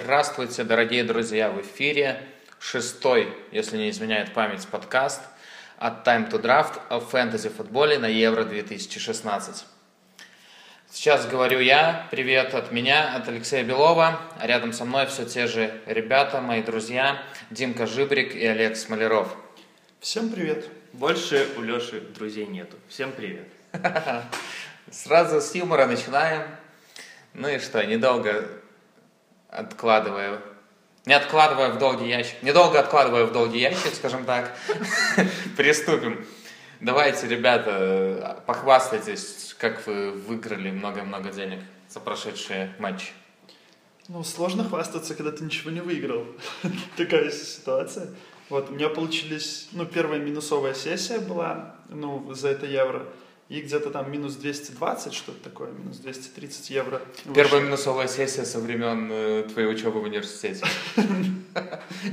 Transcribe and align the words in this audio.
Здравствуйте, 0.00 0.62
дорогие 0.62 1.02
друзья! 1.02 1.50
В 1.50 1.60
эфире 1.60 2.22
шестой, 2.60 3.36
если 3.50 3.76
не 3.76 3.90
изменяет 3.90 4.32
память, 4.32 4.66
подкаст 4.68 5.20
от 5.76 6.06
Time 6.06 6.30
to 6.30 6.40
Draft 6.40 6.80
о 6.88 7.00
фэнтези-футболе 7.00 7.98
на 7.98 8.06
Евро 8.06 8.44
2016. 8.44 9.64
Сейчас 10.88 11.26
говорю 11.26 11.58
я. 11.58 12.06
Привет 12.12 12.54
от 12.54 12.70
меня, 12.70 13.16
от 13.16 13.28
Алексея 13.28 13.64
Белова. 13.64 14.20
А 14.38 14.46
рядом 14.46 14.72
со 14.72 14.84
мной 14.84 15.06
все 15.06 15.24
те 15.24 15.48
же 15.48 15.80
ребята, 15.86 16.40
мои 16.40 16.62
друзья, 16.62 17.20
Димка 17.50 17.86
Жибрик 17.86 18.36
и 18.36 18.46
Олег 18.46 18.76
Смоляров. 18.76 19.36
Всем 20.00 20.30
привет. 20.30 20.68
Больше 20.92 21.48
у 21.56 21.62
Леши 21.62 22.00
друзей 22.00 22.46
нету. 22.46 22.76
Всем 22.88 23.10
привет. 23.10 23.48
Сразу 24.92 25.40
с 25.40 25.54
юмора 25.54 25.86
начинаем. 25.86 26.42
Ну 27.34 27.48
и 27.48 27.58
что, 27.58 27.84
недолго 27.84 28.48
откладывая, 29.48 30.40
не 31.06 31.14
откладывая 31.14 31.70
в 31.70 31.78
долгий 31.78 32.08
ящик, 32.08 32.42
недолго 32.42 32.78
откладывая 32.80 33.24
в 33.24 33.32
долгий 33.32 33.60
ящик, 33.60 33.94
скажем 33.94 34.24
так, 34.24 34.56
приступим. 35.56 36.26
Давайте, 36.80 37.26
ребята, 37.26 38.42
похвастайтесь, 38.46 39.54
как 39.58 39.84
вы 39.86 40.12
выиграли 40.12 40.70
много-много 40.70 41.30
денег 41.30 41.60
за 41.88 41.98
прошедшие 42.00 42.72
матчи. 42.78 43.08
Ну, 44.06 44.22
сложно 44.22 44.64
хвастаться, 44.64 45.14
когда 45.14 45.32
ты 45.32 45.44
ничего 45.44 45.70
не 45.70 45.80
выиграл. 45.80 46.24
Такая 46.96 47.30
ситуация. 47.30 48.08
Вот, 48.48 48.70
у 48.70 48.74
меня 48.74 48.88
получились, 48.88 49.68
ну, 49.72 49.84
первая 49.84 50.20
минусовая 50.20 50.72
сессия 50.72 51.18
была, 51.18 51.74
ну, 51.88 52.32
за 52.32 52.48
это 52.48 52.64
евро 52.64 53.06
и 53.48 53.62
где-то 53.62 53.90
там 53.90 54.12
минус 54.12 54.34
220, 54.34 55.14
что-то 55.14 55.42
такое, 55.42 55.70
минус 55.72 55.96
230 55.98 56.70
евро. 56.70 57.00
Первая 57.34 57.62
минусовая 57.62 58.06
сессия 58.06 58.44
со 58.44 58.58
времен 58.60 59.08
э, 59.10 59.48
твоей 59.50 59.68
учебы 59.68 60.00
в 60.00 60.04
университете. 60.04 60.66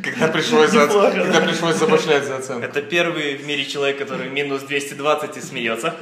Когда 0.03 1.41
пришлось 1.41 1.75
забашлять 1.75 2.23
за 2.23 2.37
оценку. 2.37 2.65
Это 2.65 2.81
первый 2.81 3.35
в 3.35 3.45
мире 3.45 3.65
человек, 3.65 3.97
который 3.97 4.29
минус 4.29 4.63
220 4.63 5.37
и 5.37 5.41
смеется. 5.41 5.93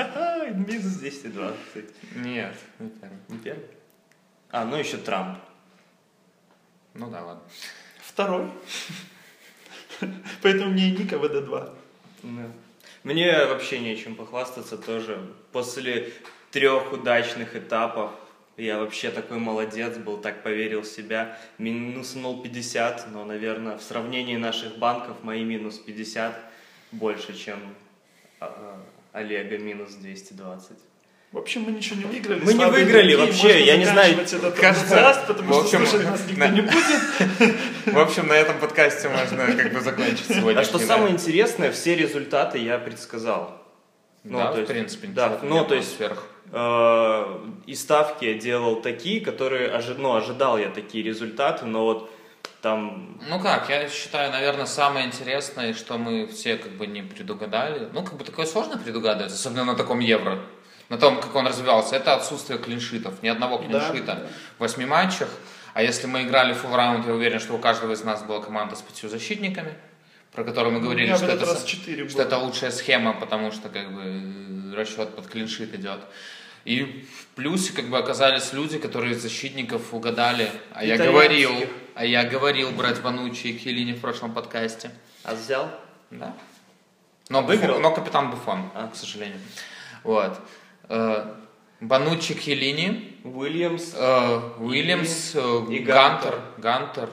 Минус 0.53 0.94
220. 0.98 1.86
Нет, 2.18 2.56
не 2.80 2.90
первый. 2.90 3.18
Не 3.30 3.38
первый? 3.40 3.66
А, 4.52 4.66
ну 4.66 4.78
еще 4.78 4.97
Трамп. 4.97 5.40
Ну 6.94 7.09
да, 7.09 7.23
ладно. 7.23 7.42
Второй. 8.06 8.52
Поэтому 10.44 10.72
мне 10.72 10.90
и 10.90 10.92
Ника 10.92 11.16
ВД2. 11.16 11.73
Мне 13.04 13.46
вообще 13.46 13.80
нечем 13.80 14.16
похвастаться 14.16 14.78
тоже. 14.78 15.20
После 15.52 16.14
трех 16.52 16.94
удачных 16.94 17.56
этапов 17.56 18.12
я 18.56 18.80
вообще 18.80 19.12
такой 19.12 19.40
молодец 19.40 19.98
был, 19.98 20.18
так 20.18 20.42
поверил 20.42 20.82
в 20.82 20.88
себя. 20.88 21.38
Минус 21.58 22.16
0,50, 22.16 23.09
но, 23.12 23.26
наверное, 23.26 23.78
в 23.78 23.81
сравнении 23.81 24.38
наших 24.38 24.78
банков 24.78 25.24
мои 25.24 25.44
минус 25.44 25.80
50 25.80 26.34
больше, 26.92 27.36
чем 27.36 27.59
а, 28.40 28.80
Олега 29.12 29.58
минус 29.58 29.96
220. 29.96 30.78
В 31.34 31.38
общем, 31.39 31.64
мы 31.64 31.72
ничего 31.72 31.95
не 31.95 32.06
выиграли. 32.06 32.42
Мы 32.42 32.53
не 32.53 32.64
выиграли 32.64 33.16
вообще, 33.16 33.66
я 33.66 33.76
не 33.76 33.86
знаю. 33.86 34.20
Этот 34.20 34.53
кажется, 34.53 35.23
потому 35.28 35.52
что 35.52 35.62
общем, 35.64 35.88
слушать 35.88 36.06
нас 36.06 36.22
никто 36.28 36.45
на... 36.45 36.48
не 36.50 36.62
будет. 36.62 37.56
В 37.88 37.98
общем, 37.98 38.28
на 38.28 38.34
этом 38.34 38.59
подкасте 38.59 39.09
можно 39.09 39.48
как 39.56 39.73
бы 39.73 39.80
закончить 39.80 40.28
сегодня. 40.28 40.59
А 40.59 40.64
что 40.64 40.78
самое 40.78 41.12
интересное, 41.12 41.72
все 41.72 41.95
результаты 41.95 42.59
я 42.59 42.78
предсказал. 42.78 43.59
Ну, 44.23 44.38
да, 44.38 44.52
то 44.52 44.59
есть, 44.59 44.70
в 44.70 44.73
принципе, 44.73 45.08
да, 45.08 45.40
ну, 45.42 45.66
то 45.66 45.73
есть 45.73 45.98
сверх. 45.98 46.23
Э, 46.52 47.40
и 47.66 47.73
ставки 47.73 48.25
я 48.25 48.36
делал 48.36 48.75
такие, 48.81 49.20
которые 49.20 49.72
ожи, 49.72 49.95
ну, 49.97 50.14
ожидал 50.14 50.59
я 50.59 50.70
такие 50.70 51.03
результаты, 51.03 51.66
но 51.66 51.84
вот 51.84 52.12
там... 52.62 53.20
Ну 53.28 53.40
как, 53.40 53.70
я 53.70 53.90
считаю, 53.90 54.31
наверное, 54.31 54.68
самое 54.68 55.08
интересное, 55.08 55.73
что 55.73 55.97
мы 55.97 56.28
все 56.28 56.58
как 56.58 56.73
бы 56.73 56.86
не 56.86 57.02
предугадали. 57.02 57.90
Ну, 57.92 58.03
как 58.03 58.18
бы 58.18 58.23
такое 58.23 58.45
сложно 58.45 58.78
предугадывать, 58.78 59.34
особенно 59.34 59.66
на 59.66 59.75
таком 59.75 60.00
евро 60.00 60.40
на 60.90 60.98
том, 60.98 61.20
как 61.20 61.36
он 61.36 61.48
развивался, 61.48 61.96
это 61.96 62.16
отсутствие 62.16 62.60
клиншитов. 62.60 63.22
Ни 63.24 63.28
одного 63.28 63.58
клиншита 63.58 64.06
да, 64.06 64.16
да. 64.16 64.28
в 64.58 64.62
восьми 64.62 64.86
матчах. 64.86 65.30
А 65.74 65.82
если 65.82 66.06
мы 66.08 66.24
играли 66.24 66.54
фулл 66.54 66.76
раунд, 66.76 67.08
я 67.08 67.14
уверен, 67.14 67.40
что 67.40 67.54
у 67.54 67.58
каждого 67.58 67.94
из 67.94 68.04
нас 68.04 68.22
была 68.24 68.42
команда 68.42 68.76
с 68.76 68.82
пятью 68.82 69.10
защитниками, 69.10 69.74
про 70.32 70.44
которую 70.44 70.74
мы 70.74 70.80
ну, 70.80 70.86
говорили, 70.86 71.16
что, 71.16 71.26
это, 71.26 71.46
что 72.10 72.22
это 72.22 72.38
лучшая 72.38 72.72
схема, 72.72 73.14
потому 73.14 73.52
что 73.52 73.70
как 73.70 73.92
бы 73.92 74.74
расчет 74.76 75.16
под 75.16 75.28
клиншит 75.28 75.74
идет. 75.74 76.02
И 76.66 77.06
в 77.20 77.36
плюсе 77.36 77.74
как 77.74 77.90
бы 77.90 77.98
оказались 77.98 78.54
люди, 78.54 78.78
которые 78.78 79.16
защитников 79.16 79.94
угадали. 79.94 80.50
А 80.72 80.86
я 80.86 80.98
говорил, 80.98 81.52
а 81.96 82.06
я 82.06 82.24
говорил 82.24 82.72
брать 82.72 83.02
Банучи 83.02 83.48
и 83.48 83.58
Хелини 83.58 83.94
в 83.94 84.02
прошлом 84.02 84.34
подкасте. 84.34 84.92
А 85.24 85.34
взял? 85.34 85.70
Да. 86.10 86.34
Но, 87.30 87.42
Выиграл? 87.42 87.80
но 87.80 87.92
капитан 87.92 88.32
Буфон, 88.32 88.70
а. 88.76 88.88
к 88.88 88.96
сожалению. 88.96 89.40
Вот. 90.04 90.40
Э, 90.90 91.34
Банучи 91.80 92.34
Хелини, 92.34 93.18
Уильямс, 93.24 93.94
э, 93.96 94.40
Уильямс, 94.60 95.36
э, 95.36 95.66
и 95.70 95.80
Гантер, 95.80 96.42
Гантер. 96.58 97.10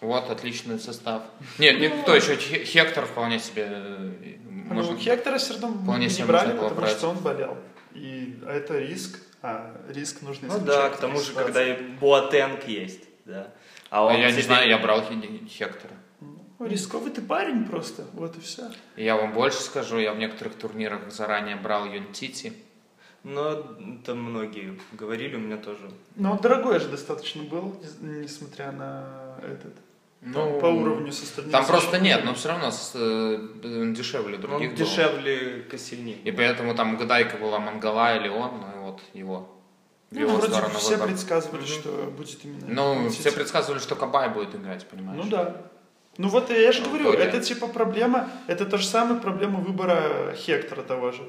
Вот, 0.00 0.30
отличный 0.30 0.80
состав. 0.80 1.22
Нет, 1.58 1.76
ну, 1.78 2.02
кто 2.02 2.14
еще? 2.16 2.36
Хектор 2.36 3.06
вполне 3.06 3.38
себе... 3.38 3.68
Ну, 3.68 4.74
можно, 4.74 4.96
Хектора 4.96 5.38
все 5.38 5.52
равно 5.52 5.78
вполне 5.80 6.08
не 6.08 6.24
брали, 6.24 6.52
потому 6.52 6.74
брать. 6.74 6.96
что 6.96 7.08
он 7.08 7.18
болел. 7.18 7.56
И 7.94 8.36
это 8.48 8.78
риск. 8.78 9.20
А, 9.42 9.76
риск 9.88 10.22
нужно 10.22 10.46
исключать. 10.46 10.60
Ну 10.60 10.66
да, 10.66 10.90
к 10.90 10.96
тому 10.96 11.20
же, 11.20 11.32
когда 11.32 11.64
и 11.66 11.80
Буатенг 11.82 12.66
есть. 12.66 13.02
Да. 13.24 13.48
А, 13.90 14.04
он 14.04 14.14
а 14.14 14.18
я 14.18 14.32
не 14.32 14.40
знаю, 14.40 14.68
я 14.68 14.78
брал 14.78 15.02
Хектора. 15.48 15.94
Ну, 16.58 16.66
рисковый 16.66 17.10
ты 17.10 17.20
парень 17.20 17.64
просто, 17.64 18.06
вот 18.12 18.36
и 18.36 18.40
все. 18.40 18.70
Я 18.96 19.16
вам 19.16 19.32
больше 19.32 19.60
скажу, 19.60 19.98
я 19.98 20.12
в 20.12 20.18
некоторых 20.18 20.54
турнирах 20.54 21.10
заранее 21.10 21.56
брал 21.56 21.86
Юнтити. 21.86 22.52
Но 23.24 23.62
там 24.04 24.18
многие 24.18 24.78
говорили, 24.92 25.36
у 25.36 25.38
меня 25.38 25.56
тоже. 25.56 25.90
Но 26.16 26.32
он 26.32 26.38
дорогой 26.38 26.80
же 26.80 26.88
достаточно 26.88 27.42
был, 27.44 27.76
несмотря 28.00 28.72
на 28.72 29.36
этот. 29.42 29.74
Ну, 30.24 30.60
по 30.60 30.66
уровню 30.66 31.10
с 31.10 31.22
остальными. 31.22 31.52
Там 31.52 31.66
просто 31.66 31.98
нет, 31.98 32.24
но 32.24 32.34
все 32.34 32.48
равно 32.48 32.70
с, 32.70 32.92
э, 32.94 33.92
дешевле 33.92 34.38
других 34.38 34.70
Он 34.70 34.76
был. 34.76 34.84
дешевле 34.84 35.66
Кассельни. 35.68 36.12
И 36.24 36.30
поэтому 36.30 36.76
там 36.76 36.94
угадайка 36.94 37.38
была 37.38 37.58
Мангала 37.58 38.16
или 38.16 38.28
он, 38.28 38.60
ну 38.60 38.80
и 38.80 38.84
вот 38.84 39.00
его. 39.14 39.48
Ну, 40.12 40.36
вроде 40.36 40.60
бы 40.60 40.78
все 40.78 40.90
выбор. 40.90 41.08
предсказывали, 41.08 41.62
mm-hmm. 41.62 41.80
что 41.80 42.14
будет 42.16 42.44
именно. 42.44 42.66
Ну, 42.68 43.08
все 43.08 43.32
предсказывали, 43.32 43.80
что 43.80 43.96
Кабай 43.96 44.28
будет 44.28 44.54
играть, 44.54 44.86
понимаешь? 44.86 45.20
Ну 45.24 45.28
да. 45.28 45.62
Ну 46.18 46.28
вот 46.28 46.50
я 46.50 46.70
же 46.72 46.82
ну, 46.82 46.88
говорю, 46.88 47.12
это 47.12 47.40
типа 47.40 47.66
проблема, 47.66 48.28
это 48.46 48.66
та 48.66 48.76
же 48.76 48.86
самая 48.86 49.18
проблема 49.18 49.60
выбора 49.60 50.34
Хектора 50.36 50.82
того 50.82 51.10
же. 51.10 51.22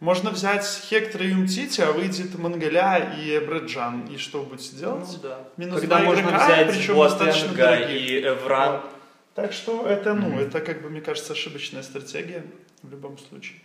Можно 0.00 0.30
взять 0.30 0.66
Хектора 0.88 1.26
и 1.26 1.32
Умтити, 1.32 1.82
а 1.82 1.92
выйдет 1.92 2.36
Мангаля 2.38 3.14
и 3.18 3.36
Эбреджан. 3.36 4.06
И 4.06 4.16
что 4.16 4.42
будете 4.42 4.74
делать? 4.76 5.06
Ну 5.12 5.18
да. 5.22 5.48
Минус 5.58 5.80
Когда 5.80 5.98
можно 5.98 6.22
игрока, 6.22 6.46
взять 6.46 6.70
причем 6.70 6.96
достаточно 6.96 7.74
и 7.74 8.22
Эвран. 8.22 8.80
Вот. 8.80 8.90
Так 9.34 9.52
что 9.52 9.86
это, 9.86 10.14
ну, 10.14 10.30
mm-hmm. 10.30 10.48
это, 10.48 10.60
как 10.60 10.82
бы, 10.82 10.88
мне 10.88 11.02
кажется, 11.02 11.34
ошибочная 11.34 11.82
стратегия 11.82 12.44
в 12.82 12.90
любом 12.90 13.18
случае. 13.18 13.58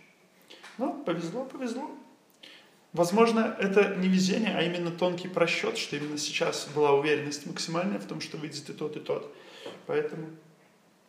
Ну, 0.76 1.02
повезло, 1.04 1.46
повезло. 1.46 1.90
Возможно, 2.92 3.56
это 3.58 3.94
не 3.96 4.08
везение, 4.08 4.56
а 4.56 4.62
именно 4.62 4.90
тонкий 4.90 5.28
просчет, 5.28 5.78
что 5.78 5.96
именно 5.96 6.18
сейчас 6.18 6.68
была 6.74 6.92
уверенность 6.92 7.46
максимальная 7.46 7.98
в 7.98 8.04
том, 8.04 8.20
что 8.20 8.36
выйдет 8.36 8.68
и 8.68 8.72
тот, 8.74 8.96
и 8.96 9.00
тот. 9.00 9.34
Поэтому 9.86 10.28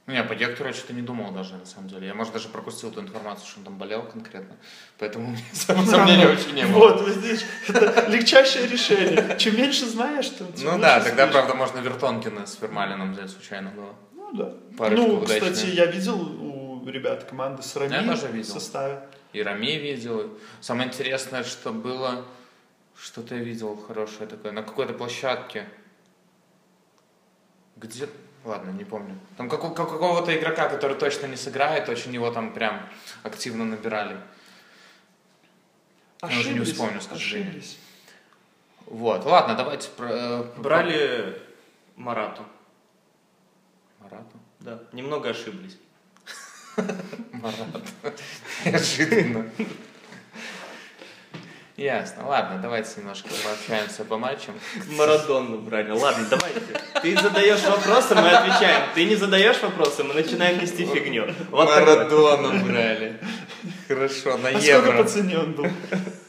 не, 0.08 0.24
по 0.24 0.36
Гектору 0.36 0.70
я 0.70 0.74
что-то 0.74 0.94
не 0.94 1.02
думал 1.02 1.32
даже, 1.32 1.56
на 1.58 1.66
самом 1.66 1.90
деле. 1.90 2.08
Я, 2.08 2.14
может, 2.14 2.32
даже 2.32 2.48
пропустил 2.48 2.92
эту 2.92 3.02
информацию, 3.02 3.46
что 3.46 3.60
он 3.60 3.66
там 3.66 3.78
болел 3.78 4.04
конкретно. 4.04 4.56
Поэтому 5.00 5.28
у 5.28 5.32
меня 5.32 5.44
сомнений 5.54 6.26
вообще 6.26 6.52
не 6.52 6.66
было. 6.66 6.94
Вот, 6.94 7.08
видишь, 7.08 7.42
это 7.68 8.10
легчайшее 8.10 8.68
решение. 8.68 9.36
Чем 9.38 9.58
меньше 9.58 9.86
знаешь, 9.86 10.30
тем 10.30 10.48
Ну 10.64 10.80
да, 10.80 11.02
тогда, 11.02 11.28
правда, 11.28 11.56
можно 11.56 11.80
Вертонкина 11.80 12.46
с 12.48 12.56
Фермалином 12.56 13.12
взять 13.12 13.32
случайно 13.32 13.72
было. 13.72 13.96
Ну 14.14 14.32
да. 14.34 14.90
ну, 14.92 15.22
кстати, 15.22 15.66
я 15.68 15.86
видел 15.88 16.22
у 16.22 16.88
ребят 16.90 17.26
команды 17.26 17.62
с 17.62 17.76
Рами 17.76 18.42
в 18.42 18.46
составе. 18.46 19.02
И 19.34 19.44
Рами 19.44 19.76
видел. 19.76 20.38
Самое 20.62 20.88
интересное, 20.88 21.44
что 21.44 21.74
было, 21.74 22.26
что-то 22.98 23.36
я 23.36 23.44
видел 23.44 23.76
хорошее 23.76 24.28
такое, 24.28 24.54
на 24.54 24.64
какой-то 24.64 24.94
площадке. 24.94 25.68
Где 27.76 28.08
Ладно, 28.48 28.70
не 28.72 28.86
помню. 28.86 29.20
Там 29.36 29.50
как, 29.50 29.60
как, 29.60 29.76
какого-то 29.76 30.34
игрока, 30.34 30.70
который 30.70 30.96
точно 30.96 31.26
не 31.26 31.36
сыграет, 31.36 31.90
очень 31.90 32.14
его 32.14 32.32
там 32.32 32.54
прям 32.54 32.80
активно 33.24 33.66
набирали. 33.66 34.16
Ошиблись, 36.22 36.46
Я 36.46 36.52
уже 36.52 36.60
не 36.60 36.66
вспомню, 36.66 37.02
скажи. 37.02 37.42
Ошиблись. 37.42 37.78
Вот, 38.86 39.26
ладно, 39.26 39.56
давайте 39.56 39.90
про... 39.90 40.08
Э, 40.10 40.44
Брали 40.56 41.42
Марату. 41.98 42.46
Марату? 44.00 44.40
Да, 44.62 44.82
немного 44.94 45.32
ошиблись. 45.32 45.78
Марат. 47.34 47.84
Неожиданно. 48.64 49.52
Ясно. 51.78 52.28
Ладно, 52.28 52.58
давайте 52.60 52.90
немножко 52.98 53.30
пообщаемся 53.44 54.04
по 54.04 54.18
матчам. 54.18 54.56
Марадону 54.88 55.60
брали. 55.60 55.92
Ладно, 55.92 56.26
давайте. 56.28 56.60
Ты 57.04 57.16
задаешь 57.22 57.62
вопросы, 57.62 58.16
мы 58.16 58.32
отвечаем. 58.32 58.90
Ты 58.96 59.06
не 59.06 59.16
задаешь 59.16 59.62
вопросы, 59.62 60.04
мы 60.04 60.16
начинаем 60.16 60.60
нести 60.60 60.86
фигню. 60.88 61.32
Вот 61.52 61.70
Марадону 61.70 62.66
брали. 62.66 63.20
Хорошо, 63.88 64.38
на 64.38 64.50
а 64.50 64.52
евро. 64.54 64.82
сколько 64.82 65.04
по 65.04 65.10
цене 65.10 65.38
он 65.38 65.54
был? 65.54 65.68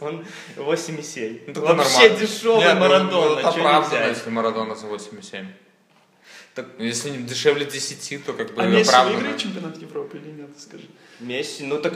Он 0.01 0.25
8,7. 0.57 1.55
Ну, 1.55 1.61
Вообще 1.63 1.93
нормально. 1.93 2.19
дешевый 2.27 2.61
Нет, 2.61 2.75
ну, 2.75 2.81
Марадона. 2.81 3.41
ну, 3.43 3.49
оправданно, 3.49 3.95
нельзя? 4.01 4.09
если 4.09 4.31
Марадона 4.31 4.75
за 4.75 4.87
8,7. 4.87 5.47
Так, 6.55 6.67
ну, 6.79 6.85
если 6.85 7.11
не 7.11 7.23
дешевле 7.25 7.65
10, 7.65 8.25
то 8.27 8.35
как 8.35 8.55
бы 8.55 8.63
А 8.63 8.67
Месси 8.67 8.93
выиграет 9.07 9.39
чемпионат 9.39 9.79
Европы 9.79 10.19
или 10.19 10.31
нет, 10.31 10.51
скажи? 10.59 10.85
Месси, 11.21 11.65
ну 11.65 11.79
так 11.79 11.95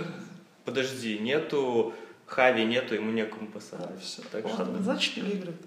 подожди, 0.65 1.19
нету 1.19 1.95
Хави, 2.35 2.65
нету, 2.65 2.95
ему 2.95 3.11
некому 3.11 3.47
А, 3.49 3.53
посадить. 3.53 4.03
все. 4.03 4.23
Так 4.33 4.49
что- 4.49 4.57
Ладно, 4.63 4.83
значит 4.83 5.17
не 5.19 5.23
выиграет. 5.23 5.61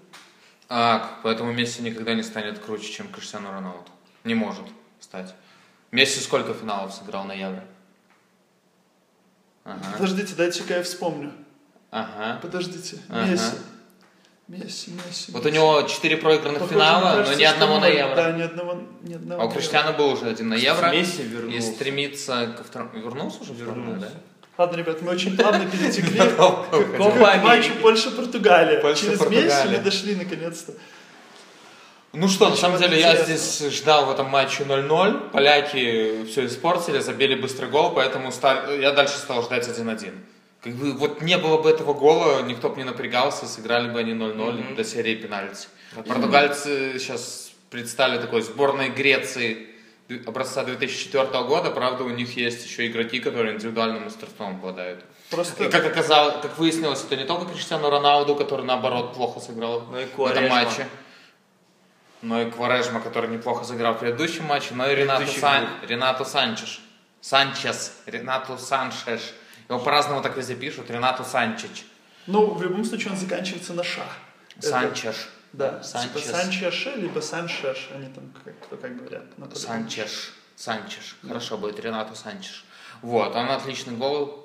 А, 0.68 1.20
поэтому 1.22 1.52
Месси 1.52 1.80
никогда 1.82 2.12
не 2.14 2.24
станет 2.24 2.58
круче, 2.58 2.90
чем 2.92 3.08
Криштиану 3.08 3.52
Роналду. 3.52 3.88
Не 4.24 4.34
может 4.34 4.64
стать. 4.98 5.32
Месси 5.92 6.18
сколько 6.20 6.54
финалов 6.54 6.92
сыграл 6.92 7.22
на 7.24 7.34
Евро? 7.34 7.62
Ага. 9.64 9.78
Подождите, 9.92 10.34
дайте-ка 10.34 10.74
я 10.78 10.82
вспомню. 10.82 11.32
Ага. 11.92 12.40
Подождите. 12.42 12.98
Ага. 13.08 13.30
Месси. 13.30 13.56
Месси, 14.48 14.90
Месси. 14.92 15.32
Вот 15.32 15.44
у 15.46 15.48
него 15.48 15.82
4 15.82 16.16
проигранных 16.18 16.60
Похоже, 16.62 16.74
финала, 16.74 17.00
мне 17.00 17.10
но 17.10 17.16
кажется, 17.16 17.40
ни 17.40 17.44
что 17.44 17.54
одного 17.54 17.78
на. 17.80 17.86
Евро. 17.86 18.14
Да, 18.16 18.32
ни 18.32 18.42
одного, 18.42 18.82
ни 19.02 19.14
одного. 19.14 19.42
А 19.42 19.44
у 19.44 19.48
на 19.48 19.54
Криштиану 19.54 19.88
Евро. 19.90 19.98
был 19.98 20.10
уже 20.12 20.26
один 20.28 20.48
на 20.48 20.54
Евро. 20.54 20.90
Месси 20.92 21.22
И 21.22 21.26
вернулся. 21.26 21.72
стремится 21.72 22.54
ко 22.56 22.62
второму... 22.64 22.90
Вернулся 22.94 23.42
уже 23.42 23.52
в 23.54 23.58
сборную, 23.58 23.98
да? 24.00 24.10
Ладно, 24.58 24.76
ребят, 24.76 25.02
мы 25.02 25.12
очень 25.12 25.36
плавно 25.36 25.66
перетекли 25.66 26.18
к, 26.36 27.42
матчу. 27.42 27.72
Польша-Португалия. 27.82 28.80
Польша, 28.80 29.02
Через 29.06 29.26
месяц 29.28 29.64
мы 29.70 29.78
дошли 29.78 30.14
наконец-то. 30.14 30.72
Ну 32.12 32.28
что, 32.28 32.48
на 32.48 32.56
самом 32.56 32.78
деле, 32.78 32.98
я 32.98 33.14
здесь 33.16 33.60
ждал 33.70 34.06
в 34.06 34.10
этом 34.10 34.26
матче 34.30 34.62
0-0. 34.62 35.30
Поляки 35.30 36.24
все 36.24 36.46
испортили, 36.46 37.00
забили 37.00 37.34
быстрый 37.34 37.68
гол, 37.68 37.90
поэтому 37.90 38.32
я 38.80 38.92
дальше 38.92 39.16
стал 39.18 39.42
ждать 39.42 39.68
1-1. 39.68 40.12
Как 40.62 40.72
бы 40.74 40.92
вот 40.94 41.20
не 41.20 41.36
было 41.36 41.58
бы 41.60 41.68
этого 41.68 41.92
гола, 41.92 42.42
никто 42.42 42.70
бы 42.70 42.76
не 42.78 42.84
напрягался, 42.84 43.46
сыграли 43.46 43.90
бы 43.90 44.00
они 44.00 44.12
0-0 44.12 44.34
Мгм. 44.34 44.74
до 44.74 44.84
серии 44.84 45.14
пенальти. 45.16 45.68
Португальцы 46.08 46.98
сейчас 46.98 47.52
предстали 47.70 48.18
такой 48.18 48.40
сборной 48.40 48.88
Греции 48.88 49.68
образца 50.26 50.64
2004 50.64 51.26
года, 51.44 51.70
правда, 51.70 52.04
у 52.04 52.10
них 52.10 52.36
есть 52.36 52.64
еще 52.64 52.86
игроки, 52.86 53.18
которые 53.20 53.54
индивидуальным 53.54 54.04
мастерством 54.04 54.56
обладают. 54.56 55.04
Просто 55.30 55.64
И 55.64 55.68
как 55.68 55.84
оказалось, 55.84 56.36
как 56.42 56.56
выяснилось, 56.58 57.04
это 57.04 57.16
не 57.16 57.24
только 57.24 57.52
Криштиану 57.52 57.90
Роналду, 57.90 58.36
который 58.36 58.64
наоборот 58.64 59.14
плохо 59.14 59.40
сыграл 59.40 59.82
Ну 59.90 59.98
и 59.98 60.04
в 60.04 60.26
этом 60.26 60.48
матче, 60.48 60.86
но 62.22 62.42
и 62.42 62.50
Кварежма, 62.50 63.00
который 63.00 63.30
неплохо 63.30 63.64
сыграл 63.64 63.94
в 63.94 63.98
предыдущем 63.98 64.44
матче, 64.44 64.74
но 64.74 64.88
и 64.88 64.94
Ренато, 64.94 65.18
Предыдущих 65.18 65.40
Сан... 65.40 65.66
двух. 65.66 65.90
Ренато 65.90 66.24
Санчеш. 66.24 66.80
Санчес. 67.20 67.92
Ренато 68.06 68.56
Саншеш. 68.56 69.34
Его 69.68 69.80
по-разному 69.80 70.22
так 70.22 70.36
везде 70.36 70.54
пишут. 70.54 70.90
Ренато 70.90 71.24
Санчич. 71.24 71.84
Ну, 72.26 72.54
в 72.54 72.62
любом 72.62 72.84
случае 72.84 73.12
он 73.12 73.18
заканчивается 73.18 73.74
на 73.74 73.82
ша. 73.82 74.06
Это- 74.56 74.68
Санчеш. 74.68 75.28
Да, 75.52 75.82
Санчес. 75.82 76.12
типа 76.12 76.36
Санчеш, 76.36 76.86
либо 76.96 77.20
Саншеш, 77.20 77.90
они 77.94 78.06
там 78.12 78.32
как, 78.44 78.58
кто 78.60 78.76
как 78.76 78.96
говорят. 78.96 79.24
Санчеш. 79.54 80.32
Санчеш. 80.56 81.16
Хорошо 81.26 81.58
будет. 81.58 81.80
Ренато 81.80 82.14
Санчеш. 82.14 82.64
Вот, 83.02 83.34
он 83.34 83.50
отличный 83.50 83.94
гол. 83.94 84.42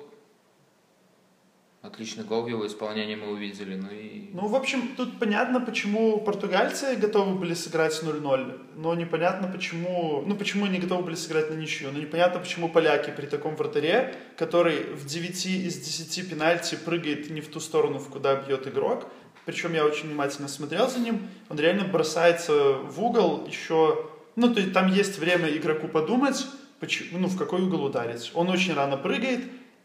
Отличный 1.82 2.22
гол 2.22 2.42
в 2.42 2.48
его 2.48 2.64
исполнении 2.64 3.16
мы 3.16 3.32
увидели. 3.32 3.74
Ну 3.74 3.90
и... 3.90 4.30
Ну, 4.32 4.46
в 4.46 4.54
общем, 4.54 4.94
тут 4.96 5.18
понятно, 5.18 5.60
почему 5.60 6.20
португальцы 6.20 6.94
готовы 6.94 7.34
были 7.34 7.54
сыграть 7.54 8.00
0-0, 8.00 8.60
но 8.76 8.94
непонятно, 8.94 9.48
почему, 9.48 10.22
ну, 10.24 10.36
почему 10.36 10.66
они 10.66 10.78
готовы 10.78 11.02
были 11.02 11.16
сыграть 11.16 11.50
на 11.50 11.54
ничью, 11.54 11.90
но 11.90 11.98
непонятно, 11.98 12.38
почему 12.38 12.68
поляки 12.68 13.10
при 13.10 13.26
таком 13.26 13.56
вратаре, 13.56 14.14
который 14.36 14.94
в 14.94 15.06
9 15.06 15.46
из 15.46 15.76
10 15.76 16.30
пенальти 16.30 16.76
прыгает 16.76 17.30
не 17.30 17.40
в 17.40 17.48
ту 17.48 17.58
сторону, 17.58 17.98
в 17.98 18.08
куда 18.10 18.36
бьет 18.36 18.68
игрок, 18.68 19.10
причем 19.44 19.74
я 19.74 19.84
очень 19.84 20.08
внимательно 20.08 20.48
смотрел 20.48 20.88
за 20.88 20.98
ним, 20.98 21.28
он 21.48 21.58
реально 21.58 21.84
бросается 21.84 22.74
в 22.74 23.02
угол 23.02 23.46
еще, 23.46 24.06
ну, 24.36 24.52
то 24.52 24.60
есть 24.60 24.72
там 24.72 24.88
есть 24.92 25.18
время 25.18 25.48
игроку 25.48 25.88
подумать, 25.88 26.46
почему, 26.80 27.18
ну, 27.18 27.28
в 27.28 27.36
какой 27.36 27.62
угол 27.62 27.84
ударить. 27.84 28.30
Он 28.34 28.48
очень 28.48 28.74
рано 28.74 28.96
прыгает, 28.96 29.40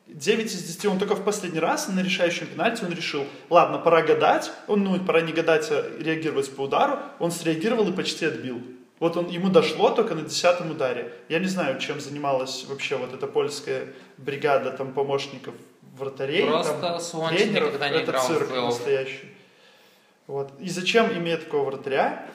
9 0.08 0.46
из 0.46 0.64
10, 0.64 0.86
он 0.86 1.00
только 1.00 1.16
в 1.16 1.24
последний 1.24 1.60
раз 1.60 1.90
на 1.90 2.02
решающем 2.02 2.48
пенальти 2.48 2.84
он 2.86 2.94
решил, 2.94 3.26
ладно, 3.50 3.78
пора 3.78 4.02
гадать, 4.04 4.52
он, 4.68 4.84
ну, 4.84 5.00
пора 5.00 5.22
не 5.22 5.34
гадать, 5.34 5.68
а 5.70 5.86
реагировать 6.00 6.50
по 6.56 6.62
удару, 6.62 7.00
он 7.20 7.32
среагировал 7.32 7.90
и 7.90 7.92
почти 7.92 8.26
отбил. 8.26 8.62
Вот 9.00 9.16
он, 9.16 9.30
ему 9.30 9.50
дошло 9.50 9.92
только 9.92 10.16
на 10.16 10.22
десятом 10.22 10.72
ударе. 10.72 11.14
Я 11.30 11.40
не 11.40 11.46
знаю, 11.46 11.80
чем 11.80 12.00
занималась 12.00 12.66
вообще 12.68 12.96
вот 12.96 13.14
эта 13.14 13.28
польская 13.28 13.94
бригада 14.18 14.72
там 14.72 14.92
помощников 14.94 15.54
вратарей. 15.98 16.48
Просто 16.48 16.80
там, 16.80 17.30
тренеров. 17.30 17.68
никогда 17.68 17.90
не 17.90 17.98
Это 17.98 18.12
играл 18.12 18.26
цирк 18.26 18.50
плей-офф. 18.50 18.66
настоящий. 18.66 19.37
Вот. 20.28 20.52
И 20.60 20.70
зачем, 20.70 21.12
имея 21.18 21.38
такого 21.38 21.66
вратаря, 21.66 22.28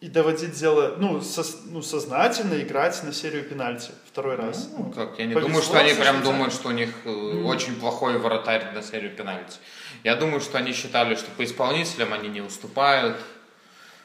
и 0.00 0.08
доводить 0.08 0.52
дело, 0.58 0.96
ну, 0.98 1.18
сос- 1.18 1.60
ну, 1.66 1.80
сознательно 1.80 2.60
играть 2.60 3.04
на 3.04 3.12
серию 3.12 3.44
пенальти 3.44 3.92
второй 4.04 4.34
раз. 4.34 4.68
Ну, 4.76 4.90
как, 4.90 5.16
я 5.20 5.26
не 5.26 5.34
повезло 5.34 5.48
думаю, 5.48 5.62
что 5.62 5.78
они 5.78 5.90
со 5.92 6.00
прям 6.00 6.22
думают, 6.24 6.52
что 6.52 6.68
у 6.70 6.72
них 6.72 6.90
э, 7.04 7.42
очень 7.44 7.76
плохой 7.76 8.18
вратарь 8.18 8.74
на 8.74 8.82
серию 8.82 9.14
пенальти. 9.14 9.58
Я 10.02 10.16
думаю, 10.16 10.40
что 10.40 10.58
они 10.58 10.72
считали, 10.72 11.14
что 11.14 11.30
по 11.30 11.44
исполнителям 11.44 12.12
они 12.12 12.28
не 12.28 12.40
уступают. 12.40 13.16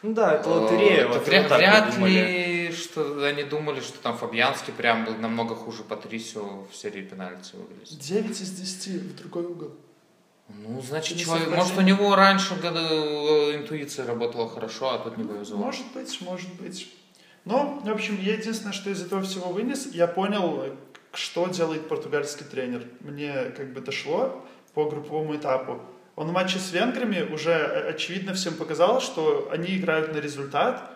Ну 0.03 0.13
да, 0.13 0.35
это 0.35 0.49
лотерея. 0.49 1.05
Э, 1.05 1.07
вот 1.07 1.15
это 1.17 1.25
вряд, 1.25 1.49
вот 1.49 1.57
вряд 1.57 1.85
подумали. 1.87 2.11
ли, 2.11 2.71
что 2.73 3.25
они 3.25 3.43
думали, 3.43 3.79
что 3.81 3.97
там 3.97 4.15
Фабьянский 4.19 4.73
прям 4.73 5.03
был 5.05 5.15
намного 5.15 5.55
хуже 5.55 5.83
Патрисио 5.83 6.67
в 6.71 6.75
серии 6.75 7.01
пенальти 7.01 7.55
выглядит. 7.55 7.97
9 7.97 8.29
из 8.39 8.51
10 8.51 8.87
в 9.01 9.15
другой 9.15 9.45
угол. 9.45 9.71
Ну, 10.49 10.81
значит, 10.81 11.17
человек, 11.17 11.49
может, 11.49 11.77
у 11.77 11.81
него 11.81 12.15
раньше 12.15 12.55
года, 12.55 12.79
э, 12.79 13.57
интуиция 13.57 14.05
работала 14.05 14.49
хорошо, 14.49 14.93
а 14.93 14.99
тут 14.99 15.17
не 15.17 15.25
повезло. 15.25 15.57
Может 15.57 15.85
быть, 15.93 16.21
может 16.21 16.53
быть. 16.53 16.93
Но, 17.43 17.81
в 17.83 17.89
общем, 17.89 18.17
я 18.21 18.33
единственное, 18.33 18.73
что 18.73 18.89
из 18.89 19.01
этого 19.01 19.21
всего 19.21 19.51
вынес, 19.51 19.87
я 19.93 20.07
понял, 20.07 20.65
что 21.13 21.47
делает 21.47 21.87
португальский 21.87 22.45
тренер. 22.45 22.85
Мне 23.01 23.33
как 23.55 23.73
бы 23.73 23.81
дошло 23.81 24.45
по 24.73 24.89
групповому 24.89 25.35
этапу. 25.35 25.81
Он 26.15 26.27
в 26.27 26.31
матче 26.31 26.59
с 26.59 26.71
венграми 26.71 27.21
уже 27.31 27.51
э, 27.51 27.89
очевидно 27.89 28.33
всем 28.33 28.55
показал, 28.55 29.01
что 29.01 29.49
они 29.51 29.77
играют 29.77 30.13
на 30.13 30.17
результат. 30.17 30.91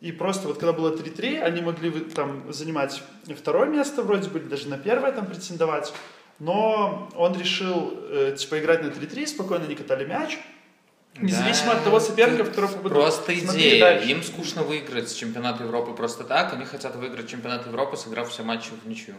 И 0.00 0.12
просто 0.12 0.48
вот 0.48 0.58
когда 0.58 0.72
было 0.72 0.94
3-3, 0.94 1.40
они 1.40 1.62
могли 1.62 1.90
там 1.90 2.52
занимать 2.52 3.02
второе 3.36 3.68
место 3.68 4.02
вроде 4.02 4.28
бы, 4.30 4.38
или 4.38 4.46
даже 4.46 4.68
на 4.68 4.76
первое 4.76 5.12
там 5.12 5.26
претендовать. 5.26 5.92
Но 6.38 7.08
он 7.14 7.38
решил 7.38 7.94
э, 8.10 8.34
типа 8.36 8.58
играть 8.58 8.82
на 8.82 8.88
3-3, 8.88 9.26
спокойно 9.26 9.66
не 9.66 9.74
катали 9.74 10.04
мяч. 10.04 10.38
Независимо 11.16 11.72
Да, 11.72 11.78
от 11.78 11.84
того 11.84 12.00
соперника, 12.00 12.42
тут 12.44 12.50
которого 12.50 12.72
попадут. 12.72 12.92
Просто 12.92 13.38
идея. 13.38 13.80
дальше. 13.80 14.10
Им 14.10 14.22
скучно 14.22 14.62
выиграть 14.64 15.14
чемпионат 15.14 15.60
Европы 15.60 15.92
просто 15.92 16.24
так. 16.24 16.52
Они 16.52 16.64
хотят 16.64 16.96
выиграть 16.96 17.28
чемпионат 17.28 17.66
Европы, 17.66 17.96
сыграв 17.96 18.30
все 18.30 18.42
матчи 18.42 18.70
в 18.70 18.88
ничью. 18.88 19.14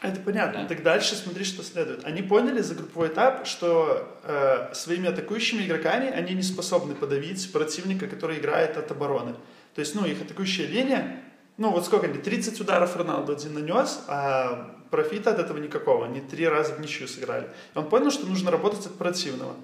Это 0.00 0.20
понятно. 0.20 0.62
Да. 0.62 0.68
Так 0.68 0.82
дальше 0.82 1.14
смотри, 1.14 1.44
что 1.44 1.62
следует. 1.62 2.04
Они 2.04 2.22
поняли 2.22 2.60
за 2.60 2.74
групповой 2.74 3.08
этап, 3.08 3.46
что 3.46 4.18
э, 4.22 4.74
своими 4.74 5.08
атакующими 5.08 5.62
игроками 5.62 6.08
они 6.08 6.34
не 6.34 6.42
способны 6.42 6.94
подавить 6.94 7.52
противника, 7.52 8.06
который 8.06 8.38
играет 8.38 8.76
от 8.76 8.90
обороны. 8.90 9.34
То 9.74 9.80
есть, 9.80 9.94
ну, 9.94 10.04
их 10.06 10.22
атакующая 10.22 10.66
линия, 10.66 11.22
ну, 11.56 11.70
вот 11.70 11.84
сколько 11.84 12.06
они, 12.06 12.18
30 12.18 12.60
ударов 12.60 12.96
Роналду 12.96 13.32
один 13.32 13.54
нанес, 13.54 14.00
а 14.08 14.74
профита 14.90 15.30
от 15.30 15.38
этого 15.38 15.58
никакого. 15.58 16.06
Они 16.06 16.20
три 16.20 16.46
раза 16.48 16.74
в 16.74 16.80
ничью 16.80 17.08
сыграли. 17.08 17.48
И 17.74 17.78
он 17.78 17.88
понял, 17.88 18.10
что 18.10 18.26
нужно 18.26 18.50
работать 18.50 18.86
от 18.86 18.94
противного. 18.96 19.54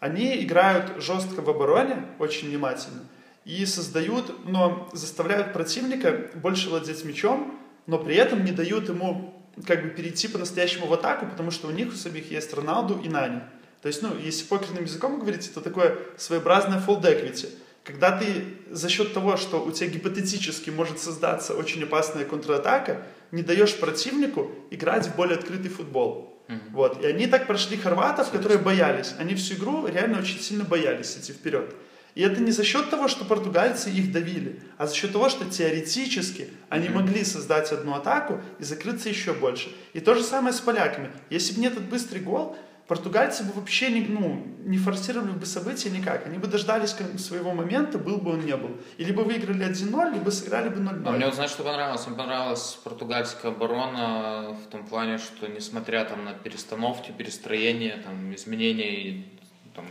Они 0.00 0.42
играют 0.44 1.02
жестко 1.02 1.42
в 1.42 1.50
обороне, 1.50 2.06
очень 2.18 2.48
внимательно, 2.48 3.02
и 3.44 3.64
создают, 3.66 4.46
но 4.46 4.88
заставляют 4.92 5.52
противника 5.52 6.30
больше 6.34 6.68
владеть 6.68 7.04
мячом, 7.04 7.58
но 7.86 7.98
при 7.98 8.14
этом 8.16 8.44
не 8.44 8.52
дают 8.52 8.88
ему 8.88 9.34
как 9.66 9.82
бы 9.82 9.90
перейти 9.90 10.28
по-настоящему 10.28 10.86
в 10.86 10.92
атаку, 10.92 11.26
потому 11.26 11.50
что 11.50 11.68
у 11.68 11.70
них 11.70 11.88
у 11.88 11.96
самих 11.96 12.30
есть 12.30 12.54
Роналду 12.54 13.00
и 13.02 13.08
Нани. 13.08 13.40
То 13.82 13.88
есть, 13.88 14.02
ну, 14.02 14.16
если 14.16 14.44
покерным 14.44 14.84
языком 14.84 15.18
говорить, 15.18 15.48
это 15.48 15.60
такое 15.60 15.98
своеобразное 16.16 16.80
equity. 16.80 17.48
Когда 17.84 18.16
ты 18.16 18.44
за 18.70 18.88
счет 18.88 19.14
того, 19.14 19.36
что 19.36 19.64
у 19.64 19.72
тебя 19.72 19.88
гипотетически 19.88 20.70
может 20.70 20.98
создаться 20.98 21.54
очень 21.54 21.82
опасная 21.84 22.24
контратака, 22.24 23.02
не 23.30 23.42
даешь 23.42 23.76
противнику 23.76 24.50
играть 24.70 25.06
в 25.06 25.16
более 25.16 25.38
открытый 25.38 25.70
футбол. 25.70 26.38
Вот. 26.70 27.02
И 27.02 27.06
они 27.06 27.26
так 27.26 27.46
прошли 27.46 27.76
хорватов, 27.76 28.30
которые 28.30 28.58
боялись. 28.58 29.14
Они 29.18 29.34
всю 29.34 29.54
игру 29.54 29.86
реально 29.86 30.20
очень 30.20 30.40
сильно 30.40 30.64
боялись 30.64 31.16
идти 31.16 31.32
вперед. 31.32 31.74
И 32.14 32.22
это 32.22 32.40
не 32.40 32.50
за 32.50 32.64
счет 32.64 32.90
того, 32.90 33.06
что 33.06 33.24
португальцы 33.24 33.90
их 33.90 34.10
давили, 34.10 34.60
а 34.76 34.86
за 34.86 34.94
счет 34.94 35.12
того, 35.12 35.28
что 35.28 35.44
теоретически 35.44 36.48
они 36.68 36.88
могли 36.88 37.22
создать 37.22 37.70
одну 37.70 37.94
атаку 37.94 38.40
и 38.58 38.64
закрыться 38.64 39.08
еще 39.08 39.34
больше. 39.34 39.68
И 39.92 40.00
то 40.00 40.14
же 40.14 40.24
самое 40.24 40.52
с 40.52 40.58
поляками. 40.58 41.10
Если 41.30 41.54
бы 41.54 41.60
не 41.60 41.66
этот 41.68 41.84
быстрый 41.84 42.20
гол, 42.20 42.56
португальцы 42.88 43.44
бы 43.44 43.52
вообще 43.52 43.90
не, 43.90 44.00
ну, 44.00 44.42
не 44.64 44.78
форсировали 44.78 45.32
бы 45.32 45.46
события 45.46 45.90
никак. 45.90 46.26
Они 46.26 46.38
бы 46.38 46.46
дождались 46.46 46.96
своего 47.18 47.52
момента, 47.52 47.98
был 47.98 48.16
бы 48.16 48.32
он 48.32 48.46
не 48.46 48.56
был. 48.56 48.70
И 48.96 49.04
либо 49.04 49.20
выиграли 49.20 49.70
1-0, 49.70 50.14
либо 50.14 50.30
сыграли 50.30 50.70
бы 50.70 50.80
0-0. 50.80 51.02
А 51.06 51.12
мне 51.12 51.26
вот 51.26 51.34
знаешь, 51.34 51.50
что 51.50 51.62
понравилось? 51.62 52.06
Мне 52.06 52.16
понравилась 52.16 52.78
португальская 52.82 53.52
оборона 53.52 54.56
в 54.66 54.70
том 54.70 54.86
плане, 54.86 55.18
что 55.18 55.46
несмотря 55.48 56.04
там 56.06 56.24
на 56.24 56.32
перестановки, 56.32 57.12
перестроения, 57.12 58.00
там, 58.02 58.34
изменения 58.34 59.24
там, 59.74 59.84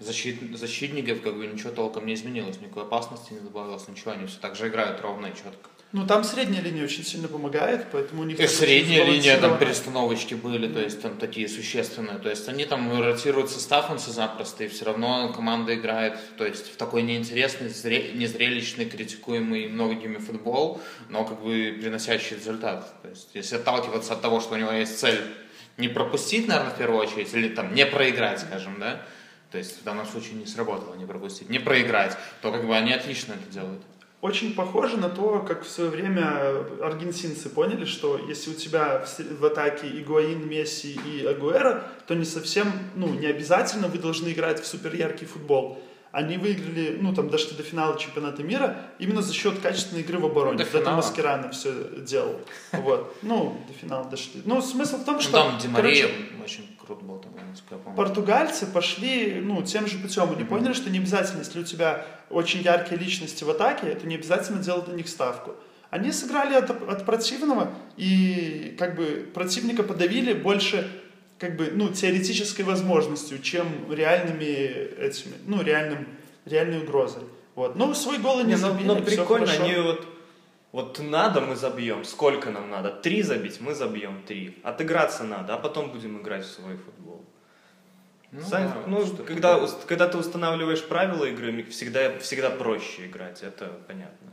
защит, 0.00 0.58
защитников, 0.58 1.22
как 1.22 1.36
бы 1.36 1.46
ничего 1.46 1.70
толком 1.70 2.06
не 2.06 2.14
изменилось, 2.14 2.60
никакой 2.60 2.82
опасности 2.82 3.32
не 3.32 3.40
добавилось, 3.40 3.86
ничего, 3.86 4.10
они 4.10 4.26
все 4.26 4.40
так 4.40 4.56
же 4.56 4.68
играют 4.68 5.00
ровно 5.00 5.26
и 5.26 5.34
четко. 5.36 5.70
Ну, 5.90 6.06
там 6.06 6.22
средняя 6.22 6.62
линия 6.62 6.84
очень 6.84 7.02
сильно 7.02 7.28
помогает, 7.28 7.86
поэтому 7.90 8.20
у 8.20 8.24
них... 8.26 8.38
И 8.38 8.46
средняя 8.46 9.06
линия, 9.06 9.40
там 9.40 9.58
перестановочки 9.58 10.34
были, 10.34 10.70
то 10.70 10.80
есть 10.80 11.00
там 11.00 11.16
такие 11.16 11.48
существенные. 11.48 12.18
То 12.18 12.28
есть 12.28 12.46
они 12.46 12.66
там 12.66 13.00
ротируют 13.00 13.50
состав 13.50 13.90
он 13.90 13.98
запросто, 13.98 14.64
и 14.64 14.68
все 14.68 14.84
равно 14.84 15.32
команда 15.32 15.74
играет, 15.74 16.18
то 16.36 16.44
есть 16.44 16.74
в 16.74 16.76
такой 16.76 17.00
неинтересный, 17.02 17.68
незрелищный, 17.68 18.84
критикуемый 18.84 19.68
многими 19.68 20.18
футбол, 20.18 20.78
но 21.08 21.24
как 21.24 21.40
бы 21.40 21.78
приносящий 21.80 22.36
результат. 22.36 23.00
То 23.00 23.08
есть 23.08 23.30
если 23.32 23.56
отталкиваться 23.56 24.12
от 24.12 24.20
того, 24.20 24.40
что 24.40 24.54
у 24.54 24.58
него 24.58 24.72
есть 24.72 24.98
цель 24.98 25.18
не 25.78 25.88
пропустить, 25.88 26.48
наверное, 26.48 26.74
в 26.74 26.76
первую 26.76 27.00
очередь, 27.00 27.32
или 27.32 27.48
там 27.48 27.74
не 27.74 27.86
проиграть, 27.86 28.40
скажем, 28.40 28.78
да, 28.78 29.00
то 29.50 29.56
есть 29.56 29.80
в 29.80 29.84
данном 29.84 30.04
случае 30.04 30.34
не 30.34 30.44
сработало 30.44 30.96
не 30.96 31.06
пропустить, 31.06 31.48
не 31.48 31.58
проиграть, 31.58 32.14
то 32.42 32.52
как 32.52 32.66
бы 32.66 32.76
они 32.76 32.92
отлично 32.92 33.32
это 33.32 33.50
делают 33.50 33.82
очень 34.20 34.54
похоже 34.54 34.96
на 34.96 35.08
то, 35.08 35.40
как 35.46 35.64
в 35.64 35.68
свое 35.68 35.90
время 35.90 36.64
аргентинцы 36.82 37.48
поняли, 37.48 37.84
что 37.84 38.18
если 38.18 38.50
у 38.50 38.54
тебя 38.54 39.04
в, 39.38 39.44
атаке 39.44 39.86
Игуаин, 39.86 40.48
Месси 40.48 40.98
и 41.06 41.24
Агуэра, 41.24 41.84
то 42.06 42.14
не 42.14 42.24
совсем, 42.24 42.72
ну, 42.96 43.08
не 43.08 43.26
обязательно 43.26 43.86
вы 43.86 43.98
должны 43.98 44.30
играть 44.30 44.60
в 44.60 44.66
супер 44.66 44.94
яркий 44.94 45.26
футбол 45.26 45.80
они 46.10 46.38
выиграли, 46.38 46.98
ну, 47.00 47.14
там, 47.14 47.28
дошли 47.28 47.56
до 47.56 47.62
финала 47.62 47.98
чемпионата 47.98 48.42
мира 48.42 48.76
именно 48.98 49.20
за 49.20 49.34
счет 49.34 49.58
качественной 49.58 50.02
игры 50.02 50.18
в 50.18 50.26
обороне. 50.26 50.58
До 50.58 50.64
финала. 50.64 50.96
Маскерано 50.96 51.50
все 51.50 51.72
делал. 51.98 52.40
Вот. 52.72 53.16
Ну, 53.22 53.60
до 53.66 53.74
финала 53.74 54.04
дошли. 54.04 54.42
Ну, 54.44 54.62
смысл 54.62 54.98
в 54.98 55.04
том, 55.04 55.16
ну, 55.16 55.20
что... 55.20 55.32
Там 55.32 55.58
Ди 55.58 55.68
Мария 55.68 56.08
очень 56.42 56.76
круто 56.84 57.04
был, 57.04 57.18
там, 57.18 57.32
я 57.36 57.76
помню. 57.76 57.96
Португальцы 57.96 58.66
пошли, 58.66 59.40
ну, 59.42 59.62
тем 59.62 59.86
же 59.86 59.98
путем. 59.98 60.30
Они 60.30 60.42
mm-hmm. 60.42 60.46
поняли, 60.46 60.72
что 60.72 60.90
не 60.90 60.98
обязательно, 60.98 61.40
если 61.40 61.60
у 61.60 61.64
тебя 61.64 62.06
очень 62.30 62.62
яркие 62.62 62.98
личности 62.98 63.44
в 63.44 63.50
атаке, 63.50 63.94
то 63.94 64.06
не 64.06 64.14
обязательно 64.14 64.62
делать 64.62 64.88
на 64.88 64.92
них 64.92 65.08
ставку. 65.08 65.54
Они 65.90 66.12
сыграли 66.12 66.54
от, 66.54 66.70
от 66.70 67.06
противного 67.06 67.72
и 67.96 68.76
как 68.78 68.96
бы 68.96 69.28
противника 69.32 69.82
подавили 69.82 70.34
больше 70.34 70.90
как 71.38 71.56
бы, 71.56 71.70
ну, 71.72 71.88
теоретической 71.88 72.64
возможностью, 72.64 73.40
чем 73.40 73.92
реальными 73.92 74.44
этими, 74.44 75.34
ну, 75.46 75.62
реальным, 75.62 76.08
реальной 76.44 76.82
угрозой. 76.82 77.22
Вот. 77.54 77.76
Но 77.76 77.94
свой 77.94 78.18
гол 78.18 78.38
они 78.38 78.48
не, 78.48 78.54
ну, 78.54 78.60
забили, 78.60 78.86
но, 78.86 78.94
но 78.96 79.02
прикольно, 79.02 79.50
они 79.50 79.74
вот, 79.76 80.06
вот 80.72 80.98
надо, 81.00 81.40
мы 81.40 81.56
забьем. 81.56 82.04
Сколько 82.04 82.50
нам 82.50 82.70
надо? 82.70 82.90
Три 82.90 83.22
забить, 83.22 83.60
мы 83.60 83.74
забьем 83.74 84.22
три. 84.26 84.58
Отыграться 84.62 85.24
надо, 85.24 85.54
а 85.54 85.58
потом 85.58 85.90
будем 85.90 86.20
играть 86.20 86.44
в 86.44 86.50
свой 86.50 86.76
футбол. 86.76 87.24
Ну, 88.30 88.42
Сами, 88.42 88.66
да, 88.66 88.82
ну 88.86 89.06
когда, 89.24 89.66
когда 89.86 90.06
ты 90.06 90.18
устанавливаешь 90.18 90.84
правила 90.84 91.24
игры, 91.24 91.64
всегда, 91.64 92.18
всегда 92.18 92.50
проще 92.50 93.06
играть, 93.06 93.42
это 93.42 93.72
понятно. 93.86 94.32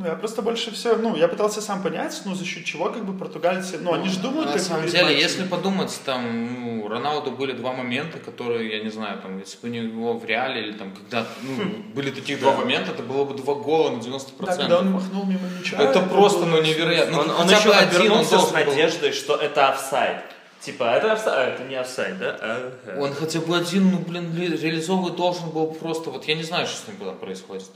Ну, 0.00 0.06
я 0.06 0.14
просто 0.14 0.40
больше 0.40 0.70
всего, 0.70 0.96
ну, 0.96 1.14
я 1.14 1.28
пытался 1.28 1.60
сам 1.60 1.82
понять, 1.82 2.22
ну, 2.24 2.34
за 2.34 2.46
счет 2.46 2.64
чего, 2.64 2.88
как 2.88 3.04
бы, 3.04 3.12
португальцы, 3.12 3.78
ну, 3.78 3.92
они 3.92 4.08
же 4.08 4.18
думают, 4.20 4.50
На 4.50 4.58
самом 4.58 4.86
деле, 4.86 5.02
матчами. 5.02 5.20
если 5.20 5.44
подумать, 5.44 6.00
там, 6.06 6.54
ну, 6.54 6.88
Роналду 6.88 7.32
были 7.32 7.52
два 7.52 7.74
момента, 7.74 8.18
которые, 8.18 8.78
я 8.78 8.82
не 8.82 8.88
знаю, 8.88 9.18
там, 9.20 9.38
если 9.38 9.58
бы 9.60 9.68
не 9.68 9.80
его 9.80 10.14
в 10.14 10.24
реале, 10.24 10.62
или 10.62 10.72
там, 10.72 10.94
когда, 10.94 11.26
ну, 11.42 11.64
хм. 11.64 11.92
были 11.94 12.10
таких 12.10 12.40
два 12.40 12.56
момента, 12.56 12.92
это 12.92 13.02
было 13.02 13.26
бы 13.26 13.34
два 13.34 13.54
гола 13.56 13.90
на 13.90 13.98
90%. 13.98 14.22
Да, 14.38 14.56
когда 14.56 14.78
он 14.78 14.90
махнул 14.90 15.26
мимо 15.26 15.46
мяча. 15.58 15.76
Это, 15.76 15.98
это 15.98 16.00
просто, 16.08 16.46
ну, 16.46 16.62
невероятно. 16.62 17.20
Он, 17.20 17.26
ну, 17.26 17.34
он 17.34 17.50
еще 17.50 17.70
один, 17.70 18.10
он 18.10 18.24
с 18.24 18.52
надеждой, 18.52 19.12
что 19.12 19.36
это 19.36 19.68
офсайд. 19.68 20.22
Типа, 20.60 20.84
это 20.84 21.12
офсайд, 21.12 21.36
а, 21.36 21.44
это 21.44 21.64
не 21.64 21.74
офсайд, 21.74 22.18
да? 22.18 22.38
Ага. 22.40 23.02
Он 23.02 23.12
хотя 23.12 23.40
бы 23.40 23.54
один, 23.54 23.90
ну, 23.90 23.98
блин, 23.98 24.34
реализовывать 24.34 25.16
должен 25.16 25.50
был 25.50 25.66
просто, 25.66 26.08
вот 26.08 26.24
я 26.24 26.36
не 26.36 26.42
знаю, 26.42 26.66
что 26.66 26.76
с 26.78 26.88
ним 26.88 27.14
происходит 27.16 27.68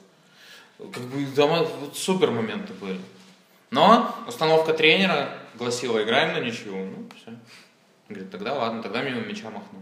как 0.79 1.03
бы 1.05 1.25
дома 1.27 1.63
вот 1.81 1.97
супер 1.97 2.31
моменты 2.31 2.73
были. 2.75 3.01
Но 3.71 4.15
установка 4.27 4.73
тренера 4.73 5.31
гласила, 5.55 6.03
играем 6.03 6.35
на 6.35 6.41
ничью. 6.41 6.75
Ну, 6.75 7.09
все. 7.17 7.37
Говорит, 8.09 8.31
тогда 8.31 8.55
ладно, 8.55 8.83
тогда 8.83 9.03
мимо 9.03 9.21
мяча 9.21 9.51
махну. 9.51 9.81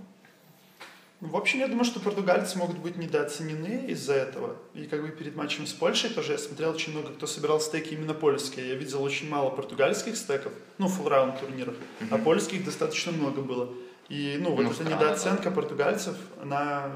Ну, 1.20 1.28
в 1.28 1.36
общем, 1.36 1.60
я 1.60 1.68
думаю, 1.68 1.84
что 1.84 2.00
португальцы 2.00 2.58
могут 2.58 2.78
быть 2.78 2.96
недооценены 2.96 3.86
из-за 3.90 4.14
этого. 4.14 4.56
И 4.74 4.86
как 4.86 5.02
бы 5.02 5.08
перед 5.08 5.36
матчем 5.36 5.66
с 5.68 5.72
Польшей 5.72 6.10
тоже 6.10 6.32
я 6.32 6.38
смотрел 6.38 6.70
очень 6.70 6.92
много, 6.92 7.10
кто 7.14 7.28
собирал 7.28 7.60
стейки 7.60 7.94
именно 7.94 8.12
польские. 8.12 8.70
Я 8.70 8.74
видел 8.74 9.02
очень 9.02 9.28
мало 9.28 9.50
португальских 9.50 10.16
стеков, 10.16 10.52
ну, 10.78 10.88
фулл-раунд 10.88 11.38
турниров, 11.38 11.74
mm-hmm. 11.74 12.08
а 12.10 12.18
польских 12.18 12.64
достаточно 12.64 13.12
много 13.12 13.40
было. 13.40 13.68
И, 14.08 14.36
ну, 14.40 14.50
вот 14.50 14.64
ну, 14.64 14.70
эта 14.72 14.82
недооценка 14.82 15.44
да. 15.44 15.50
португальцев, 15.52 16.16
она 16.40 16.90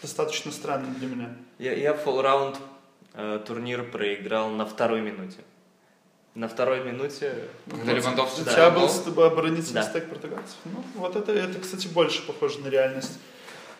достаточно 0.00 0.52
странная 0.52 0.94
для 0.94 1.08
меня. 1.08 1.36
Я, 1.58 1.74
я 1.74 1.92
фулл-раунд 1.92 2.56
турнир 3.46 3.84
проиграл 3.90 4.50
на 4.50 4.66
второй 4.66 5.00
минуте. 5.00 5.38
На 6.34 6.48
второй 6.48 6.84
минуте... 6.84 7.34
Когда 7.68 7.92
Левандовский... 7.92 8.42
У 8.42 8.46
тебя 8.46 8.70
был 8.70 8.88
с 8.88 9.00
тобой 9.00 9.26
оборонительный 9.26 9.82
да. 9.82 9.88
стек 9.88 10.08
португальцев. 10.08 10.56
Ну, 10.64 10.84
вот 10.94 11.16
это, 11.16 11.32
это, 11.32 11.58
кстати, 11.58 11.88
больше 11.88 12.24
похоже 12.24 12.60
на 12.60 12.68
реальность. 12.68 13.18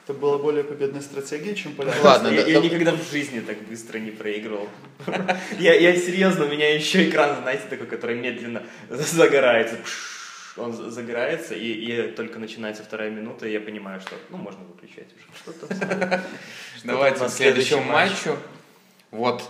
Это 0.05 0.19
была 0.19 0.39
более 0.39 0.65
победная 0.65 1.01
стратегия, 1.01 1.55
чем 1.55 1.75
полярность. 1.75 2.05
Ладно, 2.05 2.29
я, 2.29 2.45
я 2.45 2.61
никогда 2.61 2.93
в 2.93 3.09
жизни 3.09 3.39
так 3.39 3.63
быстро 3.69 3.99
не 3.99 4.11
проигрывал. 4.11 4.69
я, 5.61 5.75
я 5.75 5.97
серьезно, 5.97 6.47
у 6.47 6.49
меня 6.49 6.75
еще 6.75 7.09
экран, 7.09 7.37
знаете, 7.43 7.65
такой, 7.71 7.87
который 7.87 8.17
медленно 8.17 8.65
загорается. 8.89 9.77
Он 10.57 10.73
загорается, 10.73 11.55
и, 11.55 11.71
и 11.71 12.13
только 12.13 12.41
начинается 12.41 12.83
вторая 12.83 13.11
минута, 13.11 13.47
и 13.47 13.53
я 13.53 13.61
понимаю, 13.61 14.01
что 14.01 14.17
ну 14.31 14.39
можно 14.39 14.65
выключать 14.65 15.07
уже. 15.17 15.55
Что-то. 15.55 16.25
Давайте 16.83 17.25
к 17.25 17.31
следующему 17.31 17.83
матчу. 17.83 18.37
Вот, 19.11 19.43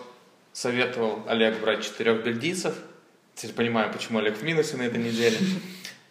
советовал 0.53 1.23
Олег 1.27 1.61
брать 1.61 1.85
четырех 1.85 2.25
бельгийцев. 2.25 2.75
Теперь 3.35 3.55
понимаю, 3.55 3.93
почему 3.93 4.19
Олег 4.19 4.37
в 4.37 4.43
минусе 4.43 4.77
на 4.77 4.83
этой 4.83 5.03
неделе. 5.03 5.37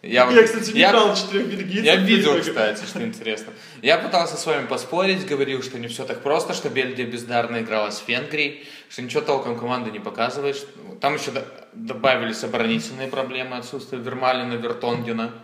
Я, 0.02 0.30
я 0.30 0.44
кстати, 0.44 0.70
не 0.70 0.80
я, 0.80 0.92
брал 0.92 1.14
четырех 1.14 1.48
бельгийцев. 1.48 1.84
Я 1.84 1.96
видел, 1.96 2.40
кстати, 2.40 2.84
что 2.86 3.02
интересно. 3.04 3.52
Я 3.82 3.98
пытался 3.98 4.36
с 4.36 4.46
вами 4.46 4.66
поспорить, 4.66 5.26
говорил, 5.26 5.62
что 5.62 5.78
не 5.78 5.88
все 5.88 6.06
так 6.06 6.22
просто, 6.22 6.54
что 6.54 6.70
Бельгия 6.70 7.04
бездарно 7.04 7.60
играла 7.60 7.90
с 7.90 8.02
Венгрией, 8.08 8.66
что 8.88 9.02
ничего 9.02 9.20
толком 9.20 9.58
команды 9.58 9.90
не 9.90 9.98
показывает. 9.98 10.66
Там 11.00 11.16
еще 11.16 11.32
добавились 11.74 12.42
оборонительные 12.44 13.08
проблемы, 13.08 13.58
отсутствие 13.58 14.00
Вермалина, 14.00 14.54
Вертонгена. 14.54 15.34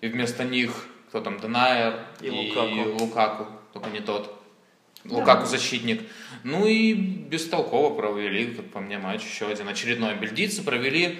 И 0.00 0.08
вместо 0.08 0.42
них, 0.44 0.72
кто 1.08 1.20
там, 1.20 1.38
Денайер 1.38 2.00
и, 2.20 2.26
и 2.26 2.30
Лукаку. 2.30 3.04
Лукаку, 3.04 3.46
только 3.72 3.90
не 3.90 4.00
тот. 4.00 4.36
Лукаку 5.08 5.46
защитник. 5.46 6.02
Ну 6.44 6.66
и 6.66 6.94
бестолково 6.94 7.94
провели, 7.94 8.54
как 8.54 8.66
по 8.70 8.80
мне, 8.80 8.98
матч 8.98 9.22
еще 9.24 9.48
один. 9.48 9.68
Очередной 9.68 10.14
бельгийцы 10.14 10.62
провели 10.62 11.18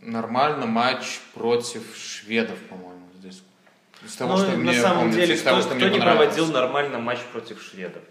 нормально 0.00 0.66
матч 0.66 1.20
против 1.34 1.82
шведов, 1.96 2.58
по-моему, 2.68 3.08
здесь. 3.18 3.42
Из 4.04 4.14
того, 4.16 4.36
ну, 4.36 4.38
что 4.38 4.50
на 4.52 4.56
мне, 4.56 4.80
самом 4.80 4.98
помнится, 4.98 5.20
деле, 5.20 5.34
кто, 5.36 5.44
того, 5.44 5.62
что 5.62 5.74
кто 5.74 5.88
не 5.88 6.00
проводил 6.00 6.52
нормально 6.52 6.98
матч 6.98 7.18
против 7.32 7.62
шведов? 7.62 8.02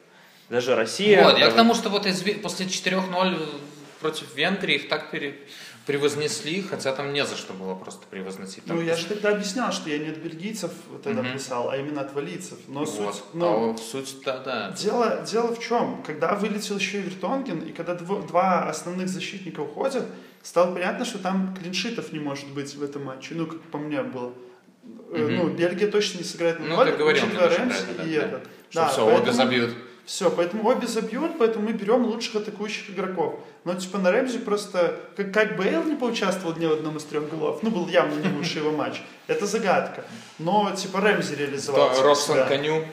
Даже 0.50 0.76
Россия... 0.76 1.24
Вот, 1.24 1.38
я 1.38 1.50
к 1.50 1.56
тому, 1.56 1.74
что 1.74 1.90
вот 1.90 2.06
из, 2.06 2.22
после 2.42 2.66
4-0 2.66 3.40
против 4.00 4.36
Венгрии 4.36 4.76
их 4.76 4.90
так 4.90 5.12
пере 5.12 5.40
превознесли, 5.86 6.62
хотя 6.62 6.94
там 6.94 7.12
не 7.14 7.26
за 7.26 7.36
что 7.36 7.54
было 7.54 7.76
просто 7.76 8.06
превозносить. 8.08 8.66
Там 8.66 8.78
ну, 8.78 8.84
я 8.84 8.96
же 8.96 9.06
тогда 9.06 9.30
объяснял, 9.30 9.72
что 9.72 9.90
я 9.90 9.98
не 9.98 10.10
от 10.10 10.18
бельгийцев 10.18 10.72
тогда 11.04 11.22
угу. 11.22 11.30
писал, 11.34 11.70
а 11.70 11.78
именно 11.78 12.02
от 12.02 12.14
валийцев. 12.14 12.58
Но 12.68 12.86
вот. 12.86 13.16
суть... 13.16 13.24
Ну, 13.34 13.74
а 13.74 13.78
суть, 13.78 14.18
да, 14.24 14.40
да. 14.40 14.72
Дело, 14.72 15.26
дело 15.30 15.54
в 15.54 15.60
чем? 15.60 16.02
Когда 16.04 16.36
вылетел 16.36 16.78
еще 16.78 17.00
и 17.00 17.02
Вертонген, 17.02 17.60
и 17.60 17.72
когда 17.74 17.94
дв- 17.94 18.28
два 18.28 18.70
основных 18.70 19.10
защитника 19.10 19.60
уходят, 19.60 20.06
стало 20.42 20.74
понятно, 20.74 21.04
что 21.04 21.20
там 21.20 21.56
клиншитов 21.56 22.14
не 22.14 22.20
может 22.20 22.50
быть 22.50 22.74
в 22.76 22.84
этом 22.84 23.04
матче. 23.04 23.36
Ну, 23.36 23.48
как 23.48 23.62
по 23.64 23.78
мне 23.78 24.02
было. 24.04 24.34
Угу. 24.84 25.18
Ну, 25.18 25.50
Бельгия 25.50 25.88
точно 25.88 26.20
не 26.20 26.24
сыграет 26.24 26.60
на 26.60 26.68
ну, 26.68 26.76
ноль, 26.78 26.92
говорил, 26.92 27.24
Рэмси 27.24 27.84
и 28.06 28.16
да, 28.16 28.26
этот. 28.26 28.48
Что 28.70 28.82
да, 28.82 28.88
все, 28.88 29.06
поэтому... 29.06 29.24
обе 29.24 29.32
забьют. 29.34 29.76
Все, 30.06 30.30
поэтому 30.30 30.68
обе 30.68 30.86
забьют, 30.86 31.38
поэтому 31.38 31.68
мы 31.68 31.74
берем 31.74 32.06
лучших 32.06 32.36
атакующих 32.36 32.90
игроков. 32.90 33.40
Но 33.64 33.74
типа 33.74 34.00
на 34.00 34.12
Рэмзи 34.12 34.40
просто, 34.40 35.00
как, 35.16 35.34
как 35.34 35.58
Бейл 35.58 35.84
не 35.86 35.96
поучаствовал 35.96 36.56
ни 36.58 36.66
в 36.66 36.74
одном 36.74 36.98
из 36.98 37.04
трех 37.04 37.30
голов, 37.30 37.64
ну 37.64 37.72
был 37.72 37.88
явно 37.88 38.20
не 38.20 38.36
лучший 38.36 38.62
его 38.62 38.72
матч, 38.72 39.02
это 39.28 39.46
загадка. 39.46 40.04
Но 40.40 40.72
типа 40.76 41.00
Рэмзи 41.00 41.36
реализовал. 41.36 41.92
Кто, 41.92 42.04
Робсон 42.04 42.46
коню? 42.48 42.86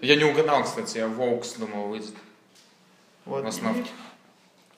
Я 0.00 0.16
не 0.16 0.24
угадал, 0.24 0.64
кстати, 0.64 0.98
я 0.98 1.06
Волкс 1.06 1.54
думал 1.54 1.88
выйдет 1.88 2.14
вот. 3.24 3.44
в. 3.44 3.86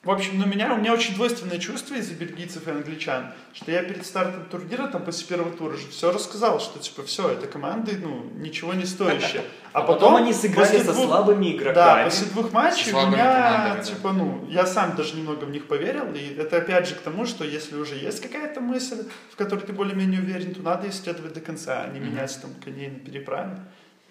В 0.03 0.11
общем, 0.11 0.37
ну, 0.37 0.45
меня, 0.45 0.73
у 0.73 0.77
меня 0.77 0.91
очень 0.91 1.15
двойственное 1.15 1.59
чувство 1.59 1.95
из-за 1.95 2.13
бельгийцев 2.13 2.67
и 2.67 2.71
англичан, 2.71 3.27
что 3.53 3.71
я 3.71 3.81
перед 3.83 4.05
стартом 4.05 4.43
турнира, 4.51 4.87
там, 4.87 5.05
после 5.05 5.25
первого 5.27 5.55
тура 5.55 5.77
же 5.77 5.87
все 5.87 6.11
рассказал, 6.11 6.59
что, 6.59 6.79
типа, 6.79 7.03
все, 7.03 7.29
это 7.29 7.47
команды, 7.47 7.97
ну, 8.01 8.29
ничего 8.35 8.73
не 8.73 8.85
стоящие. 8.85 9.43
А, 9.73 9.79
а 9.79 9.81
потом, 9.87 10.15
они 10.17 10.33
сыграли 10.33 10.77
со 10.77 10.93
двух- 10.93 11.07
слабыми 11.07 11.55
игроками. 11.55 11.73
Да, 11.73 12.03
после 12.03 12.27
двух 12.27 12.51
матчей 12.51 12.91
у 12.91 13.07
меня, 13.07 13.51
командами, 13.51 13.83
типа, 13.83 14.11
ну, 14.11 14.45
я 14.47 14.67
сам 14.67 14.95
даже 14.95 15.15
немного 15.15 15.45
в 15.45 15.49
них 15.49 15.65
поверил, 15.67 16.13
и 16.13 16.35
это 16.37 16.57
опять 16.57 16.87
же 16.87 16.93
к 16.93 16.99
тому, 16.99 17.25
что 17.25 17.43
если 17.43 17.77
уже 17.77 17.95
есть 17.95 18.21
какая-то 18.21 18.61
мысль, 18.61 19.03
в 19.31 19.35
которой 19.35 19.61
ты 19.61 19.73
более-менее 19.73 20.19
уверен, 20.21 20.53
то 20.53 20.61
надо 20.61 20.87
исследовать 20.89 21.33
до 21.33 21.41
конца, 21.41 21.81
а 21.81 21.87
не 21.87 21.99
менять 21.99 22.37
там 22.39 22.51
коней 22.63 22.89
на 22.89 22.99
переправе. 22.99 23.57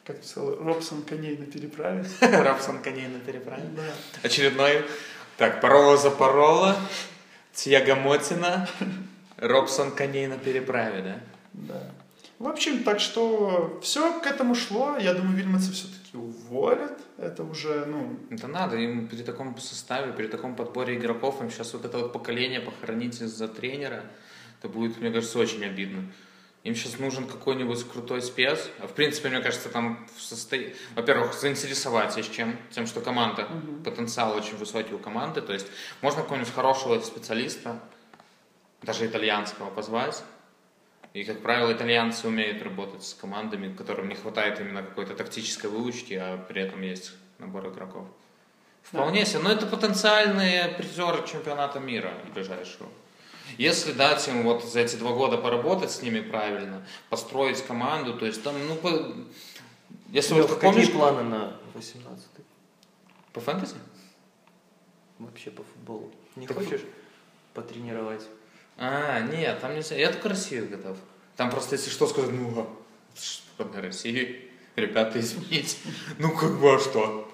Как 0.04 0.16
сказал, 0.24 0.56
Робсон 0.56 1.02
коней 1.02 1.36
на 1.36 1.46
переправе. 1.46 2.04
Рапсон 2.20 2.82
коней 2.82 3.06
на 3.06 3.20
переправе. 3.20 3.62
Да. 3.76 3.82
Очередной. 4.24 4.84
Так, 5.36 5.60
Парола 5.60 5.96
Запорола, 5.96 6.76
Тьяго 7.52 7.94
Мотина, 7.94 8.68
Робсон 9.36 9.90
коней 9.90 10.26
на 10.26 10.38
переправе, 10.38 11.02
да? 11.02 11.20
Да. 11.52 11.90
В 12.38 12.48
общем, 12.48 12.82
так 12.82 12.98
что 12.98 13.78
все 13.82 14.20
к 14.20 14.26
этому 14.26 14.54
шло. 14.54 14.96
Я 14.98 15.14
думаю, 15.14 15.36
Вильмонса 15.36 15.72
все-таки 15.72 16.16
уволят. 16.16 16.98
Это 17.16 17.44
уже, 17.44 17.84
ну, 17.86 18.18
Это 18.30 18.48
надо, 18.48 18.76
им 18.76 19.06
при 19.06 19.22
таком 19.22 19.56
составе, 19.58 20.12
при 20.12 20.26
таком 20.26 20.56
подборе 20.56 20.96
игроков, 20.96 21.40
им 21.40 21.50
сейчас 21.50 21.72
вот 21.72 21.84
это 21.84 21.98
вот 21.98 22.12
поколение 22.12 22.60
похоронить 22.60 23.20
из-за 23.20 23.46
тренера, 23.46 24.02
это 24.58 24.68
будет, 24.68 25.00
мне 25.00 25.12
кажется, 25.12 25.38
очень 25.38 25.64
обидно. 25.64 26.02
Им 26.64 26.76
сейчас 26.76 26.98
нужен 27.00 27.26
какой-нибудь 27.26 27.88
крутой 27.90 28.22
спец. 28.22 28.70
А 28.78 28.86
в 28.86 28.92
принципе, 28.92 29.28
мне 29.30 29.40
кажется, 29.40 29.68
там 29.68 30.06
в 30.16 30.20
состо- 30.20 30.74
Во-первых, 30.94 31.34
заинтересовать 31.34 32.16
есть 32.16 32.32
чем. 32.32 32.56
Тем, 32.70 32.86
что 32.86 33.00
команда, 33.00 33.48
потенциал 33.84 34.36
очень 34.36 34.56
высокий 34.56 34.94
у 34.94 34.98
команды. 34.98 35.42
То 35.42 35.52
есть 35.52 35.66
можно 36.02 36.22
какого-нибудь 36.22 36.54
хорошего 36.54 37.00
специалиста, 37.00 37.80
даже 38.82 39.06
итальянского, 39.06 39.70
позвать. 39.70 40.22
И, 41.14 41.24
как 41.24 41.42
правило, 41.42 41.72
итальянцы 41.72 42.26
умеют 42.28 42.62
работать 42.62 43.02
с 43.02 43.12
командами, 43.12 43.74
которым 43.74 44.08
не 44.08 44.14
хватает 44.14 44.60
именно 44.60 44.82
какой-то 44.82 45.14
тактической 45.14 45.68
выучки, 45.68 46.14
а 46.14 46.38
при 46.38 46.62
этом 46.62 46.80
есть 46.80 47.12
набор 47.38 47.68
игроков. 47.68 48.06
Вполне 48.82 49.26
себе. 49.26 49.40
Но 49.40 49.50
это 49.50 49.66
потенциальные 49.66 50.68
призеры 50.68 51.26
чемпионата 51.26 51.80
мира 51.80 52.12
ближайшего. 52.34 52.88
Если 53.58 53.92
дать 53.92 54.26
им 54.28 54.42
вот 54.44 54.64
за 54.64 54.80
эти 54.80 54.96
два 54.96 55.12
года 55.12 55.36
поработать 55.38 55.90
с 55.90 56.02
ними 56.02 56.20
правильно, 56.20 56.86
построить 57.10 57.62
команду, 57.62 58.16
то 58.18 58.26
есть 58.26 58.42
там, 58.42 58.54
ну, 58.66 58.76
по- 58.76 59.14
если 60.10 60.34
Лёх, 60.34 60.48
вот 60.48 60.58
какие 60.58 60.70
помнишь 60.72 60.92
планы 60.92 61.22
на 61.22 61.56
18 61.74 62.26
по 63.32 63.40
фэнтези? 63.40 63.76
вообще 65.18 65.50
по 65.50 65.62
футболу? 65.62 66.12
Не 66.36 66.46
Так 66.46 66.56
хочешь 66.58 66.80
потренировать? 67.54 68.22
А, 68.76 69.20
нет, 69.20 69.60
там 69.60 69.74
нельзя. 69.74 69.94
Я 69.96 70.10
только 70.10 70.28
Россию 70.30 70.68
готов. 70.68 70.96
Там 71.36 71.50
просто, 71.50 71.76
если 71.76 71.90
что, 71.90 72.06
сказать, 72.06 72.30
ну, 72.32 72.52
а, 72.60 72.66
что 73.14 73.64
на 73.64 73.80
России, 73.82 74.50
ребята, 74.76 75.20
извините. 75.20 75.76
Ну, 76.18 76.34
как 76.34 76.58
бы, 76.58 76.74
а 76.74 76.78
что? 76.78 77.31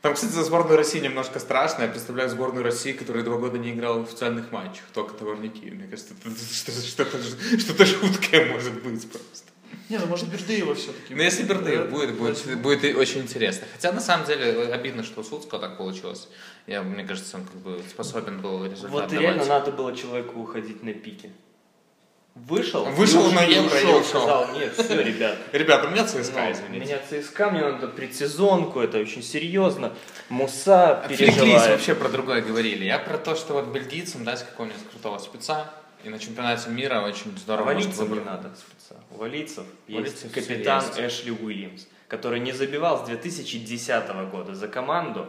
Там, 0.00 0.14
кстати, 0.14 0.30
за 0.30 0.44
сборную 0.44 0.76
России 0.76 1.00
немножко 1.00 1.40
страшно. 1.40 1.82
Я 1.82 1.88
представляю 1.88 2.30
сборную 2.30 2.62
России, 2.64 2.92
которая 2.92 3.24
два 3.24 3.36
года 3.36 3.58
не 3.58 3.72
играла 3.72 3.98
в 3.98 4.04
официальных 4.04 4.52
матчах, 4.52 4.84
только 4.94 5.14
товарники. 5.14 5.64
Мне 5.64 5.88
кажется, 5.88 6.14
это 6.14 6.30
что-то, 6.54 6.80
что-то, 7.18 7.58
что-то 7.58 7.84
жуткое 7.84 8.52
может 8.52 8.74
быть 8.82 9.10
просто. 9.10 9.50
не, 9.88 9.98
ну, 9.98 10.06
может, 10.06 10.28
Бердыева 10.28 10.74
все-таки. 10.76 11.14
Ну, 11.16 11.22
если 11.22 11.42
Бердыев 11.42 11.90
будет, 11.90 12.14
будет, 12.16 12.60
будет 12.60 12.84
и 12.84 12.94
очень 12.94 13.22
интересно. 13.22 13.66
Хотя, 13.72 13.90
на 13.90 14.00
самом 14.00 14.24
деле, 14.26 14.72
обидно, 14.72 15.02
что 15.02 15.20
у 15.20 15.24
Суцкого 15.24 15.60
так 15.60 15.76
получилось. 15.76 16.28
Я, 16.68 16.82
мне 16.82 17.04
кажется, 17.04 17.36
он 17.36 17.44
как 17.44 17.56
бы 17.56 17.82
способен 17.90 18.40
был 18.40 18.64
результат 18.66 18.90
Вот 18.90 19.08
давать. 19.08 19.20
реально 19.20 19.44
надо 19.46 19.72
было 19.72 19.96
человеку 19.96 20.38
уходить 20.40 20.82
на 20.84 20.92
пике. 20.92 21.32
Вышел, 22.46 22.84
Вышел 22.84 23.30
на 23.32 23.42
Евро 23.42 23.78
и 23.78 23.84
ушел, 23.84 24.04
сказал, 24.04 24.52
нет, 24.52 24.72
все, 24.72 25.02
ребят, 25.02 25.36
Ребята, 25.52 25.88
у 25.88 25.90
меня 25.90 26.06
ЦСКА, 26.06 26.52
извините. 26.52 26.84
меня 26.84 26.98
ЦСКА, 27.22 27.50
мне 27.50 27.62
надо 27.62 27.88
предсезонку, 27.88 28.80
это 28.80 28.98
очень 28.98 29.22
серьезно. 29.22 29.92
Муса 30.28 31.04
переживает. 31.08 31.70
вообще 31.70 31.94
про 31.94 32.08
другое 32.08 32.42
говорили. 32.42 32.84
Я 32.84 32.98
про 32.98 33.18
то, 33.18 33.34
что 33.34 33.54
вот 33.54 33.66
бельгийцам 33.68 34.24
дать 34.24 34.44
какого-нибудь 34.44 34.88
крутого 34.90 35.18
спеца, 35.18 35.70
и 36.04 36.08
на 36.08 36.18
чемпионате 36.18 36.70
мира 36.70 37.00
очень 37.00 37.36
здорово 37.36 37.66
Валийцам 37.66 38.12
не 38.12 38.20
надо 38.20 38.50
спеца. 38.54 39.00
У 39.10 39.18
валийцев 39.18 39.64
У 39.88 39.92
есть 39.92 40.22
валийцев 40.24 40.32
капитан. 40.32 40.84
Эшли 40.98 41.32
Уильямс, 41.32 41.86
который 42.06 42.40
не 42.40 42.52
забивал 42.52 43.02
с 43.02 43.08
2010 43.08 44.30
года 44.30 44.54
за 44.54 44.68
команду, 44.68 45.28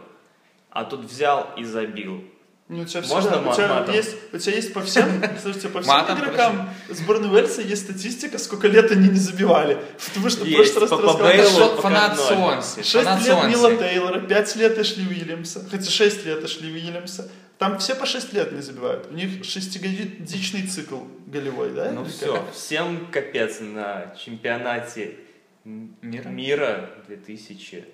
а 0.70 0.84
тут 0.84 1.00
взял 1.00 1.50
и 1.56 1.64
забил. 1.64 2.24
Ну, 2.72 2.82
у 2.82 2.84
тебя 2.84 3.00
Можно 3.02 3.30
всегда- 3.32 3.50
у 3.50 3.54
тебя 3.54 3.68
матом? 3.68 3.94
есть, 3.94 4.16
у 4.32 4.38
тебя 4.38 4.54
есть 4.54 4.72
по 4.72 4.80
всем, 4.80 5.22
слушайте, 5.42 5.68
по 5.70 5.80
всем 5.80 5.92
Матом, 5.92 6.18
игрокам 6.20 6.70
сборной 6.88 7.28
Уэльса 7.28 7.62
есть 7.62 7.82
статистика, 7.82 8.38
сколько 8.38 8.68
лет 8.68 8.92
они 8.92 9.08
не 9.08 9.18
забивали. 9.18 9.76
Потому 10.06 10.30
что 10.30 10.44
в 10.44 10.46
Есть, 10.46 10.74
прошлый 10.74 10.80
раз 10.82 10.90
по- 10.90 11.18
пока 11.18 11.80
Фанат. 11.82 12.18
Сонси. 12.20 12.82
6 12.84 12.92
Фанат 13.04 13.26
лет 13.26 13.48
Нила 13.48 13.68
Сонси. 13.70 13.78
Тейлора, 13.78 14.20
5 14.20 14.56
лет 14.56 14.78
Эшли 14.78 15.04
Уильямса, 15.08 15.66
хотя 15.68 15.90
6 15.90 16.24
лет 16.24 16.44
Эшли 16.44 16.72
Уильямса. 16.72 17.28
Там 17.58 17.78
все 17.80 17.96
по 17.96 18.06
6 18.06 18.32
лет 18.32 18.52
не 18.52 18.62
забивают. 18.62 19.08
У 19.10 19.14
них 19.14 19.44
шестигодичный 19.44 20.62
цикл 20.68 20.98
голевой, 21.26 21.70
да? 21.72 21.90
Ну 21.90 22.04
все, 22.04 22.46
всем 22.54 23.08
капец 23.10 23.58
на 23.60 24.14
чемпионате 24.24 25.16
Мира? 25.64 26.28
мира 26.28 26.90
2000. 27.08 27.84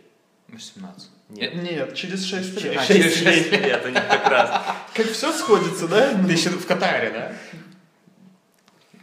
18. 0.49 1.09
Нет. 1.29 1.55
Нет, 1.55 1.95
через 1.95 2.25
6 2.25 2.63
лет. 2.63 2.77
А, 2.77 2.83
Шесть 2.83 3.01
через 3.01 3.17
шесть 3.17 3.51
лет 3.51 3.85
они 3.85 3.95
как 3.95 4.29
раз. 4.29 4.63
Как 4.95 5.07
все 5.11 5.33
сходится, 5.33 5.89
да? 5.89 6.13
Ты 6.25 6.33
еще 6.33 6.51
в 6.51 6.67
Катаре, 6.67 7.11
да? 7.11 7.33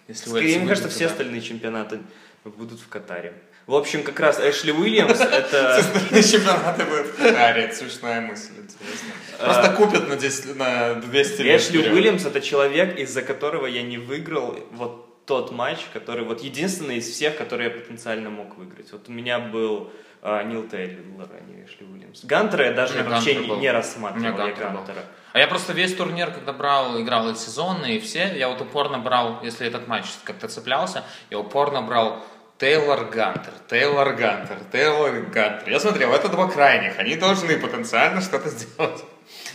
Если 0.07 0.29
Скорее, 0.29 0.45
Уэльс 0.45 0.57
мне 0.59 0.67
кажется, 0.67 0.89
все 0.89 1.07
остальные 1.07 1.41
чемпионаты 1.41 1.99
будут 2.45 2.79
в 2.79 2.87
Катаре. 2.87 3.33
В 3.67 3.75
общем, 3.75 4.03
как 4.03 4.19
раз 4.19 4.39
Эшли 4.39 4.71
Уильямс 4.71 5.19
это... 5.21 5.77
Остальные 5.77 6.23
чемпионаты 6.23 6.83
будут 6.85 7.07
в 7.07 7.15
Катаре. 7.15 7.63
Это 7.63 7.75
смешная 7.75 8.21
мысль, 8.21 8.51
интересно. 8.57 9.09
Просто 9.39 9.69
купят 9.71 10.07
на 10.07 10.15
10, 10.15 10.55
на 10.55 10.95
200 10.95 11.41
лет. 11.41 11.61
Эшли. 11.61 11.89
Уильямс 11.89 12.25
это 12.25 12.41
человек, 12.41 12.97
из-за 12.99 13.21
которого 13.21 13.65
я 13.65 13.81
не 13.81 13.97
выиграл 13.97 14.57
вот 14.71 15.12
тот 15.25 15.51
матч, 15.51 15.79
который 15.93 16.25
вот 16.25 16.41
единственный 16.41 16.97
из 16.97 17.09
всех, 17.09 17.37
который 17.37 17.65
я 17.65 17.71
потенциально 17.71 18.29
мог 18.29 18.57
выиграть. 18.57 18.91
Вот 18.91 19.07
у 19.07 19.11
меня 19.11 19.39
был 19.39 19.91
а, 20.21 20.43
Нил 20.43 20.67
Тейлор, 20.67 21.29
а 21.31 21.41
не 21.41 21.65
Эшли 21.65 21.85
Уильямс. 21.85 22.23
Гантера 22.23 22.65
я 22.65 22.73
даже 22.73 23.03
вообще 23.03 23.35
не, 23.35 23.47
не 23.57 23.71
рассматривал, 23.71 24.25
я 24.25 24.31
Гантер 24.31 24.69
был. 24.69 24.77
Гантера. 24.77 25.01
А 25.33 25.39
я 25.39 25.47
просто 25.47 25.73
весь 25.73 25.95
турнир, 25.95 26.31
когда 26.31 26.53
брал, 26.53 27.01
играл 27.01 27.29
и 27.29 27.35
сезонные, 27.35 27.97
и 27.97 27.99
все, 27.99 28.33
я 28.37 28.49
вот 28.49 28.61
упорно 28.61 28.99
брал, 28.99 29.39
если 29.43 29.67
этот 29.67 29.87
матч 29.87 30.05
как-то 30.23 30.47
цеплялся, 30.47 31.03
я 31.29 31.39
упорно 31.39 31.81
брал 31.81 32.23
Тейлор 32.57 33.05
Гантер, 33.05 33.53
Тейлор 33.69 34.13
Гантер, 34.13 34.57
Тейлор 34.71 35.21
Гантер. 35.23 35.69
Я 35.69 35.79
смотрел, 35.79 36.13
это 36.13 36.29
два 36.29 36.49
крайних, 36.49 36.99
они 36.99 37.15
должны 37.15 37.57
потенциально 37.57 38.21
что-то 38.21 38.49
сделать. 38.49 39.03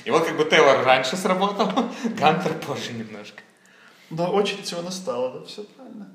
И 0.04 0.10
вот 0.10 0.26
как 0.26 0.36
бы 0.36 0.44
Тейлор 0.44 0.84
раньше 0.84 1.16
сработал, 1.16 1.70
Гантер 2.04 2.52
позже 2.54 2.92
немножко. 2.92 3.42
Но 4.10 4.32
очередь 4.32 4.70
его 4.70 4.82
настала, 4.82 5.32
да, 5.38 5.44
все 5.44 5.64
правильно. 5.64 6.08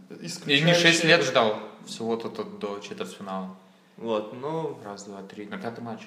И 0.47 0.61
не 0.61 0.73
6 0.73 1.03
лет 1.03 1.23
ждал 1.23 1.59
всего 1.85 2.15
тут 2.15 2.59
до 2.59 2.79
четвертьфинала. 2.79 3.55
Вот, 3.97 4.33
ну, 4.33 4.77
Раз, 4.83 5.03
два, 5.03 5.21
три, 5.21 5.45
на 5.45 5.57
пятый 5.57 5.81
матч. 5.81 6.01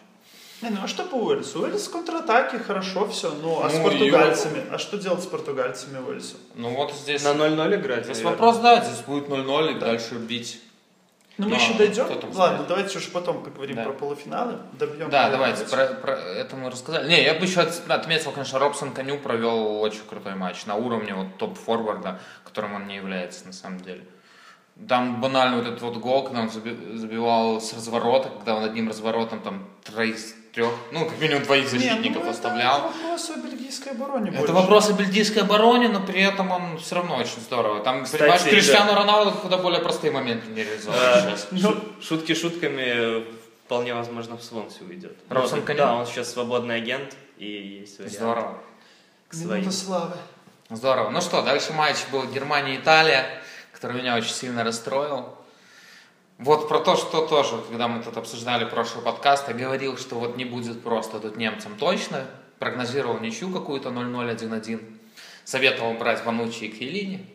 Не, 0.62 0.70
ну 0.70 0.78
а 0.82 0.88
что 0.88 1.04
по 1.04 1.14
Уэльсу? 1.16 1.60
Уэльс 1.62 1.86
контратаки, 1.88 2.56
хорошо, 2.56 3.06
все. 3.08 3.32
Ну, 3.42 3.62
а 3.62 3.68
с 3.70 3.74
Ну, 3.74 3.84
португальцами? 3.84 4.64
А 4.70 4.78
что 4.78 4.96
делать 4.96 5.22
с 5.22 5.26
португальцами 5.26 5.98
Уэльсу? 5.98 6.36
Ну 6.54 6.74
вот 6.74 6.92
здесь... 6.94 7.22
на 7.22 7.28
0-0 7.28 7.80
играть, 7.80 8.04
Здесь 8.04 8.16
наверное. 8.18 8.30
вопрос, 8.32 8.58
да, 8.58 8.84
здесь 8.84 9.00
будет 9.04 9.28
0-0 9.28 9.76
и 9.76 9.78
дальше 9.78 10.14
бить. 10.14 10.60
Ну, 11.38 11.48
мы 11.48 11.56
еще 11.56 11.74
дойдем. 11.74 12.06
Ладно, 12.34 12.64
давайте 12.66 12.96
уже 12.98 13.10
потом 13.10 13.42
поговорим 13.42 13.76
Да. 13.76 13.84
про 13.84 13.92
полуфиналы. 13.92 14.58
Добьем. 14.72 15.10
Да, 15.10 15.28
давайте, 15.28 15.64
про, 15.66 15.86
про 15.88 16.12
это 16.12 16.56
мы 16.56 16.70
рассказали. 16.70 17.08
Не, 17.08 17.22
я 17.22 17.34
бы 17.34 17.44
еще 17.44 17.60
от- 17.60 17.90
отметил, 17.90 18.32
конечно, 18.32 18.58
Робсон 18.58 18.92
Коню 18.92 19.18
провел 19.18 19.80
очень 19.82 20.00
крутой 20.08 20.34
матч 20.34 20.64
на 20.64 20.76
уровне 20.76 21.14
вот 21.14 21.36
топ-форварда, 21.36 22.20
которым 22.44 22.74
он 22.74 22.86
не 22.86 22.96
является 22.96 23.46
на 23.46 23.52
самом 23.52 23.80
деле. 23.80 24.04
Там 24.88 25.20
банально 25.20 25.56
вот 25.58 25.66
этот 25.66 25.82
вот 25.82 25.96
гол, 25.96 26.24
когда 26.24 26.40
он 26.40 26.48
заби- 26.48 26.96
забивал 26.96 27.60
с 27.60 27.72
разворота, 27.74 28.28
когда 28.30 28.56
он 28.56 28.64
одним 28.64 28.88
разворотом 28.88 29.40
там 29.40 29.68
троих, 29.84 30.16
трех, 30.56 30.72
ну, 30.90 31.04
как 31.04 31.20
минимум 31.20 31.42
двоих 31.42 31.70
Не, 31.70 31.78
защитников 31.78 32.24
ну, 32.24 32.30
оставлял. 32.30 32.78
Это 32.78 32.88
вопрос 33.02 33.30
о 33.30 33.36
бельгийской 33.36 33.92
обороне 33.92 34.30
Это 34.30 34.38
больше. 34.38 34.52
вопрос 34.54 34.88
о 34.88 34.92
бельгийской 34.94 35.42
обороне, 35.42 35.88
но 35.90 36.00
при 36.00 36.22
этом 36.22 36.50
он 36.50 36.78
все 36.78 36.94
равно 36.94 37.16
очень 37.16 37.40
здорово. 37.42 37.80
Там, 37.84 38.04
Кстати, 38.04 38.22
понимаешь, 38.22 38.42
да. 38.42 38.50
Криштиану 38.50 38.94
Роналду 38.94 39.32
куда 39.32 39.58
более 39.58 39.80
простые 39.82 40.12
моменты 40.12 40.48
не 40.50 40.64
реализовал 40.64 40.98
А. 40.98 41.36
Ну, 41.50 41.60
шу- 41.60 41.82
Шутки 42.00 42.34
шутками, 42.34 43.24
вполне 43.66 43.92
возможно, 43.94 44.38
в 44.38 44.42
Свонси 44.42 44.82
уйдет. 44.82 45.18
Робсон 45.28 45.60
Ну, 45.60 45.64
Коню? 45.66 45.78
Да, 45.78 45.94
он 45.94 46.06
сейчас 46.06 46.32
свободный 46.32 46.76
агент, 46.76 47.14
и 47.36 47.80
есть 47.82 47.98
вариант 47.98 48.14
Здорово. 48.16 48.58
к 49.28 49.34
своим. 49.34 49.60
Минута 49.60 49.76
славы. 49.76 50.16
Здорово. 50.70 51.10
Ну 51.10 51.20
что, 51.20 51.42
дальше 51.42 51.74
матч 51.74 51.96
был 52.10 52.24
Германия-Италия, 52.24 53.26
который 53.72 53.98
меня 54.00 54.16
очень 54.16 54.32
сильно 54.32 54.64
расстроил. 54.64 55.36
Вот 56.38 56.68
про 56.68 56.80
то, 56.80 56.96
что 56.96 57.26
тоже, 57.26 57.62
когда 57.68 57.88
мы 57.88 58.02
тут 58.02 58.16
обсуждали 58.18 58.66
прошлый 58.66 59.02
подкаст, 59.02 59.48
я 59.48 59.54
говорил, 59.54 59.96
что 59.96 60.16
вот 60.16 60.36
не 60.36 60.44
будет 60.44 60.82
просто 60.82 61.18
тут 61.18 61.36
немцам 61.36 61.76
точно 61.78 62.26
прогнозировал 62.58 63.18
ничью 63.20 63.50
какую-то 63.50 63.88
0-0, 63.88 64.36
1-1. 64.36 64.80
Советовал 65.44 65.94
брать 65.94 66.24
Ванучи 66.24 66.64
и 66.64 66.68
Кьелини. 66.68 67.26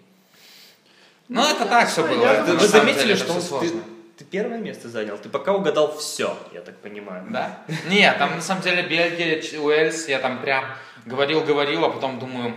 Ну, 1.29 1.41
это 1.43 1.65
так 1.65 1.89
все 1.89 2.05
было. 2.07 2.23
я- 2.25 2.43
Вы 2.43 2.67
заметили, 2.67 3.01
деле, 3.03 3.15
что 3.15 3.25
всё 3.39 3.59
ты, 3.59 3.67
сложно. 3.67 3.83
ты 4.17 4.25
первое 4.25 4.57
место 4.59 4.89
занял? 4.89 5.17
Ты 5.17 5.29
пока 5.29 5.53
угадал 5.53 5.97
все, 5.97 6.37
я 6.53 6.61
так 6.61 6.77
понимаю. 6.77 7.25
Да? 7.29 7.63
Нет, 7.89 8.17
там 8.19 8.35
на 8.35 8.41
самом 8.41 8.61
деле 8.61 8.83
Бельгия, 8.83 9.41
Уэльс, 9.59 10.07
я 10.09 10.19
там 10.19 10.41
прям 10.41 10.65
говорил-говорил, 11.05 11.85
а 11.85 11.89
потом 11.89 12.19
думаю, 12.19 12.55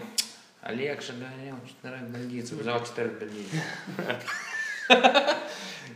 Олег 0.61 1.03
же 1.03 1.13
говорил, 1.13 1.55
четырех 1.69 2.03
бельгийцев, 2.03 2.59
взял 2.59 2.85
четырех 2.85 3.13
бельгийцев. 3.13 3.61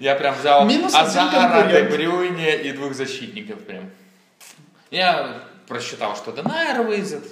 Я 0.01 0.15
прям 0.15 0.35
взял 0.35 0.65
Минус 0.65 0.95
Азара. 0.95 1.69
Дебрюйне 1.69 2.63
и 2.63 2.73
двух 2.73 2.95
защитников 2.95 3.65
прям. 3.65 3.91
Я 4.91 5.43
просчитал, 5.67 6.17
что 6.17 6.33
Денайр 6.33 6.83
выйдет. 6.83 7.25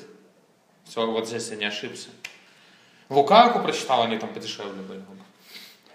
Все, 0.84 1.06
вот 1.06 1.26
здесь 1.26 1.48
я 1.50 1.56
не 1.56 1.64
ошибся. 1.64 2.08
Лукаку 3.08 3.60
просчитал, 3.60 4.02
они 4.02 4.18
там 4.18 4.32
подешевле 4.32 4.82
были. 4.82 5.02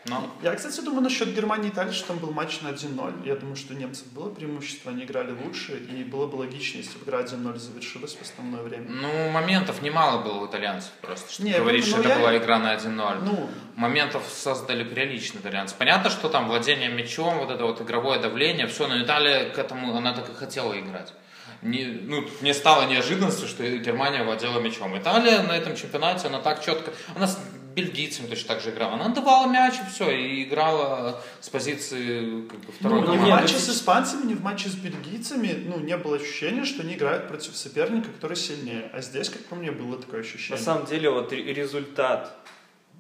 Но 0.06 0.36
Я, 0.42 0.56
кстати, 0.56 0.82
думаю 0.82 1.04
насчет 1.04 1.34
Германии 1.34 1.70
и 1.70 1.72
Италии, 1.72 1.92
что 1.92 2.08
там 2.08 2.18
был 2.18 2.32
матч 2.32 2.62
на 2.62 2.70
1-0. 2.70 3.28
Я 3.28 3.36
думаю, 3.36 3.56
что 3.56 3.74
у 3.74 3.78
немцев 3.78 4.08
было 4.14 4.30
преимущество, 4.30 4.92
они 4.92 5.04
играли 5.04 5.32
лучше, 5.32 5.78
и 5.78 6.04
было 6.04 6.26
бы 6.26 6.38
логичнее, 6.38 6.84
если 6.84 6.98
бы 6.98 7.06
игра 7.06 7.22
1-0 7.22 7.58
завершилась 7.60 8.16
в 8.16 8.22
основное 8.22 8.64
время. 8.64 8.90
Ну, 8.90 9.30
моментов 9.30 9.82
немало 9.84 10.24
было 10.24 10.40
у 10.40 10.48
итальянцев 10.48 10.92
просто. 11.02 11.32
Что 11.32 11.44
Не, 11.44 11.54
говорить, 11.54 11.86
ну, 11.86 11.92
что 11.92 12.00
это 12.00 12.10
я- 12.10 12.20
была 12.20 12.38
игра 12.38 12.58
на 12.58 12.74
1-0. 12.74 13.20
Ну, 13.24 13.50
Моментов 13.76 14.24
создали 14.28 14.84
прилично 14.84 15.40
итальянцы. 15.40 15.76
Понятно, 15.78 16.10
что 16.10 16.30
там 16.30 16.48
владение 16.48 16.90
мячом, 16.90 17.38
вот 17.38 17.52
это 17.52 17.64
вот 17.66 17.82
игровое 17.82 18.20
давление, 18.20 18.68
все, 18.68 18.88
но 18.88 19.02
Италия 19.02 19.50
к 19.50 19.58
этому, 19.58 19.96
она 19.96 20.14
так 20.14 20.30
и 20.30 20.34
хотела 20.34 20.78
играть. 20.80 21.14
Не, 21.62 21.86
ну, 21.86 22.28
не 22.42 22.54
стало 22.54 22.88
неожиданностью, 22.88 23.48
что 23.48 23.64
Германия 23.78 24.24
владела 24.24 24.60
мячом. 24.60 24.98
Италия 24.98 25.44
на 25.44 25.56
этом 25.56 25.76
чемпионате, 25.76 26.28
она 26.28 26.40
так 26.40 26.64
четко... 26.66 26.92
Она 27.16 27.30
бельгийцами 27.76 28.28
точно 28.28 28.48
так 28.56 28.62
же 28.62 28.70
играла. 28.72 28.94
Она 28.94 29.10
давала 29.10 29.48
мяч 29.48 29.76
и 29.76 29.90
все, 29.92 30.10
и 30.12 30.44
играла 30.44 31.22
с 31.40 31.50
позиции 31.50 32.48
как 32.48 32.60
бы, 32.60 32.72
второй 32.72 33.02
ну, 33.02 33.14
ни 33.14 33.18
в 33.18 33.28
матче 33.28 33.56
с 33.56 33.70
испанцами, 33.70 34.26
ни 34.26 34.34
в 34.34 34.42
матче 34.44 34.70
с 34.70 34.76
бельгийцами, 34.76 35.64
ну, 35.68 35.80
не 35.80 35.96
было 35.98 36.18
ощущения, 36.18 36.66
что 36.66 36.82
они 36.84 36.96
играют 36.96 37.28
против 37.28 37.56
соперника, 37.56 38.10
который 38.10 38.36
сильнее. 38.38 38.90
А 38.94 39.02
здесь, 39.02 39.30
как 39.30 39.44
по 39.46 39.56
мне, 39.56 39.72
было 39.72 39.98
такое 39.98 40.22
На 40.22 40.26
ощущение. 40.28 40.62
самом 40.64 40.86
деле, 40.86 41.10
вот 41.10 41.32
ре- 41.32 41.54
результат 41.54 42.38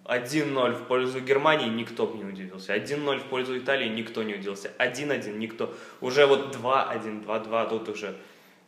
1-0 0.05 0.73
в 0.73 0.88
пользу 0.88 1.19
Германии 1.21 1.69
никто 1.69 2.07
бы 2.07 2.17
не 2.17 2.23
удивился. 2.25 2.73
1-0 2.75 3.19
в 3.19 3.23
пользу 3.25 3.57
Италии 3.57 3.88
никто 3.89 4.23
не 4.23 4.34
удивился. 4.36 4.71
1-1 4.79 5.38
никто. 5.38 5.73
Уже 6.01 6.25
вот 6.25 6.55
2-1, 6.55 7.23
2-2, 7.25 7.69
тут 7.69 7.89
уже 7.89 8.15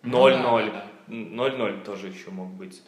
Ну 0.03 0.27
0-0. 0.29 0.71
да, 0.71 0.85
0-0 1.07 1.83
тоже 1.83 2.07
еще 2.07 2.29
мог 2.29 2.49
быть. 2.49 2.81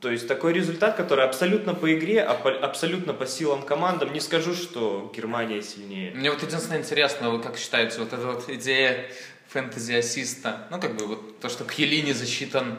То 0.00 0.10
есть 0.10 0.26
такой 0.26 0.54
результат, 0.54 0.96
который 0.96 1.24
абсолютно 1.26 1.74
по 1.74 1.92
игре, 1.92 2.22
а 2.22 2.34
по- 2.34 2.50
абсолютно 2.50 3.12
по 3.12 3.26
силам 3.26 3.62
командам. 3.62 4.12
Не 4.14 4.20
скажу, 4.20 4.54
что 4.54 5.12
Германия 5.14 5.60
сильнее. 5.62 6.12
Мне 6.14 6.30
вот 6.30 6.42
единственное 6.42 6.78
интересно, 6.78 7.28
вы 7.30 7.42
как 7.42 7.58
считаете, 7.58 7.98
вот 7.98 8.12
эта 8.12 8.26
вот 8.26 8.48
идея 8.48 9.06
фэнтези-ассиста, 9.48 10.66
ну, 10.70 10.80
как 10.80 10.96
бы 10.96 11.06
вот 11.06 11.40
то, 11.40 11.48
что 11.48 11.64
Кьелини 11.64 12.12
засчитан 12.12 12.78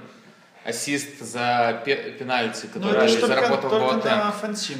ассист 0.63 1.19
за 1.19 1.81
пе- 1.85 2.11
пенальти, 2.17 2.67
Ну, 2.73 2.81
который 2.81 3.07
только, 3.19 3.27
заработал 3.27 3.69
только 3.69 3.95
на. 4.09 4.31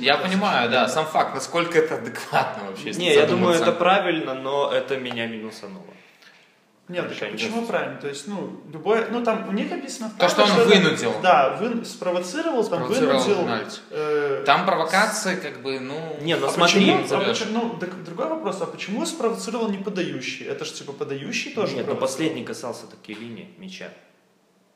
Я 0.02 0.18
понимаю, 0.18 0.70
да, 0.70 0.88
сам 0.88 1.06
факт, 1.06 1.34
насколько 1.36 1.78
это 1.78 1.96
адекватно 1.96 2.66
вообще, 2.70 2.92
Не, 2.92 3.14
я 3.14 3.26
думаю, 3.26 3.56
это 3.56 3.72
правильно, 3.72 4.34
но 4.34 4.72
это 4.72 4.98
меня 4.98 5.28
минусануло. 5.28 5.86
Нет, 6.92 7.04
так 7.04 7.12
Решение 7.12 7.34
почему 7.34 7.66
правильно? 7.66 7.98
То 8.02 8.08
есть, 8.10 8.28
ну, 8.28 8.62
любое, 8.72 9.08
ну 9.10 9.24
там 9.24 9.48
у 9.48 9.52
них 9.54 9.72
описано 9.72 10.10
в 10.10 10.18
То, 10.20 10.28
что 10.30 10.44
он 10.44 10.50
это- 10.52 10.66
вынудил. 10.68 11.14
Да, 11.24 11.58
вы, 11.60 11.86
спровоцировал, 11.86 12.64
там 12.68 12.84
Спровоцировал 12.84 13.24
вынудил. 13.24 13.80
э, 13.92 14.44
Там 14.46 14.66
провокации, 14.66 15.36
как 15.36 15.62
бы, 15.62 15.80
ну... 15.80 16.18
Не, 16.22 16.36
ну 16.36 16.48
а 16.48 16.50
смотри, 16.50 16.92
почему, 16.92 17.18
а 17.22 17.24
почему- 17.24 17.52
ну, 17.54 17.78
так 17.80 18.04
другой 18.04 18.28
вопрос, 18.28 18.62
а 18.62 18.66
почему 18.66 19.06
спровоцировал 19.06 19.70
не 19.70 19.78
подающий? 19.78 20.46
Это 20.46 20.66
же 20.66 20.74
типа 20.74 20.92
подающий 20.94 21.54
тоже 21.54 21.76
Нет, 21.76 21.88
но 21.88 21.94
провоцировал? 21.94 22.08
последний 22.08 22.44
касался 22.44 22.88
таки 22.88 23.14
линии 23.14 23.48
мяча. 23.58 23.90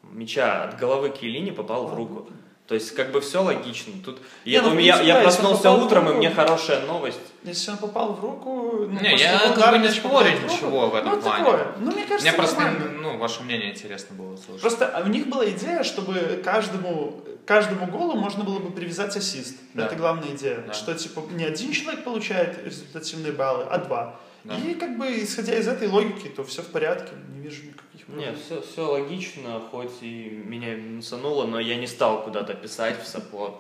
Мяча 0.04 0.64
от 0.64 0.80
головы 0.80 1.10
к 1.10 1.22
линии 1.22 1.52
попал 1.52 1.88
в 1.88 1.94
руку. 1.96 2.30
То 2.68 2.74
есть, 2.74 2.96
как 2.96 3.12
бы 3.12 3.22
все 3.22 3.44
логично. 3.44 3.94
Тут 4.04 4.20
я, 4.44 4.64
ну, 4.64 4.72
принципе, 4.72 5.06
я 5.06 5.18
он 5.18 5.24
проснулся 5.24 5.72
утром, 5.72 6.10
и 6.10 6.14
мне 6.14 6.32
хорошая 6.32 6.84
новость. 6.88 7.20
Если 7.44 7.70
он 7.70 7.78
попал 7.78 8.14
в 8.14 8.20
руку... 8.20 8.88
Ну, 8.90 9.00
Не, 9.00 9.16
я 9.18 9.54
как 9.54 9.72
бы 9.72 9.78
не 9.78 9.90
спорю 9.90 10.32
ничего 10.32 10.90
в 10.90 10.96
этом 10.96 11.12
ну, 11.12 11.22
плане. 11.22 11.44
такое. 11.46 11.68
Ну, 11.80 11.92
мне 11.92 12.06
кажется, 12.06 12.28
Мне 12.28 12.34
просто, 12.34 12.60
нормально. 12.60 12.90
ну, 13.02 13.18
ваше 13.20 13.44
мнение 13.44 13.72
интересно 13.72 14.16
было 14.16 14.34
услышать. 14.34 14.62
Просто 14.62 15.04
у 15.06 15.10
них 15.10 15.28
была 15.28 15.48
идея, 15.52 15.84
чтобы 15.84 16.42
каждому, 16.44 17.22
каждому 17.46 17.86
голу 17.86 18.16
можно 18.16 18.44
было 18.44 18.58
бы 18.58 18.72
привязать 18.72 19.16
ассист. 19.16 19.58
Да. 19.76 19.86
Это 19.86 19.96
главная 19.96 20.30
идея. 20.30 20.64
Да. 20.66 20.74
Что 20.74 20.96
типа 20.96 21.22
не 21.34 21.44
один 21.44 21.72
человек 21.72 22.04
получает 22.04 22.66
результативные 22.66 23.32
баллы, 23.32 23.66
а 23.70 23.78
два. 23.78 24.20
Да. 24.46 24.56
И 24.58 24.76
как 24.76 24.98
бы 24.98 25.08
исходя 25.24 25.58
из 25.58 25.68
этой 25.68 25.88
логики, 25.88 26.28
то 26.28 26.44
все 26.44 26.62
в 26.62 26.68
порядке, 26.68 27.14
не 27.34 27.42
вижу 27.42 27.64
никаких 27.64 28.06
проблем. 28.06 28.30
Нет, 28.30 28.40
все, 28.40 28.62
все 28.62 28.88
логично, 28.92 29.60
хоть 29.72 30.02
и 30.02 30.30
меня 30.46 30.76
минусануло, 30.76 31.48
но 31.48 31.60
я 31.60 31.76
не 31.78 31.88
стал 31.88 32.24
куда-то 32.24 32.54
писать 32.54 33.02
в 33.02 33.08
саппорт, 33.08 33.56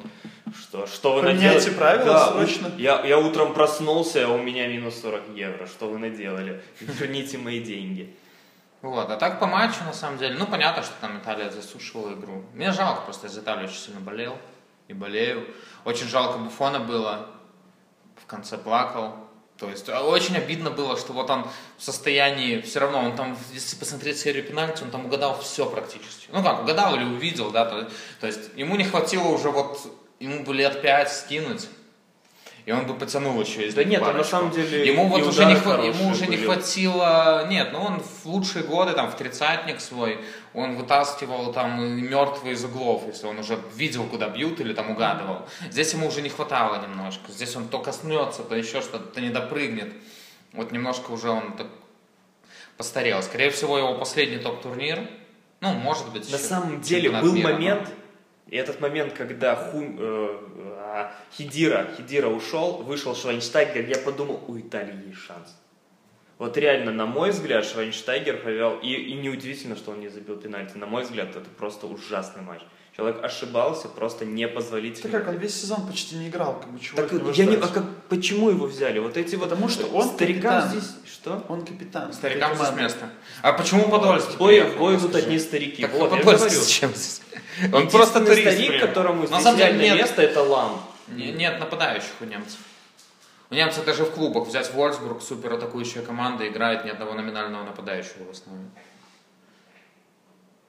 что, 0.56 0.86
что 0.86 1.15
вы 1.15 1.21
Поменяйте 1.24 1.69
наделали. 1.69 1.78
правила 1.78 2.13
Да, 2.13 2.32
срочно. 2.32 2.71
Я, 2.78 3.04
я 3.04 3.17
утром 3.17 3.56
проснулся, 3.56 4.28
а 4.28 4.30
у 4.30 4.38
меня 4.38 4.67
минус 4.67 5.02
40 5.02 5.36
евро. 5.36 5.65
Что 5.65 5.89
вы 5.89 5.98
наделали? 5.98 6.62
Верните 6.80 7.39
мои 7.39 7.63
деньги. 7.63 8.15
Вот, 8.84 9.10
а 9.10 9.17
так 9.17 9.39
по 9.39 9.48
матчу, 9.48 9.84
на 9.84 9.93
самом 9.93 10.19
деле, 10.19 10.36
ну, 10.38 10.45
понятно, 10.45 10.84
что 10.84 10.93
там 11.02 11.17
Италия 11.17 11.50
засушивала 11.50 12.13
игру. 12.13 12.43
Мне 12.54 12.71
жалко, 12.71 13.02
просто 13.02 13.26
из 13.26 13.36
Италии 13.36 13.63
очень 13.63 13.80
сильно 13.80 14.02
болел 14.02 14.38
и 14.88 14.93
болею. 14.93 15.48
Очень 15.84 16.08
жалко 16.08 16.38
Буфона 16.38 16.80
было, 16.80 17.32
в 18.15 18.28
конце 18.28 18.60
плакал. 18.60 19.24
То 19.65 19.71
есть 19.71 19.89
а, 19.89 20.01
очень 20.04 20.38
обидно 20.38 20.69
было, 20.69 20.97
что 20.97 21.13
вот 21.13 21.30
он 21.30 21.47
в 21.78 21.84
состоянии, 21.84 22.62
все 22.62 22.80
равно, 22.80 22.99
он 22.99 23.15
там, 23.15 23.38
если 23.54 23.75
посмотреть 23.75 24.19
серию 24.19 24.43
пенальти, 24.43 24.84
он 24.84 24.91
там 24.91 25.06
угадал 25.06 25.39
все 25.39 25.65
практически. 25.65 26.28
Ну 26.32 26.43
как, 26.43 26.62
угадал 26.62 26.95
или 26.95 27.04
увидел, 27.04 27.51
да, 27.51 27.65
то, 27.65 27.89
то 28.19 28.28
есть 28.28 28.41
ему 28.56 28.75
не 28.75 28.84
хватило 28.84 29.28
уже 29.28 29.49
вот, 29.49 29.80
ему 30.19 30.43
бы 30.43 30.54
лет 30.54 30.82
пять 30.82 31.12
скинуть, 31.12 31.67
и 32.65 32.71
он 32.71 32.88
бы 32.88 32.95
потянул 32.95 33.39
еще 33.39 33.67
из 33.67 33.75
Да 33.75 33.84
нет, 33.84 34.01
он 34.01 34.08
на 34.08 34.13
парочку. 34.13 34.32
самом 34.32 34.51
деле 34.51 34.88
Ему 34.88 35.08
вот 35.08 35.21
уже 35.21 35.45
не, 35.45 35.54
хва- 35.54 35.86
ему 35.86 36.10
уже 36.10 36.25
не 36.28 36.38
хватило, 36.38 37.45
нет, 37.47 37.69
ну 37.71 37.80
он 37.82 37.99
в 37.99 38.25
лучшие 38.25 38.63
годы, 38.63 38.93
там, 38.93 39.12
в 39.12 39.15
тридцатник 39.15 39.80
свой, 39.80 40.19
он 40.54 40.75
вытаскивал 40.75 41.54
там 41.54 41.80
мертвые 42.01 42.54
из 42.56 42.63
углов, 42.63 43.04
если 43.08 43.28
он 43.28 43.38
уже 43.39 43.60
видел, 43.75 44.06
куда 44.06 44.30
бьют 44.30 44.60
или 44.60 44.73
там 44.73 44.89
угадывал. 44.91 45.47
Здесь 45.69 45.93
ему 45.93 46.08
уже 46.08 46.21
не 46.21 46.30
хватало 46.30 46.82
немножко, 46.82 47.32
здесь 47.32 47.56
он 47.56 47.67
то 47.67 47.80
коснется, 47.80 48.41
то 48.43 48.56
еще 48.56 48.82
что-то, 48.82 49.06
то 49.06 49.21
не 49.21 49.30
допрыгнет. 49.30 49.93
Вот 50.54 50.71
немножко 50.71 51.12
уже 51.12 51.30
он 51.30 51.54
так 51.54 51.67
постарел. 52.78 53.21
Скорее 53.21 53.51
всего, 53.51 53.78
его 53.78 53.93
последний 53.95 54.38
топ-турнир, 54.38 55.08
ну, 55.62 55.73
может 55.73 56.10
быть, 56.12 56.30
На 56.32 56.36
еще 56.36 56.45
самом 56.45 56.82
деле 56.82 57.10
был 57.12 57.34
мира, 57.34 57.54
момент, 57.54 57.89
и 58.47 58.56
этот 58.58 58.80
момент, 58.82 59.13
когда 59.13 59.56
Хум, 59.56 59.97
э, 59.99 60.38
а, 60.95 61.12
Хидира, 61.38 61.88
Хидира 61.97 62.27
ушел, 62.29 62.77
вышел 62.84 63.15
Швайнштайгер, 63.15 63.86
я 63.88 63.97
подумал, 63.97 64.43
у 64.47 64.58
Италии 64.58 65.08
есть 65.08 65.19
шанс. 65.19 65.55
Вот 66.38 66.58
реально, 66.58 66.91
на 66.91 67.05
мой 67.05 67.31
взгляд, 67.31 67.65
Швайнштайгер 67.65 68.38
повел, 68.38 68.79
и, 68.79 68.93
и 68.93 69.13
неудивительно, 69.13 69.75
что 69.75 69.91
он 69.91 69.99
не 69.99 70.10
забил 70.10 70.38
пенальти. 70.38 70.77
На 70.77 70.86
мой 70.86 71.03
взгляд, 71.03 71.29
это 71.29 71.49
просто 71.58 71.88
ужасный 71.88 72.41
матч. 72.41 72.62
Человек 72.95 73.21
ошибался 73.23 73.89
просто 73.89 74.23
непозволительно. 74.23 75.12
как, 75.12 75.27
он 75.27 75.36
весь 75.36 75.60
сезон 75.60 75.86
почти 75.86 76.15
не 76.15 76.29
играл, 76.29 76.62
как 76.62 76.71
бы 76.71 76.79
чего 76.79 76.95
Так 76.95 77.38
я 77.38 77.45
не, 77.45 77.58
а 77.58 77.67
как, 77.67 77.84
почему 78.08 78.49
его 78.49 78.67
взяли? 78.67 78.99
Вот 78.99 79.17
эти 79.17 79.36
вот 79.36 79.49
Потому 79.49 79.67
что 79.67 79.86
он 79.88 80.08
старикам 80.08 80.62
капитан. 80.62 80.69
здесь 80.69 80.95
что? 81.12 81.43
Он 81.49 81.65
капитан. 81.65 82.13
Старикам 82.13 82.53
этой 82.53 82.65
здесь 82.67 82.77
место. 82.77 83.10
А 83.41 83.51
почему 83.51 83.89
Подольский 83.89 84.36
В 84.36 84.38
бой, 84.38 84.63
бой 84.77 84.95
идут 84.95 85.13
одни 85.13 85.39
старики. 85.39 85.81
Так 85.81 85.91
вот, 85.93 86.12
я 86.13 86.17
Подольский 86.19 86.47
говорю. 86.47 86.62
зачем 86.62 86.95
здесь? 86.95 87.21
Он 87.73 87.89
просто 87.89 88.25
турист 88.25 88.41
старик, 88.53 88.79
которому 88.79 89.21
На 89.21 89.27
здесь 89.27 89.43
самом 89.43 89.58
деле 89.58 89.69
идеальное 89.71 89.89
нет. 89.89 89.97
место, 89.97 90.21
это 90.21 90.43
Лам. 90.43 90.85
Не- 91.08 91.32
Нет 91.32 91.60
нападающих 91.60 92.13
у 92.22 92.26
немцев. 92.26 92.60
У 93.50 93.54
немцев 93.56 93.86
даже 93.86 94.06
в 94.06 94.12
клубах 94.12 94.48
взять 94.48 94.74
Вольсбург, 94.74 95.22
супер 95.22 95.54
атакующая 95.54 96.04
команда, 96.04 96.48
играет 96.48 96.84
ни 96.86 96.89
одного 96.89 97.13
номинального 97.13 97.63
нападающего 97.63 98.24
в 98.26 98.30
основном. 98.32 98.72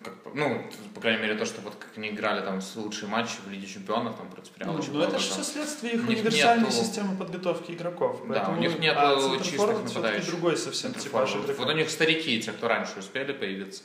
Как, 0.04 0.12
ну, 0.34 0.62
по 0.94 1.00
крайней 1.00 1.22
мере, 1.22 1.34
то, 1.36 1.46
что 1.46 1.62
вот 1.62 1.74
как 1.76 1.96
они 1.96 2.10
играли 2.10 2.44
там 2.44 2.60
с 2.60 2.76
лучшие 2.76 3.08
матчи 3.08 3.38
в 3.44 3.50
Лиге 3.50 3.66
Чемпионов 3.66 4.16
там 4.16 4.28
против 4.28 4.52
Ну, 4.58 4.64
Реала. 4.64 4.76
ну, 4.76 4.82
Чемпионов, 4.82 5.08
это 5.08 5.18
же 5.18 5.30
все 5.30 5.42
следствие 5.42 5.94
их 5.94 6.06
универсальной 6.08 6.66
нету- 6.68 6.76
системы 6.76 7.16
подготовки 7.16 7.72
игроков. 7.72 8.20
Да, 8.28 8.50
у 8.50 8.56
них 8.56 8.78
нету 8.78 8.98
а 9.00 9.40
чистых 9.42 9.82
нападающих. 9.84 10.26
другой 10.30 10.56
совсем 10.58 10.92
типаж 10.92 11.34
игроков. 11.34 11.58
Вот 11.58 11.68
у 11.68 11.72
них 11.72 11.90
старики, 11.90 12.40
те, 12.40 12.52
кто 12.52 12.68
раньше 12.68 12.98
успели 12.98 13.32
появиться. 13.32 13.82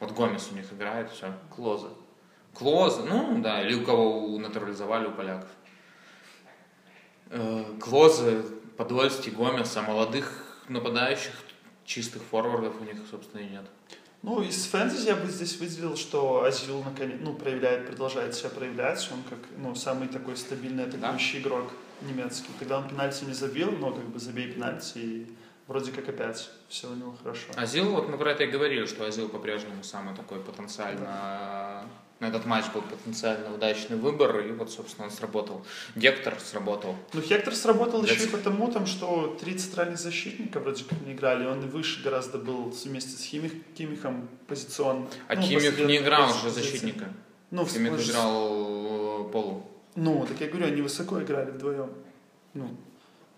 Вот 0.00 0.12
Гомес 0.12 0.48
у 0.52 0.54
них 0.54 0.70
играет, 0.72 1.10
все. 1.10 1.32
Клоза. 1.54 1.88
Клоз, 2.52 3.00
ну 3.08 3.40
да, 3.40 3.62
или 3.62 3.74
у 3.74 3.84
кого 3.84 4.26
у- 4.26 4.38
натурализовали 4.38 5.06
у 5.06 5.12
поляков. 5.12 5.48
Э, 7.30 7.64
Клозы, 7.80 8.44
Подольский, 8.76 9.32
Гомес, 9.32 9.76
а 9.76 9.82
молодых 9.82 10.44
нападающих, 10.68 11.32
чистых 11.84 12.22
форвардов 12.22 12.80
у 12.80 12.84
них, 12.84 12.96
собственно, 13.10 13.40
и 13.40 13.48
нет. 13.48 13.64
Ну, 14.22 14.40
из 14.40 14.64
фэнтези 14.64 15.08
я 15.08 15.16
бы 15.16 15.26
здесь 15.28 15.58
выделил, 15.58 15.96
что 15.96 16.44
Азил 16.44 16.82
наконец, 16.82 17.18
ну, 17.20 17.34
проявляет, 17.34 17.86
продолжает 17.86 18.34
себя 18.34 18.48
проявлять. 18.48 19.06
Он 19.12 19.22
как, 19.28 19.38
ну, 19.58 19.74
самый 19.74 20.08
такой 20.08 20.36
стабильный 20.36 20.84
атакующий 20.84 21.40
да? 21.40 21.48
игрок 21.48 21.72
немецкий. 22.00 22.48
Когда 22.58 22.78
он 22.78 22.88
пенальти 22.88 23.24
не 23.24 23.34
забил, 23.34 23.70
но 23.72 23.92
как 23.92 24.06
бы 24.06 24.18
забей 24.18 24.50
пенальти 24.50 24.98
и 24.98 25.36
вроде 25.66 25.92
как 25.92 26.08
опять 26.08 26.50
все 26.68 26.90
у 26.90 26.94
него 26.94 27.14
хорошо. 27.22 27.48
Азил, 27.56 27.90
вот 27.90 28.08
мы 28.08 28.16
про 28.16 28.32
это 28.32 28.44
и 28.44 28.46
говорили, 28.46 28.86
что 28.86 29.04
Азил 29.04 29.28
по-прежнему 29.28 29.82
самый 29.82 30.16
такой 30.16 30.40
потенциально 30.40 31.04
да 31.04 31.84
на 32.20 32.26
этот 32.26 32.46
матч 32.46 32.66
был 32.72 32.82
потенциально 32.82 33.52
удачный 33.52 33.96
выбор, 33.96 34.40
и 34.40 34.52
вот, 34.52 34.70
собственно, 34.70 35.06
он 35.06 35.10
сработал. 35.12 35.64
Гектор 35.96 36.38
сработал. 36.38 36.94
Ну, 37.12 37.20
Гектор 37.20 37.54
сработал 37.54 38.02
Для... 38.02 38.12
еще 38.12 38.24
и 38.24 38.28
потому, 38.28 38.70
там, 38.70 38.86
что 38.86 39.36
три 39.40 39.58
центральных 39.58 39.98
защитника 39.98 40.60
вроде 40.60 40.84
как 40.84 41.00
не 41.02 41.12
играли, 41.12 41.46
он 41.46 41.64
и 41.64 41.66
выше 41.66 42.02
гораздо 42.02 42.38
был 42.38 42.70
вместе 42.70 43.10
с 43.10 43.22
Химих, 43.24 43.52
Кимихом 43.76 44.28
позиционно. 44.46 45.08
А 45.28 45.34
ну, 45.34 45.42
Кимих 45.42 45.78
не 45.78 45.96
играл 45.98 46.30
уже 46.30 46.50
защитника. 46.50 47.12
Ну, 47.50 47.66
Кимих 47.66 47.92
в... 47.92 48.08
играл 48.08 49.28
полу. 49.32 49.66
Ну, 49.96 50.24
так 50.26 50.40
я 50.40 50.48
говорю, 50.48 50.66
они 50.66 50.82
высоко 50.82 51.20
играли 51.20 51.50
вдвоем. 51.50 51.90
Ну, 52.54 52.76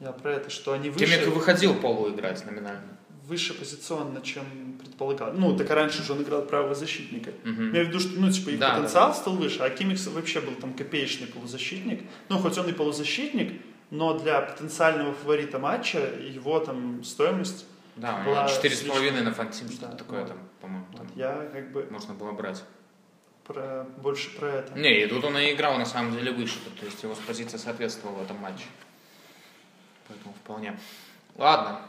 я 0.01 0.12
про 0.12 0.35
это, 0.35 0.51
что 0.51 0.73
они 0.73 0.91
выше... 0.91 1.05
Кимих 1.05 1.27
выходил 1.29 1.75
полу 1.75 2.11
играть 2.11 2.45
номинально 2.45 2.97
выше 3.27 3.55
позиционно, 3.55 4.21
чем 4.23 4.45
предполагал. 4.79 5.33
Ну, 5.33 5.57
так 5.57 5.69
раньше 5.71 6.03
же 6.03 6.12
он 6.12 6.23
играл 6.23 6.43
правого 6.43 6.75
защитника. 6.75 7.31
Угу. 7.45 7.51
Я 7.51 7.69
имею 7.69 7.87
в 7.87 7.89
виду, 7.89 8.01
что 8.01 8.21
ну, 8.21 8.31
типа, 8.31 8.51
их 8.51 8.59
да, 8.59 8.77
потенциал 8.77 9.09
да, 9.09 9.15
да. 9.15 9.21
стал 9.21 9.37
выше, 9.37 9.59
а 9.61 9.71
Кимикс 9.71 10.07
вообще 10.07 10.41
был 10.41 10.55
там 10.55 10.75
копеечный 10.75 11.27
полузащитник. 11.27 12.03
Ну, 12.29 12.39
хоть 12.39 12.57
он 12.59 12.69
и 12.69 12.73
полузащитник, 12.73 13.61
но 13.91 14.19
для 14.19 14.41
потенциального 14.41 15.12
фаворита 15.12 15.59
матча 15.59 15.99
его 15.99 16.61
там 16.61 17.03
стоимость 17.03 17.67
да, 17.97 18.23
была 18.25 18.49
четыре 18.49 18.77
с 18.77 18.83
половиной 18.83 19.23
на 19.23 19.33
фантим, 19.33 19.69
что-то 19.71 19.93
да, 19.93 19.97
такое 19.97 20.21
вот. 20.21 20.29
там, 20.29 20.39
по-моему. 20.61 20.87
Там 20.97 21.07
вот 21.07 21.17
я 21.17 21.49
как 21.53 21.73
бы... 21.73 21.87
Можно 21.91 22.15
было 22.15 22.33
брать. 22.33 22.62
Про, 23.45 23.87
больше 23.99 24.31
про 24.37 24.49
это. 24.49 24.79
Не, 24.79 25.05
и 25.05 25.07
тут 25.07 25.25
он 25.25 25.39
и 25.39 25.53
играл 25.53 25.79
на 25.79 25.87
самом 25.87 26.12
деле 26.12 26.33
выше, 26.33 26.59
то 26.79 26.85
есть 26.85 27.03
его 27.03 27.17
позиция 27.27 27.59
соответствовала 27.59 28.19
в 28.19 28.23
этом 28.23 28.37
матче. 28.39 28.65
Поэтому 30.09 30.35
вполне. 30.35 30.79
Ладно, 31.37 31.81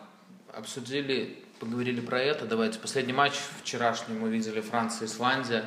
обсудили, 0.58 1.38
поговорили 1.60 2.02
про 2.02 2.20
это. 2.20 2.46
Давайте 2.46 2.80
последний 2.80 3.13
матч 3.13 3.34
вчерашний 3.62 4.15
мы 4.15 4.30
видели 4.30 4.60
Франция 4.60 5.08
и 5.08 5.10
Исландия. 5.10 5.63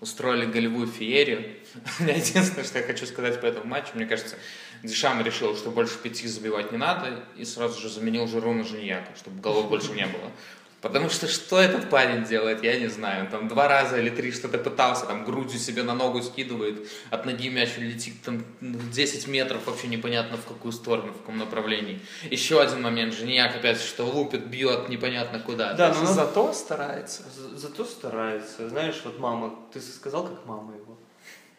Устроили 0.00 0.46
голевую 0.46 0.86
феерию. 0.86 1.56
Единственное, 2.00 2.64
что 2.64 2.78
я 2.78 2.86
хочу 2.86 3.06
сказать 3.06 3.40
по 3.40 3.46
этому 3.46 3.66
матчу, 3.66 3.90
мне 3.94 4.06
кажется, 4.06 4.36
Дешам 4.82 5.20
решил, 5.22 5.56
что 5.56 5.70
больше 5.70 5.98
пяти 5.98 6.28
забивать 6.28 6.70
не 6.70 6.78
надо, 6.78 7.24
и 7.36 7.44
сразу 7.44 7.80
же 7.80 7.88
заменил 7.88 8.28
Жиру 8.28 8.52
на 8.52 8.62
Женьяка, 8.62 9.10
чтобы 9.16 9.40
голов 9.40 9.68
больше 9.68 9.92
не 9.92 10.06
было. 10.06 10.30
Потому 10.80 11.10
что 11.10 11.26
что 11.26 11.58
этот 11.58 11.90
парень 11.90 12.24
делает, 12.24 12.62
я 12.62 12.78
не 12.78 12.86
знаю. 12.86 13.24
Он 13.24 13.30
там 13.30 13.48
два 13.48 13.66
раза 13.66 13.98
или 13.98 14.10
три 14.10 14.30
что-то 14.30 14.58
пытался, 14.58 15.06
там 15.06 15.24
грудью 15.24 15.58
себе 15.58 15.82
на 15.82 15.94
ногу 15.94 16.22
скидывает, 16.22 16.88
от 17.10 17.26
ноги 17.26 17.48
мяч 17.48 17.70
летит 17.78 18.22
там 18.22 18.44
10 18.60 19.26
метров, 19.26 19.66
вообще 19.66 19.88
непонятно 19.88 20.36
в 20.36 20.44
какую 20.44 20.70
сторону, 20.70 21.12
в 21.12 21.18
каком 21.18 21.38
направлении. 21.38 22.00
Еще 22.30 22.60
один 22.60 22.82
момент, 22.82 23.12
Женяк 23.12 23.56
опять 23.56 23.80
что 23.80 24.04
лупит, 24.04 24.46
бьет 24.46 24.88
непонятно 24.88 25.40
куда. 25.40 25.72
Да, 25.74 25.92
но 25.92 26.06
зато 26.06 26.52
старается. 26.52 27.24
За, 27.36 27.58
зато 27.58 27.84
старается. 27.84 28.68
Знаешь, 28.68 29.00
вот 29.04 29.18
мама, 29.18 29.58
ты 29.72 29.80
сказал, 29.80 30.28
как 30.28 30.46
мама 30.46 30.74
его. 30.76 30.96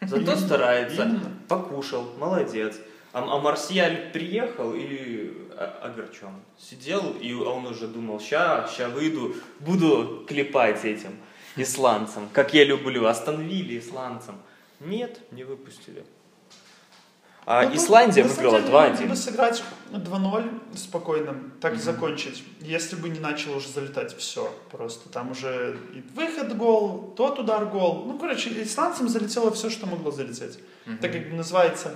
Зато 0.00 0.34
старается, 0.36 1.20
покушал, 1.46 2.14
молодец. 2.16 2.74
А, 3.12 3.22
а 3.22 3.38
Марсиаль 3.40 4.10
приехал 4.12 4.72
и 4.74 5.32
огорчен. 5.82 6.34
Сидел, 6.58 7.12
и 7.20 7.32
он 7.32 7.66
уже 7.66 7.86
думал, 7.86 8.20
ща, 8.20 8.68
ща 8.74 8.88
выйду, 8.88 9.34
буду 9.58 10.24
клепать 10.28 10.84
этим 10.84 11.16
исландцам, 11.56 12.28
как 12.32 12.54
я 12.54 12.64
люблю, 12.64 13.06
остановили 13.06 13.78
исландцам. 13.78 14.36
Нет, 14.78 15.20
не 15.30 15.44
выпустили. 15.44 16.04
А 17.46 17.64
ну, 17.64 17.74
Исландия 17.74 18.22
выиграла 18.22 18.58
2-1. 18.58 18.90
Могли 18.90 19.06
бы 19.08 19.16
сыграть 19.16 19.62
2-0 19.92 20.76
спокойно, 20.76 21.36
так 21.60 21.72
mm-hmm. 21.72 21.76
и 21.76 21.80
закончить. 21.80 22.44
Если 22.60 22.96
бы 22.96 23.08
не 23.08 23.18
начал 23.18 23.56
уже 23.56 23.68
залетать 23.68 24.16
все. 24.16 24.52
Просто 24.70 25.08
там 25.08 25.32
уже 25.32 25.76
и 25.94 26.02
выход 26.14 26.56
гол, 26.56 27.12
тот 27.16 27.38
удар 27.38 27.64
гол. 27.66 28.04
Ну, 28.06 28.18
короче, 28.18 28.50
исландцам 28.62 29.08
залетело 29.08 29.50
все, 29.50 29.70
что 29.70 29.86
могло 29.86 30.10
залететь. 30.10 30.60
Mm-hmm. 30.86 30.98
Так 30.98 31.12
как 31.12 31.32
называется 31.32 31.94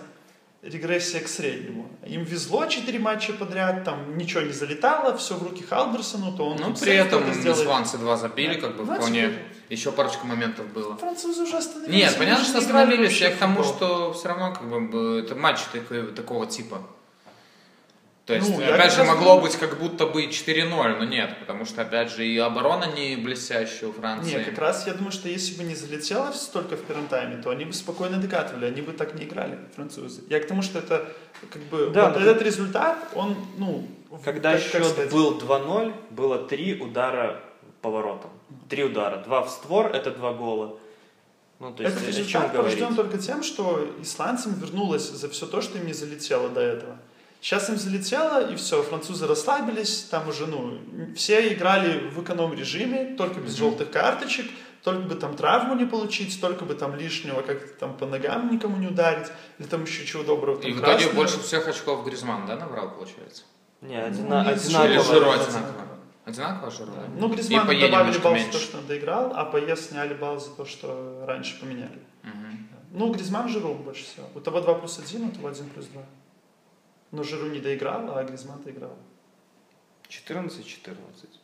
регрессия 0.64 1.20
к 1.20 1.29
среднему. 1.29 1.88
Им 2.07 2.24
везло 2.24 2.66
4 2.66 2.98
матча 2.98 3.33
подряд, 3.33 3.85
там 3.85 4.16
ничего 4.16 4.42
не 4.42 4.53
залетало, 4.53 5.16
все 5.16 5.35
в 5.35 5.42
руки 5.42 5.62
Халдерсону, 5.62 6.37
то 6.37 6.46
он... 6.46 6.57
Ну, 6.59 6.74
при 6.74 6.94
этом 6.94 7.22
исландцы 7.31 7.98
два 7.98 8.16
забили, 8.16 8.61
как 8.61 8.77
бы 8.77 8.85
вполне... 8.85 9.33
Еще 9.70 9.92
парочка 9.92 10.27
моментов 10.27 10.66
было. 10.74 10.96
Французы 10.96 11.42
уже 11.42 11.57
остановились. 11.57 11.94
Нет, 11.94 12.18
понятно, 12.18 12.44
что 12.44 12.59
остановились. 12.59 13.18
Я 13.20 13.31
к 13.31 13.37
тому, 13.37 13.64
что 13.64 14.12
все 14.12 14.29
равно 14.29 14.53
как 14.53 14.90
бы 14.90 15.22
это 15.24 15.35
матч 15.35 15.61
такой, 15.72 16.12
такого 16.12 16.46
типа. 16.46 16.83
То 18.26 18.34
есть, 18.34 18.48
ну, 18.48 18.56
опять 18.56 18.92
же, 18.94 19.04
могло 19.04 19.38
быть 19.38 19.54
как 19.56 19.78
будто 19.78 20.06
бы 20.06 20.24
4-0, 20.24 20.96
но 20.96 21.04
нет, 21.04 21.37
потому 21.40 21.66
что, 21.66 21.82
опять 21.82 22.10
же, 22.10 22.26
и 22.26 22.38
оборона 22.38 22.87
не 22.96 23.16
блестящая 23.16 23.90
у 23.90 23.92
Франции. 23.92 24.37
Нет, 24.37 24.46
как 24.46 24.58
раз 24.58 24.87
я 24.87 24.94
думаю, 24.94 25.12
что 25.12 25.28
если 25.28 25.58
бы 25.58 25.64
не 25.64 25.74
залетело 25.74 26.32
столько 26.32 26.76
в 26.76 26.84
первом 26.84 27.06
тайме, 27.08 27.37
то 27.42 27.50
они 27.50 27.66
бы 27.66 27.74
спокойно 27.74 28.16
докатывали, 28.16 28.64
они 28.64 28.80
бы 28.80 28.92
так 28.92 29.14
не 29.14 29.24
играли, 29.24 29.58
французы. 29.74 30.22
Я 30.30 30.40
к 30.40 30.46
тому, 30.46 30.62
что 30.62 30.78
это, 30.78 31.06
как 31.50 31.62
бы, 31.64 31.90
да, 31.92 32.08
вот 32.08 32.22
этот 32.22 32.40
результат, 32.40 32.96
он, 33.14 33.37
ну... 33.58 33.87
Когда 34.24 34.52
как, 34.52 34.62
счет 34.62 34.94
как 34.94 35.10
был 35.10 35.38
2-0, 35.38 35.92
было 36.10 36.38
три 36.38 36.80
удара 36.80 37.42
поворотом. 37.82 38.30
Три 38.70 38.84
удара. 38.84 39.18
Два 39.18 39.42
в 39.42 39.50
створ, 39.50 39.88
это 39.88 40.10
два 40.10 40.32
гола. 40.32 40.78
Ну, 41.60 41.72
то 41.72 41.82
есть, 41.82 41.96
Этот 41.96 42.08
результат 42.08 42.52
порожден 42.52 42.94
только 42.94 43.18
тем, 43.18 43.42
что 43.42 43.87
исландцам 44.00 44.54
вернулось 44.54 45.10
за 45.10 45.28
все 45.28 45.46
то, 45.46 45.60
что 45.60 45.78
им 45.78 45.87
не 45.87 45.92
залетело 45.92 46.48
до 46.48 46.60
этого. 46.60 46.96
Сейчас 47.44 47.68
им 47.68 47.76
залетело, 47.76 48.50
и 48.50 48.57
все, 48.57 48.83
французы 48.83 49.26
расслабились, 49.26 50.04
там 50.04 50.26
уже, 50.30 50.46
ну, 50.46 50.78
все 51.14 51.52
играли 51.52 52.09
в 52.09 52.22
эконом-режиме, 52.22 53.16
только 53.18 53.38
без 53.38 53.52
mm-hmm. 53.52 53.59
желтых 53.59 53.90
карточек, 53.90 54.46
только 54.83 55.02
бы 55.02 55.14
там 55.14 55.37
травму 55.37 55.74
не 55.74 55.85
получить, 55.85 56.40
только 56.40 56.64
бы 56.64 56.74
там 56.74 56.96
лишнего 56.96 57.42
как-то 57.42 57.68
там 57.78 57.98
по 57.98 58.07
ногам 58.07 58.50
никому 58.50 58.78
не 58.78 58.87
ударить, 58.87 59.26
или 59.59 59.66
там 59.66 59.85
еще 59.85 60.07
чего 60.07 60.22
доброго. 60.22 60.59
и 60.62 60.72
в 60.72 60.80
итоге 60.80 61.11
больше 61.11 61.38
всех 61.38 61.68
очков 61.68 62.07
Гризман, 62.07 62.46
да, 62.46 62.57
набрал, 62.57 62.92
получается? 62.92 63.42
Не, 63.83 63.96
одина- 63.96 64.42
ну, 64.42 64.50
одинаково. 64.50 65.04
Жиру 65.04 65.30
одинаково. 65.30 65.98
Одинаково 66.24 66.70
Жиру, 66.70 66.92
да? 66.96 67.02
Ну, 67.14 67.28
Гризман 67.28 67.66
добавили 67.66 68.18
балл 68.20 68.38
за 68.38 68.52
то, 68.52 68.59
что 68.59 68.78
он 68.78 68.87
доиграл, 68.87 69.33
а 69.35 69.44
Паес 69.44 69.88
сняли 69.88 70.14
балл 70.14 70.40
за 70.40 70.48
то, 70.48 70.64
что 70.64 71.26
раньше 71.28 71.61
поменяли. 71.61 72.00
Угу. 72.22 72.78
Ну, 72.92 73.12
Гризман 73.12 73.50
Жиру 73.50 73.74
больше 73.74 74.04
всего. 74.04 74.28
У 74.35 74.40
того 74.40 74.62
2 74.62 74.74
плюс 74.76 74.98
1, 74.98 75.26
у 75.26 75.30
того 75.30 75.48
1 75.48 75.68
плюс 75.68 75.85
2. 75.88 76.02
Но 77.14 77.22
Жиру 77.22 77.48
не 77.48 77.61
доиграл, 77.61 78.16
а 78.16 78.24
Гризман 78.24 78.61
доиграл. 78.62 78.96
14-14. 80.09 80.96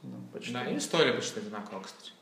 Ну, 0.02 0.16
почти. 0.33 0.52
Да, 0.52 0.64
и 0.64 0.78
стоили 0.80 1.12
почти 1.12 1.40
одинаково, 1.40 1.80
кстати. 1.80 2.12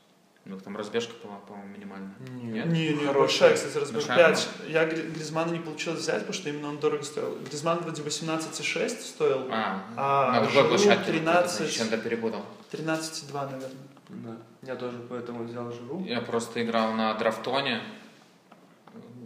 У 0.45 0.49
них 0.51 0.63
там 0.63 0.77
разбежка, 0.77 1.13
по-моему, 1.15 1.67
минимальная. 1.73 2.15
Нет, 2.41 2.67
не, 2.67 2.89
не, 2.89 3.11
большая, 3.11 3.55
кстати, 3.55 3.77
разбежка. 3.77 4.15
5. 4.15 4.49
Я 4.69 4.85
Гризмана 4.85 5.51
не 5.51 5.59
получилось 5.59 5.99
взять, 5.99 6.19
потому 6.19 6.33
что 6.33 6.49
именно 6.49 6.69
он 6.69 6.79
дорого 6.79 7.03
стоил. 7.03 7.37
Гризман 7.39 7.79
вроде 7.79 8.01
18,6 8.01 8.89
стоил, 9.01 9.47
а, 9.51 9.83
а 9.97 10.31
на 10.31 10.43
другой 10.45 10.69
площадке 10.69 11.11
13... 11.11 11.73
Чем-то 11.73 11.97
перепутал. 11.97 12.45
13,2, 12.71 13.33
наверное. 13.33 13.69
Да. 14.09 14.37
Я 14.63 14.75
тоже 14.75 14.97
поэтому 15.09 15.43
взял 15.43 15.71
Жиру. 15.71 16.03
Я 16.05 16.21
просто 16.21 16.63
играл 16.63 16.93
на 16.93 17.13
драфтоне, 17.15 17.81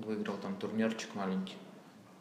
выиграл 0.06 0.38
там 0.38 0.56
турнирчик 0.56 1.14
маленький. 1.16 1.56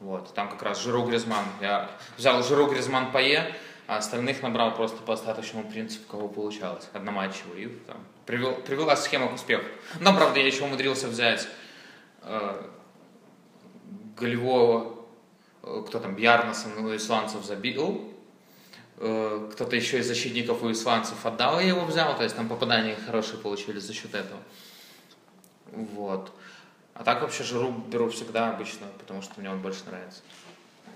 Вот, 0.03 0.35
там 0.35 0.49
как 0.49 0.63
раз 0.63 0.83
Жиру 0.83 1.05
Гризман. 1.05 1.45
Я 1.61 1.89
взял 2.19 2.43
Жиру 2.43 2.67
Гризман 2.67 3.13
Пае, 3.13 3.55
а 3.87 3.99
остальных 3.99 4.43
набрал 4.43 4.75
просто 4.75 5.01
по 5.01 5.13
остаточному 5.13 5.71
принципу, 5.71 6.11
кого 6.11 6.29
получалось, 6.29 6.89
одноматчево. 6.93 7.55
И 7.55 7.69
там 7.69 7.99
привел, 8.27 8.55
привела 8.57 8.97
схема 8.97 9.29
к 9.29 9.35
успеху. 9.35 9.65
Но, 10.01 10.13
правда, 10.13 10.41
я 10.41 10.47
еще 10.47 10.65
умудрился 10.65 11.07
взять 11.07 11.47
э, 12.23 12.63
голевого, 14.17 15.05
э, 15.63 15.85
кто 15.87 16.01
там, 16.01 16.17
Бьярнасан 16.17 16.85
у 16.85 16.97
исландцев 16.97 17.45
забил, 17.45 18.13
э, 18.97 19.51
кто-то 19.53 19.77
еще 19.77 20.01
из 20.01 20.09
защитников 20.09 20.65
у 20.65 20.73
исландцев 20.73 21.25
отдал, 21.25 21.61
я 21.61 21.69
его 21.69 21.85
взял, 21.85 22.17
то 22.17 22.25
есть 22.25 22.35
там 22.35 22.49
попадания 22.49 22.97
хорошие 23.07 23.39
получились 23.39 23.85
за 23.85 23.93
счет 23.93 24.17
этого. 24.17 24.41
Вот. 25.71 26.33
А 26.95 27.05
так 27.05 27.23
вообще 27.23 27.43
жиру 27.43 27.71
беру 27.89 28.09
всегда 28.11 28.51
обычно, 28.51 28.87
потому 28.99 29.23
что 29.23 29.41
мне 29.41 29.51
он 29.51 29.61
больше 29.61 29.85
нравится. 29.87 30.21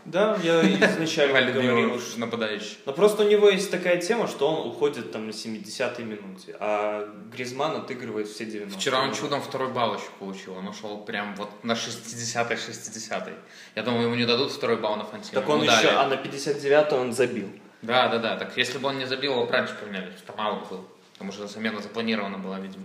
Да, 0.06 0.38
я 0.42 0.62
изначально 0.62 1.50
говорил. 1.50 2.00
нападающий. 2.16 2.78
Но 2.86 2.92
просто 2.92 3.24
у 3.24 3.28
него 3.28 3.48
есть 3.48 3.70
такая 3.72 4.00
тема, 4.00 4.28
что 4.28 4.48
он 4.48 4.68
уходит 4.68 5.10
там 5.10 5.26
на 5.26 5.32
70-й 5.32 6.04
минуте, 6.04 6.56
а 6.60 7.12
Гризман 7.32 7.74
отыгрывает 7.76 8.28
все 8.28 8.44
90 8.46 8.78
Вчера 8.78 9.00
он 9.00 9.14
чудом 9.14 9.42
второй 9.42 9.72
балл 9.72 9.94
еще 9.94 10.06
получил, 10.20 10.54
он 10.54 10.68
ушел 10.68 10.98
прям 10.98 11.34
вот 11.34 11.50
на 11.64 11.72
60-й, 11.72 12.54
60-й. 12.54 13.32
Я 13.74 13.82
думаю, 13.82 14.04
ему 14.04 14.14
не 14.14 14.26
дадут 14.26 14.52
второй 14.52 14.76
балл 14.76 14.96
на 14.96 15.04
Фантино. 15.04 15.40
Так 15.40 15.48
он 15.48 15.62
еще, 15.62 15.88
а 15.88 16.06
на 16.06 16.14
59-й 16.14 16.94
он 16.96 17.12
забил. 17.12 17.50
Да, 17.82 18.08
да, 18.08 18.18
да, 18.18 18.36
так 18.36 18.56
если 18.56 18.78
бы 18.78 18.88
он 18.88 18.98
не 18.98 19.06
забил, 19.06 19.32
его 19.32 19.50
раньше 19.50 19.74
поменяли, 19.74 20.12
там 20.24 20.40
аут 20.40 20.68
был. 20.68 20.84
Потому 21.14 21.32
что 21.32 21.48
замена 21.48 21.80
запланирована 21.80 22.38
была, 22.38 22.60
видимо. 22.60 22.84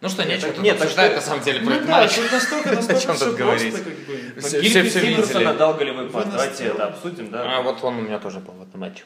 Ну 0.00 0.08
что, 0.08 0.22
Нет, 0.22 0.30
нечего 0.36 0.46
так- 0.48 0.54
тут 0.56 0.64
нет, 0.64 0.80
обсуждать, 0.80 1.14
на 1.14 1.20
самом 1.20 1.42
деле, 1.44 1.60
про 1.60 1.66
Ну 1.66 1.74
этот 1.74 1.86
да, 1.86 1.92
матч. 2.00 2.16
настолько, 2.32 2.70
О 2.96 3.00
чем 3.00 3.16
тут 3.18 3.34
говорить? 3.36 3.74
как 3.74 3.84
бы. 3.84 4.40
Все- 4.40 4.60
все 4.62 5.00
видели. 5.00 5.44
отдал 5.44 5.74
голевой 5.74 6.08
пас. 6.08 6.24
Давайте 6.26 6.64
это 6.64 6.86
обсудим, 6.86 7.30
да? 7.30 7.58
А 7.58 7.62
вот 7.62 7.84
он 7.84 7.98
у 7.98 8.00
меня 8.00 8.18
тоже 8.18 8.40
был 8.40 8.54
в 8.54 8.62
этом 8.62 8.80
матче. 8.80 9.04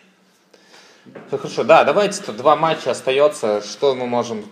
Хорошо, 1.30 1.64
да, 1.64 1.82
давайте, 1.84 2.22
тут 2.22 2.36
два 2.36 2.54
матча 2.56 2.92
остается. 2.92 3.60
Что 3.62 3.94
мы 3.94 4.06
можем... 4.06 4.44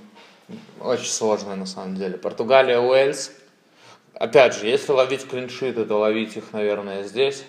Очень 0.81 1.07
сложно, 1.07 1.55
на 1.55 1.65
самом 1.67 1.95
деле. 1.97 2.19
Португалия, 2.19 2.81
Уэльс. 2.81 3.31
Опять 4.15 4.57
же, 4.57 4.67
если 4.67 4.91
ловить 4.93 5.27
клиншиты, 5.29 5.85
то 5.85 5.97
ловить 5.99 6.37
их, 6.37 6.53
наверное, 6.53 7.05
здесь. 7.05 7.45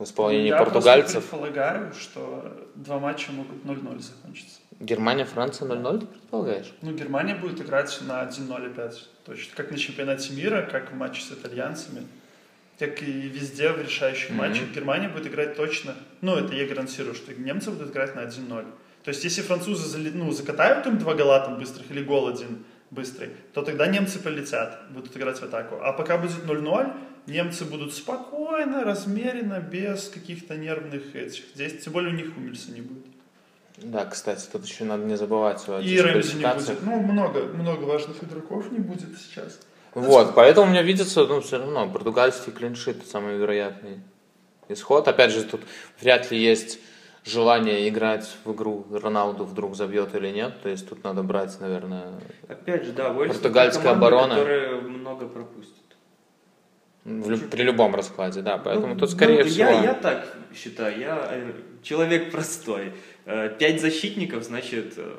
В 0.00 0.04
исполнении 0.04 0.48
Я 0.48 0.56
португальцев. 0.56 1.12
просто 1.12 1.36
предполагаю, 1.36 1.92
что 1.92 2.66
два 2.74 2.98
матча 2.98 3.32
могут 3.32 3.62
0-0 3.66 4.00
закончиться. 4.00 4.60
Германия, 4.80 5.26
Франция 5.26 5.68
0-0, 5.68 5.98
ты 6.00 6.06
предполагаешь? 6.06 6.72
Ну, 6.80 6.92
Германия 6.94 7.34
будет 7.34 7.60
играть 7.60 8.00
на 8.06 8.22
1-0 8.22 8.66
опять. 8.72 9.06
Точно. 9.26 9.52
Как 9.54 9.70
на 9.70 9.76
чемпионате 9.76 10.32
мира, 10.32 10.62
как 10.62 10.90
в 10.90 10.94
матче 10.96 11.20
с 11.20 11.32
итальянцами. 11.32 12.06
Как 12.78 13.02
и 13.02 13.12
везде 13.12 13.68
в 13.72 13.82
решающих 13.82 14.30
Мгм. 14.30 14.38
матчах. 14.38 14.70
Германия 14.74 15.10
будет 15.10 15.26
играть 15.26 15.54
точно. 15.54 15.94
Ну, 16.22 16.34
это 16.34 16.54
я 16.54 16.66
гарантирую, 16.66 17.14
что 17.14 17.34
немцы 17.34 17.70
будут 17.70 17.90
играть 17.90 18.16
на 18.16 18.20
1-0. 18.22 18.64
То 19.04 19.10
есть, 19.10 19.22
если 19.24 19.42
французы 19.42 19.98
ну, 20.14 20.32
закатают 20.32 20.86
им 20.86 20.96
два 20.96 21.12
гола 21.14 21.40
там 21.40 21.58
быстрых 21.58 21.90
или 21.90 22.02
гол 22.02 22.28
один 22.28 22.64
быстрый, 22.90 23.28
то 23.52 23.60
тогда 23.60 23.86
немцы 23.86 24.18
полетят, 24.18 24.80
будут 24.94 25.14
играть 25.14 25.38
в 25.38 25.42
атаку. 25.42 25.76
А 25.82 25.92
пока 25.92 26.16
будет 26.16 26.42
0-0, 26.46 26.90
немцы 27.26 27.64
будут 27.64 27.94
спокойно, 27.94 28.84
размеренно, 28.84 29.60
без 29.60 30.08
каких-то 30.08 30.56
нервных 30.56 31.14
этих. 31.14 31.44
Здесь, 31.54 31.82
тем 31.84 31.92
более, 31.92 32.12
у 32.12 32.16
них 32.16 32.34
Хумельса 32.34 32.72
не 32.72 32.80
будет. 32.80 33.04
Да, 33.78 34.04
кстати, 34.04 34.46
тут 34.52 34.66
еще 34.66 34.84
надо 34.84 35.04
не 35.04 35.16
забывать 35.16 35.66
о 35.68 35.80
И 35.80 35.98
Рэмзи 35.98 36.36
не 36.36 36.46
будет. 36.46 36.82
Ну, 36.82 37.00
много, 37.00 37.44
много 37.44 37.84
важных 37.84 38.22
игроков 38.22 38.70
не 38.70 38.78
будет 38.78 39.18
сейчас. 39.18 39.58
Вот, 39.94 40.34
поэтому 40.34 40.70
мне 40.70 40.82
видится, 40.82 41.24
ну, 41.26 41.40
все 41.40 41.58
равно, 41.58 41.88
португальский 41.88 42.52
клиншит 42.52 43.06
самый 43.06 43.38
вероятный 43.38 44.00
исход. 44.68 45.08
Опять 45.08 45.32
же, 45.32 45.44
тут 45.44 45.62
вряд 46.00 46.30
ли 46.30 46.38
есть 46.38 46.78
желание 47.24 47.88
играть 47.88 48.28
в 48.44 48.52
игру 48.52 48.86
Роналду 48.90 49.44
вдруг 49.44 49.76
забьет 49.76 50.14
или 50.14 50.28
нет. 50.30 50.54
То 50.62 50.68
есть 50.68 50.88
тут 50.88 51.02
надо 51.04 51.22
брать, 51.22 51.58
наверное, 51.60 52.20
Опять 52.48 52.84
же, 52.84 52.92
да, 52.92 53.10
Уэльс 53.10 53.34
Португальская 53.34 53.94
команда, 53.94 54.06
оборона. 54.06 54.34
которая 54.36 54.80
много 54.80 55.26
пропустит. 55.26 55.74
В 57.18 57.30
лю- 57.30 57.48
при 57.48 57.62
любом 57.62 57.94
раскладе, 57.94 58.42
да. 58.42 58.58
Поэтому 58.58 58.94
Ну, 58.94 59.00
тут, 59.00 59.10
скорее 59.10 59.44
ну, 59.44 59.50
всего... 59.50 59.68
Я, 59.70 59.82
я 59.82 59.94
так 59.94 60.26
считаю, 60.54 60.98
я 60.98 61.28
э, 61.30 61.52
человек 61.82 62.30
простой. 62.30 62.92
Э, 63.26 63.48
Пять 63.58 63.80
защитников, 63.80 64.44
значит, 64.44 64.94
э, 64.96 65.14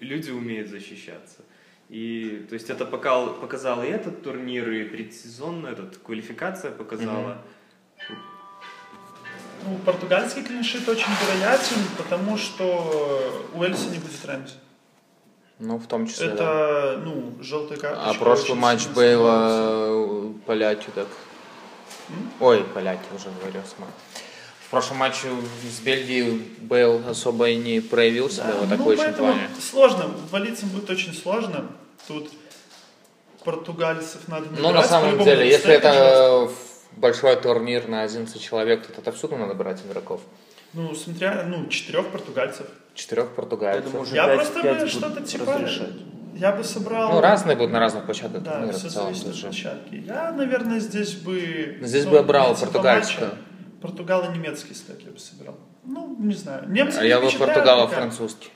люди 0.00 0.30
умеют 0.30 0.68
защищаться. 0.68 1.38
И, 1.88 2.46
то 2.48 2.54
есть, 2.54 2.70
это 2.70 2.84
покал- 2.84 3.34
показал 3.40 3.82
и 3.82 3.86
этот 3.88 4.22
турнир, 4.22 4.70
и 4.70 4.84
предсезонно, 4.84 5.68
этот, 5.68 5.96
квалификация 5.98 6.70
показала. 6.70 7.38
Ну, 9.66 9.76
португальский 9.84 10.42
клиншит 10.42 10.88
очень 10.88 11.10
вероятен, 11.26 11.76
потому 11.98 12.36
что 12.36 13.42
у 13.54 13.62
Эльса 13.62 13.90
не 13.90 13.98
будет 13.98 14.24
Рэмзи. 14.24 14.54
Ну, 15.58 15.76
в 15.76 15.86
том 15.86 16.06
числе, 16.06 16.28
да. 16.28 16.34
Это, 16.34 17.02
ну, 17.04 17.34
желтая 17.42 17.78
карточка. 17.78 18.10
А 18.10 18.14
прошлый 18.14 18.58
матч. 18.58 18.86
Бейла 18.94 20.32
поляки 20.46 20.88
так... 20.94 21.08
Ой, 22.40 22.64
поляки 22.74 23.04
уже 23.14 23.26
говорю 23.40 23.60
сама. 23.76 23.88
В 24.66 24.70
прошлом 24.70 24.98
матче 24.98 25.28
с 25.68 25.80
Бельгией 25.80 26.42
Бейл 26.58 27.02
особо 27.08 27.48
и 27.48 27.56
не 27.56 27.80
проявил 27.80 28.30
себя 28.30 28.52
в 28.52 28.60
ну, 28.68 28.74
атакующем 28.74 29.04
поэтому 29.04 29.32
плане. 29.32 29.48
сложно. 29.60 30.10
Валицам 30.30 30.68
будет 30.68 30.88
очень 30.90 31.12
сложно. 31.12 31.66
Тут 32.06 32.30
португальцев 33.44 34.28
надо 34.28 34.46
Ну, 34.50 34.56
на 34.56 34.68
набирать, 34.68 34.86
самом 34.88 35.24
деле, 35.24 35.48
если 35.48 35.72
это 35.74 36.48
большой 36.92 37.36
турнир 37.36 37.88
на 37.88 38.02
11 38.02 38.40
человек, 38.40 38.86
то 38.86 39.00
отовсюду 39.00 39.36
надо 39.36 39.54
брать 39.54 39.80
игроков. 39.84 40.20
Ну, 40.72 40.94
смотря, 40.94 41.44
ну, 41.48 41.66
четырех 41.68 42.10
португальцев. 42.12 42.66
Четырех 42.94 43.28
португальцев. 43.34 43.84
Я 43.86 43.90
думаю, 43.90 44.02
уже 44.06 44.14
Я 44.14 44.26
пять- 44.26 44.36
просто 44.36 44.54
пять 44.62 44.72
бы 44.72 44.74
будут 44.78 44.90
что-то 44.92 45.20
типа... 45.22 45.52
разрешать. 45.52 45.90
Я 46.34 46.52
бы 46.52 46.64
собрал... 46.64 47.12
Ну, 47.12 47.20
разные 47.20 47.56
будут 47.56 47.72
на 47.72 47.80
разных 47.80 48.04
площадках 48.04 48.42
Да, 48.42 48.52
турнира 48.52 48.72
все 48.72 48.88
в 48.88 48.92
целом. 48.92 49.14
зависит 49.14 49.34
от 49.34 49.40
площадки. 49.40 49.94
Я, 50.06 50.32
наверное, 50.32 50.80
здесь 50.80 51.14
бы... 51.14 51.78
Здесь 51.80 52.04
ну, 52.04 52.10
бы 52.10 52.16
я 52.16 52.22
брал 52.22 52.56
португальскую. 52.56 53.28
матча 53.28 53.38
Португало-немецкий 53.80 54.74
стек 54.74 55.00
я 55.04 55.10
бы 55.10 55.18
собирал. 55.18 55.56
Ну, 55.84 56.16
не 56.18 56.34
знаю. 56.34 56.68
Немцы 56.68 56.98
А 56.98 57.02
не 57.02 57.08
я 57.08 57.18
бы 57.18 57.28
впечатляют 57.28 57.54
Португала 57.54 57.86
пока. 57.86 57.96
французский. 57.96 58.50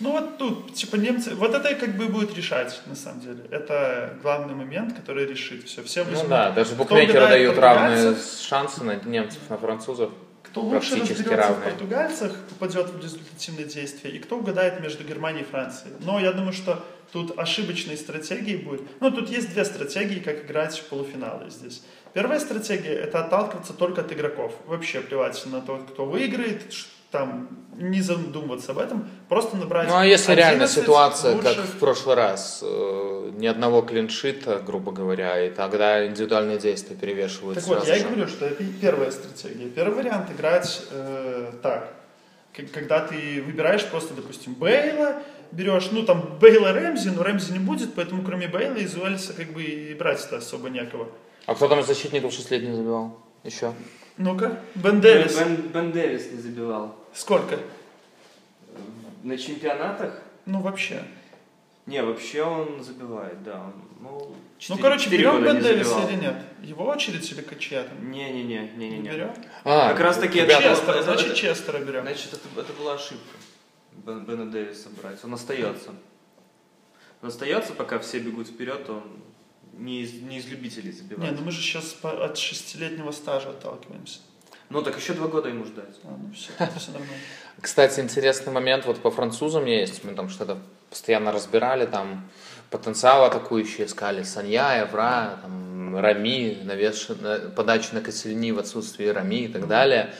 Ну 0.00 0.12
вот 0.12 0.38
тут, 0.38 0.74
типа, 0.74 0.96
немцы... 0.96 1.34
Вот 1.34 1.54
это 1.54 1.74
как 1.74 1.96
бы 1.96 2.06
будет 2.06 2.34
решать, 2.36 2.80
на 2.86 2.96
самом 2.96 3.20
деле. 3.20 3.44
Это 3.50 4.18
главный 4.22 4.54
момент, 4.54 4.94
который 4.94 5.26
решит 5.26 5.64
все. 5.64 5.84
Все 5.84 6.04
Ну 6.04 6.26
да, 6.28 6.50
даже 6.50 6.74
букмекеры 6.74 7.28
дают 7.28 7.58
равные 7.58 8.16
шансы 8.16 8.82
на 8.82 8.96
немцев, 8.96 9.40
на 9.48 9.58
французов. 9.58 10.10
Кто 10.42 10.62
лучше 10.62 10.96
разберется 10.96 11.36
равные. 11.36 11.60
в 11.60 11.64
португальцах, 11.64 12.36
попадет 12.48 12.90
в 12.90 13.00
результативное 13.00 13.64
действие, 13.64 14.16
и 14.16 14.18
кто 14.18 14.38
угадает 14.38 14.80
между 14.80 15.04
Германией 15.04 15.44
и 15.44 15.46
Францией. 15.46 15.94
Но 16.00 16.18
я 16.18 16.32
думаю, 16.32 16.52
что 16.52 16.84
тут 17.12 17.38
ошибочной 17.38 17.96
стратегией 17.96 18.56
будет. 18.56 18.82
Ну, 19.00 19.10
тут 19.10 19.28
есть 19.28 19.50
две 19.50 19.64
стратегии, 19.64 20.18
как 20.18 20.44
играть 20.44 20.78
в 20.78 20.84
полуфиналы 20.84 21.50
здесь. 21.50 21.82
Первая 22.14 22.40
стратегия– 22.40 22.92
это 23.04 23.24
отталкиваться 23.24 23.72
только 23.72 24.00
от 24.00 24.12
игроков. 24.12 24.54
Вообще 24.66 25.00
плевать 25.00 25.42
на 25.46 25.60
то, 25.60 25.78
кто 25.78 26.04
выиграет, 26.04 26.62
там, 27.10 27.48
не 27.76 28.00
задумываться 28.00 28.72
об 28.72 28.78
этом, 28.78 29.08
просто 29.28 29.56
набрать 29.56 29.88
Ну 29.88 29.96
а 29.96 30.06
если 30.06 30.32
реально 30.34 30.64
11 30.64 30.82
ситуация, 30.82 31.36
как 31.36 31.44
лучших. 31.44 31.64
в 31.64 31.78
прошлый 31.78 32.16
раз, 32.16 32.60
э, 32.62 33.30
ни 33.34 33.46
одного 33.46 33.82
клиншита, 33.82 34.58
грубо 34.60 34.92
говоря, 34.92 35.46
и 35.46 35.50
тогда 35.50 36.06
индивидуальные 36.06 36.58
действия 36.58 36.96
перевешивают 36.96 37.58
Так 37.58 37.66
вот, 37.66 37.86
я 37.86 37.96
и 37.96 38.00
же. 38.00 38.06
говорю, 38.06 38.28
что 38.28 38.46
это 38.46 38.62
и 38.62 38.68
первая 38.68 39.10
стратегия. 39.10 39.68
Первый 39.68 39.96
вариант 39.96 40.30
играть 40.30 40.82
э, 40.90 41.52
так. 41.62 41.92
Когда 42.72 43.00
ты 43.00 43.42
выбираешь 43.42 43.84
просто, 43.86 44.12
допустим, 44.14 44.54
Бейла, 44.54 45.22
берешь, 45.52 45.90
ну 45.92 46.04
там 46.04 46.38
Бейла 46.40 46.72
Рэмзи, 46.72 47.10
но 47.10 47.22
Рэмзи 47.22 47.52
не 47.52 47.58
будет, 47.58 47.94
поэтому 47.94 48.22
кроме 48.24 48.48
Бейла 48.48 48.76
из 48.76 48.96
Уэльса 48.96 49.32
как 49.34 49.52
бы 49.52 49.62
и 49.62 49.94
брать-то 49.94 50.38
особо 50.38 50.68
некого. 50.70 51.08
А 51.46 51.54
кто 51.54 51.68
там 51.68 51.80
из 51.80 51.86
защитников 51.86 52.32
шестилетний 52.32 52.72
забивал? 52.72 53.18
Еще? 53.44 53.72
Ну-ка, 54.18 54.60
Бен 54.74 55.00
Дэвис. 55.00 55.36
Бен, 55.38 55.56
Бен 55.56 55.92
Дэвис 55.92 56.30
не 56.32 56.38
забивал. 56.40 56.94
Сколько? 57.14 57.58
На 59.22 59.36
чемпионатах? 59.38 60.20
Ну 60.46 60.60
вообще. 60.60 61.02
Не, 61.86 62.02
вообще 62.02 62.42
он 62.42 62.82
забивает, 62.82 63.42
да. 63.42 63.54
он, 63.64 63.72
Ну, 64.00 64.08
ну, 64.18 64.34
четыре- 64.58 64.82
короче, 64.82 65.10
берем 65.10 65.42
Бен 65.42 65.56
не 65.56 65.62
Дэвиса 65.62 66.06
или 66.08 66.16
нет? 66.20 66.36
Его 66.62 66.84
очередь 66.86 67.28
или 67.32 67.44
чья 67.58 67.82
там? 67.84 68.10
Не-не-не, 68.10 68.70
Не 68.76 68.88
не-не-не. 68.90 69.10
берем? 69.10 69.34
А, 69.64 69.88
Как 69.90 70.00
раз 70.00 70.18
таки 70.18 70.38
Честера, 70.40 70.92
это- 70.92 71.02
значит 71.02 71.26
это- 71.26 71.34
Честера 71.36 71.78
берем. 71.78 72.02
Значит, 72.02 72.32
это, 72.34 72.60
это 72.60 72.72
была 72.74 72.94
ошибка. 72.94 73.36
Бен, 73.96 74.24
Бена 74.24 74.50
Дэвиса 74.50 74.88
брать. 74.90 75.22
Он 75.24 75.34
остается. 75.34 75.90
Он 77.20 77.28
остается, 77.28 77.72
пока 77.72 77.98
все 77.98 78.18
бегут 78.18 78.48
вперед, 78.48 78.88
он 78.88 79.04
не 79.74 80.02
из, 80.02 80.12
не 80.14 80.38
из 80.38 80.46
любителей 80.46 80.92
забивать. 80.92 81.30
Не, 81.30 81.36
ну 81.36 81.42
мы 81.44 81.52
же 81.52 81.60
сейчас 81.60 81.96
от 82.02 82.36
шестилетнего 82.36 83.12
стажа 83.12 83.50
отталкиваемся. 83.50 84.20
Ну 84.70 84.82
так 84.82 84.98
еще 84.98 85.12
два 85.12 85.28
года 85.28 85.48
ему 85.48 85.64
ждать. 85.64 86.00
А, 86.04 86.16
ну 86.18 86.32
все, 86.34 86.50
все 86.78 86.90
нормально. 86.90 87.14
Кстати, 87.60 88.00
интересный 88.00 88.52
момент 88.52 88.86
вот 88.86 89.00
по 89.00 89.10
французам 89.10 89.66
есть. 89.66 90.02
Мы 90.02 90.14
там 90.14 90.28
что-то 90.30 90.58
постоянно 90.90 91.30
разбирали, 91.30 91.86
там 91.86 92.28
потенциал 92.70 93.24
атакующий 93.24 93.84
искали. 93.84 94.22
Санья, 94.22 94.82
Эвра, 94.82 95.38
там, 95.42 95.96
Рами, 95.96 96.58
навеш... 96.64 97.08
на- 97.08 97.50
подачи 97.50 97.92
на 97.92 98.00
Косельни 98.00 98.50
в 98.50 98.58
отсутствии 98.58 99.06
Рами 99.06 99.44
и 99.44 99.48
так 99.48 99.68
далее. 99.68 100.12
Э, 100.12 100.14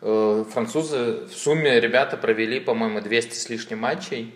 Французы 0.00 1.26
в 1.26 1.32
сумме 1.34 1.80
ребята 1.80 2.16
провели, 2.16 2.60
по-моему, 2.60 3.00
200 3.00 3.34
с 3.34 3.48
лишним 3.48 3.78
матчей. 3.80 4.34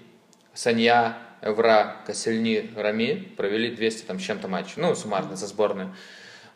Санья, 0.55 1.17
Эвра, 1.43 1.97
Косельни, 2.07 2.71
Рами 2.77 3.33
провели 3.37 3.75
200 3.75 4.05
там 4.07 4.19
с 4.19 4.23
чем-то 4.23 4.49
матчей. 4.49 4.75
Ну, 4.77 4.95
суммарно 4.95 5.37
за 5.37 5.47
сборную. 5.47 5.95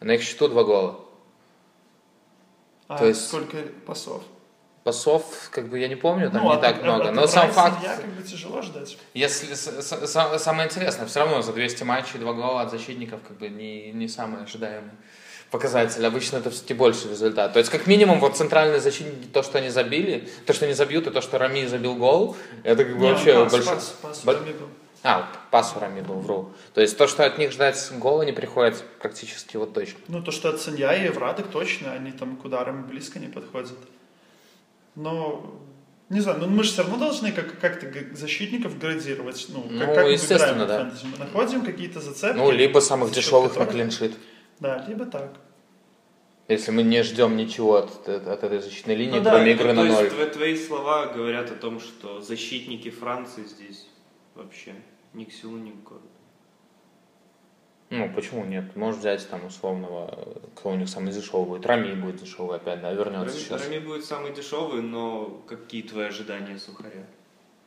На 0.00 0.12
их 0.12 0.22
счету 0.22 0.48
два 0.48 0.64
гола. 0.64 1.00
А 2.88 2.98
То 2.98 3.06
есть- 3.06 3.26
сколько 3.28 3.56
пасов? 3.86 4.22
Пасов, 4.82 5.48
как 5.50 5.68
бы 5.70 5.78
я 5.78 5.88
не 5.88 5.94
помню, 5.96 6.30
там 6.30 6.42
Ну, 6.42 6.50
не 6.50 6.56
а 6.56 6.58
так 6.58 6.82
много. 6.82 7.08
от 7.08 7.14
Но 7.14 7.26
сам 7.26 7.50
факт, 7.50 7.80
Санья 7.82 7.96
как 7.96 8.06
бы 8.10 8.22
тяжело 8.22 8.60
ждать. 8.60 8.98
Если 9.14 9.54
с- 9.54 9.80
с- 9.82 10.06
с- 10.06 10.38
самое 10.38 10.68
интересное, 10.68 11.06
все 11.06 11.20
равно 11.20 11.40
за 11.40 11.54
200 11.54 11.84
матчей 11.84 12.18
два 12.18 12.34
гола 12.34 12.60
от 12.62 12.70
защитников 12.70 13.20
как 13.26 13.38
бы 13.38 13.48
не, 13.48 13.92
не 13.92 14.08
самый 14.08 14.42
ожидаемый 14.44 14.90
показатель. 15.58 16.04
Обычно 16.04 16.38
это 16.38 16.50
все-таки 16.50 16.74
больше 16.74 17.08
результат. 17.08 17.52
То 17.52 17.60
есть, 17.60 17.70
как 17.70 17.86
минимум, 17.86 18.18
вот 18.20 18.36
центральные 18.36 18.80
защитники, 18.80 19.28
то, 19.32 19.42
что 19.44 19.58
они 19.58 19.70
забили, 19.70 20.28
то, 20.46 20.52
что 20.52 20.64
они 20.64 20.74
забьют, 20.74 21.06
и 21.06 21.10
то, 21.10 21.20
что 21.20 21.38
Рами 21.38 21.64
забил 21.66 21.94
гол, 21.94 22.36
это 22.64 22.84
как 22.84 22.98
бы 22.98 23.06
вообще 23.06 23.34
пас, 23.44 23.52
большой... 23.52 23.74
пас, 23.74 23.96
пас 24.02 24.20
Бо- 24.24 24.32
Рами 24.34 24.52
был. 24.52 24.68
А, 25.04 25.28
пас 25.52 25.74
у 25.76 25.80
Рами 25.80 26.00
был, 26.00 26.16
вру. 26.16 26.50
То 26.74 26.80
есть, 26.80 26.98
то, 26.98 27.06
что 27.06 27.24
от 27.24 27.38
них 27.38 27.52
ждать 27.52 27.78
гола 27.98 28.22
не 28.22 28.32
приходится, 28.32 28.82
практически 29.00 29.56
вот 29.56 29.72
точно. 29.74 29.98
Ну, 30.08 30.22
то, 30.22 30.32
что 30.32 30.48
от 30.48 30.60
Санья 30.60 30.92
и 30.92 31.06
Эвра, 31.08 31.32
так 31.34 31.46
точно, 31.48 31.92
они 31.92 32.10
там 32.10 32.36
к 32.36 32.44
ударам 32.44 32.86
близко 32.88 33.18
не 33.20 33.28
подходят. 33.28 33.78
Но 34.96 35.60
Не 36.10 36.20
знаю, 36.20 36.38
но 36.38 36.46
мы 36.46 36.62
же 36.64 36.70
все 36.72 36.82
равно 36.82 36.98
должны 36.98 37.32
как- 37.32 37.58
как-то 37.60 37.86
защитников 38.12 38.78
градировать. 38.78 39.46
Ну, 39.48 39.62
как, 39.62 39.70
Ну, 39.72 39.94
как 39.94 40.04
мы 40.04 40.12
естественно, 40.12 40.52
выбираем 40.64 40.68
да. 40.68 40.90
фэнтези? 40.90 41.06
Мы 41.12 41.18
находим 41.24 41.60
какие-то 41.64 42.00
зацепки. 42.00 42.36
Ну, 42.36 42.50
либо 42.50 42.80
самых 42.80 43.10
дешевых 43.12 43.56
на 43.56 43.64
клиншит. 43.66 44.12
Да, 44.60 44.84
либо 44.86 45.06
так. 45.06 45.32
Если 46.48 46.70
мы 46.72 46.82
не 46.82 47.02
ждем 47.02 47.36
ничего 47.36 47.76
от, 47.76 48.06
от 48.08 48.44
этой 48.44 48.58
защитной 48.60 48.94
линии, 48.96 49.18
Ну 49.18 49.24
да, 49.24 49.30
кроме 49.30 49.52
игры 49.52 49.68
то 49.70 49.74
на 49.74 49.80
есть 49.88 50.00
ноль. 50.00 50.08
тво- 50.20 50.30
твои 50.30 50.56
слова 50.56 51.06
говорят 51.06 51.50
о 51.50 51.54
том, 51.54 51.80
что 51.80 52.20
защитники 52.20 52.90
Франции 52.90 53.44
здесь 53.44 53.86
вообще 54.34 54.74
ни 55.14 55.24
к 55.24 55.32
селу, 55.32 55.56
ни 55.56 55.70
к 55.70 55.82
городу. 55.82 56.08
Ну, 57.90 58.12
почему 58.14 58.44
нет? 58.44 58.76
Можешь 58.76 59.00
взять 59.00 59.26
там 59.28 59.46
условного, 59.46 60.36
кто 60.56 60.70
у 60.70 60.74
них 60.74 60.88
самый 60.88 61.12
дешевый 61.12 61.46
будет. 61.46 61.64
Рами 61.66 61.94
будет 61.94 62.16
дешевый 62.16 62.56
опять, 62.56 62.80
да, 62.82 62.92
вернется 62.92 63.28
Рами, 63.34 63.38
сейчас. 63.38 63.62
Рами 63.68 63.78
будет 63.78 64.04
самый 64.04 64.32
дешевый, 64.34 64.82
но 64.82 65.26
какие 65.46 65.82
твои 65.82 66.06
ожидания 66.06 66.58
сухаря? 66.58 67.06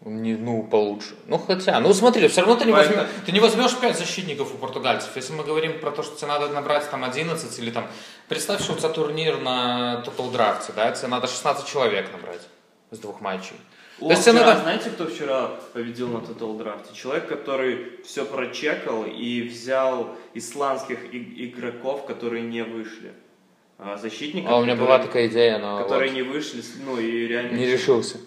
Не, 0.06 0.36
ну, 0.36 0.64
получше. 0.64 1.16
Ну, 1.26 1.38
хотя, 1.39 1.80
ну, 1.80 1.93
смотри, 1.93 2.28
все 2.28 2.41
равно 2.41 2.56
ты 2.56 2.66
не, 2.66 2.72
возьмешь, 2.72 3.08
ты 3.26 3.32
не 3.32 3.39
возьмешь 3.39 3.76
5 3.76 3.98
защитников 3.98 4.54
у 4.54 4.58
португальцев. 4.58 5.16
Если 5.16 5.34
мы 5.34 5.43
говорим 5.43 5.80
про 5.80 5.91
то, 5.91 6.04
что 6.04 6.16
тебе 6.16 6.28
надо 6.28 6.50
набрать 6.50 6.89
там 6.89 7.04
11 7.04 7.60
или 7.60 7.72
там... 7.72 7.88
Представь, 8.30 8.62
что 8.62 8.74
у 8.74 8.76
тебя 8.78 8.89
турнир 8.89 9.39
на 9.41 10.04
Total 10.06 10.32
Draft, 10.32 10.72
да, 10.76 10.91
тебе 10.91 11.08
надо 11.08 11.28
16 11.28 11.68
человек 11.68 12.12
набрать 12.12 12.41
с 12.91 13.00
двух 13.00 13.22
матчей. 13.22 13.56
О, 14.00 14.06
То 14.06 14.12
есть 14.12 14.22
вчера, 14.22 14.45
надо... 14.45 14.62
знаете, 14.62 14.89
кто 14.91 15.08
вчера 15.08 15.52
победил 15.74 16.10
на 16.10 16.18
Total 16.20 16.58
Draft? 16.58 16.93
Человек, 16.93 17.28
который 17.28 18.00
все 18.06 18.24
прочекал 18.24 19.04
и 19.04 19.41
взял 19.41 20.16
исландских 20.36 21.12
и- 21.12 21.48
игроков, 21.50 22.06
которые 22.06 22.43
не 22.43 22.64
вышли. 22.64 23.14
А, 23.80 23.98
Защитников, 23.98 24.52
А 24.52 24.58
у 24.58 24.64
меня 24.64 24.74
которые, 24.74 24.98
была 24.98 25.06
такая 25.06 25.28
идея, 25.28 25.58
но 25.58 25.80
которые 25.80 26.12
вот 26.12 26.16
не 26.16 26.22
вышли, 26.24 26.64
ну 26.86 27.00
и 27.00 27.28
реально 27.28 27.58
не 27.58 27.66
решился. 27.66 28.18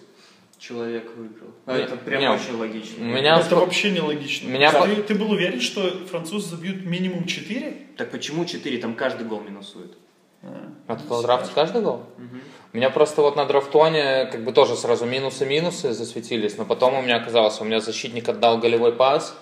Человек 0.61 1.11
выиграл. 1.17 1.49
А 1.65 1.75
это 1.75 1.95
прям 1.97 2.21
не, 2.21 2.29
очень 2.29 2.55
логично. 2.55 3.03
у 3.03 3.07
меня- 3.07 3.35
Это 3.37 3.45
сто- 3.45 3.59
вообще 3.59 3.89
нелогично. 3.91 4.47
Меня 4.47 4.71
ты, 4.71 4.95
ты 5.01 5.15
был 5.15 5.31
уверен, 5.31 5.59
что 5.59 5.81
французы 6.05 6.49
забьют 6.55 6.85
минимум 6.85 7.25
4? 7.25 7.73
Так 7.97 8.11
почему 8.11 8.45
4? 8.45 8.77
Там 8.77 8.93
каждый 8.95 9.25
гол 9.27 9.41
минусует. 9.41 9.97
На 10.43 10.93
Total 10.93 11.23
Draft 11.25 11.49
каждый 11.55 11.81
гол? 11.81 12.03
У 12.73 12.77
меня 12.77 12.89
просто 12.89 13.21
вот 13.21 13.35
на 13.35 13.45
драфтоне 13.45 14.25
как 14.31 14.43
бы 14.43 14.51
тоже 14.53 14.75
сразу 14.75 15.05
минусы-минусы 15.05 15.93
засветились, 15.93 16.57
но 16.57 16.65
потом 16.65 16.93
у 16.95 17.01
меня 17.01 17.17
оказалось, 17.17 17.59
у 17.59 17.65
меня 17.65 17.79
защитник 17.79 18.29
отдал 18.29 18.57
голевой 18.59 18.93
пас, 18.93 19.35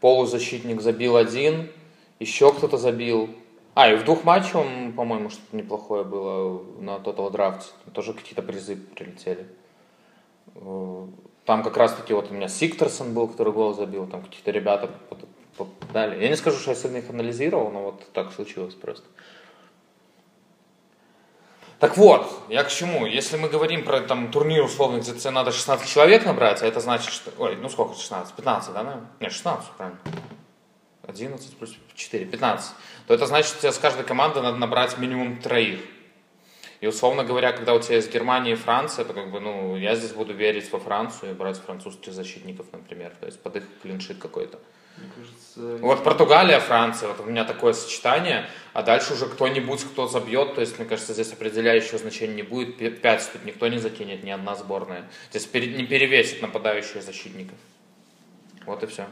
полузащитник 0.00 0.80
забил 0.80 1.16
один, 1.16 1.70
еще 2.18 2.52
кто-то 2.52 2.76
забил. 2.78 3.30
А, 3.74 3.90
и 3.92 3.96
в 3.96 4.04
двух 4.04 4.24
матчах, 4.24 4.64
по-моему, 4.96 5.28
что-то 5.30 5.54
неплохое 5.56 6.02
было 6.02 6.62
на 6.80 6.96
Total 6.96 7.30
Draft. 7.30 7.62
Тоже 7.92 8.14
какие-то 8.14 8.42
призы 8.42 8.76
прилетели. 8.76 9.40
Э, 9.42 9.44
Там 11.44 11.62
как 11.62 11.76
раз-таки 11.76 12.12
вот 12.12 12.30
у 12.30 12.34
меня 12.34 12.48
Сиктерсон 12.48 13.14
был, 13.14 13.28
который 13.28 13.52
гол 13.52 13.72
забил, 13.72 14.06
там 14.06 14.22
какие-то 14.22 14.50
ребята 14.50 14.90
поп- 15.08 15.28
попадали. 15.56 16.20
Я 16.20 16.28
не 16.28 16.36
скажу, 16.36 16.58
что 16.58 16.70
я 16.70 16.76
сильно 16.76 16.96
их 16.96 17.08
анализировал, 17.08 17.70
но 17.70 17.82
вот 17.82 18.12
так 18.12 18.32
случилось 18.32 18.74
просто. 18.74 19.06
Так 21.78 21.96
вот, 21.98 22.26
я 22.48 22.64
к 22.64 22.70
чему? 22.70 23.06
Если 23.06 23.36
мы 23.36 23.48
говорим 23.48 23.84
про 23.84 24.00
там 24.00 24.30
турнир 24.30 24.66
где 24.66 25.12
тебе 25.12 25.30
надо 25.30 25.52
16 25.52 25.86
человек 25.88 26.24
набрать, 26.24 26.62
а 26.62 26.66
это 26.66 26.80
значит, 26.80 27.12
что... 27.12 27.30
Ой, 27.38 27.56
ну 27.56 27.68
сколько 27.68 27.94
16? 27.94 28.34
15, 28.34 28.72
да, 28.72 28.82
наверное? 28.82 29.08
Нет, 29.20 29.32
16, 29.32 29.70
правильно. 29.76 29.98
11 31.06 31.56
плюс 31.58 31.76
4, 31.94 32.24
15. 32.24 32.72
То 33.06 33.14
это 33.14 33.26
значит, 33.26 33.54
что 33.56 33.70
с 33.70 33.78
каждой 33.78 34.04
команды 34.04 34.40
надо 34.40 34.56
набрать 34.56 34.98
минимум 34.98 35.36
троих. 35.36 35.80
И 36.86 36.88
условно 36.88 37.24
говоря, 37.24 37.50
когда 37.50 37.74
у 37.74 37.80
тебя 37.80 37.96
есть 37.96 38.14
Германия 38.14 38.52
и 38.52 38.54
Франция, 38.54 39.04
то 39.04 39.12
как 39.12 39.32
бы, 39.32 39.40
ну, 39.40 39.76
я 39.76 39.96
здесь 39.96 40.12
буду 40.12 40.32
верить 40.32 40.70
во 40.70 40.78
Францию 40.78 41.32
и 41.32 41.34
брать 41.34 41.56
французских 41.56 42.12
защитников, 42.12 42.66
например, 42.70 43.12
то 43.18 43.26
есть 43.26 43.40
под 43.40 43.56
их 43.56 43.64
клиншит 43.82 44.18
какой-то. 44.18 44.60
Мне 44.96 45.10
кажется, 45.16 45.84
Вот 45.84 46.04
Португалия, 46.04 46.60
Франция, 46.60 47.08
вот 47.08 47.18
у 47.18 47.28
меня 47.28 47.44
такое 47.44 47.72
сочетание, 47.72 48.48
а 48.72 48.84
дальше 48.84 49.14
уже 49.14 49.26
кто-нибудь, 49.26 49.82
кто 49.82 50.06
забьет, 50.06 50.54
то 50.54 50.60
есть, 50.60 50.78
мне 50.78 50.86
кажется, 50.86 51.12
здесь 51.12 51.32
определяющего 51.32 51.98
значения 51.98 52.36
не 52.36 52.42
будет, 52.44 52.76
пять 53.02 53.28
тут 53.32 53.44
никто 53.44 53.66
не 53.66 53.78
закинет, 53.78 54.22
ни 54.22 54.30
одна 54.30 54.54
сборная. 54.54 55.10
Здесь 55.30 55.52
не 55.52 55.86
перевесит 55.86 56.40
нападающих 56.40 57.02
защитников. 57.02 57.58
Вот 58.64 58.84
и 58.84 58.86
все. 58.86 59.06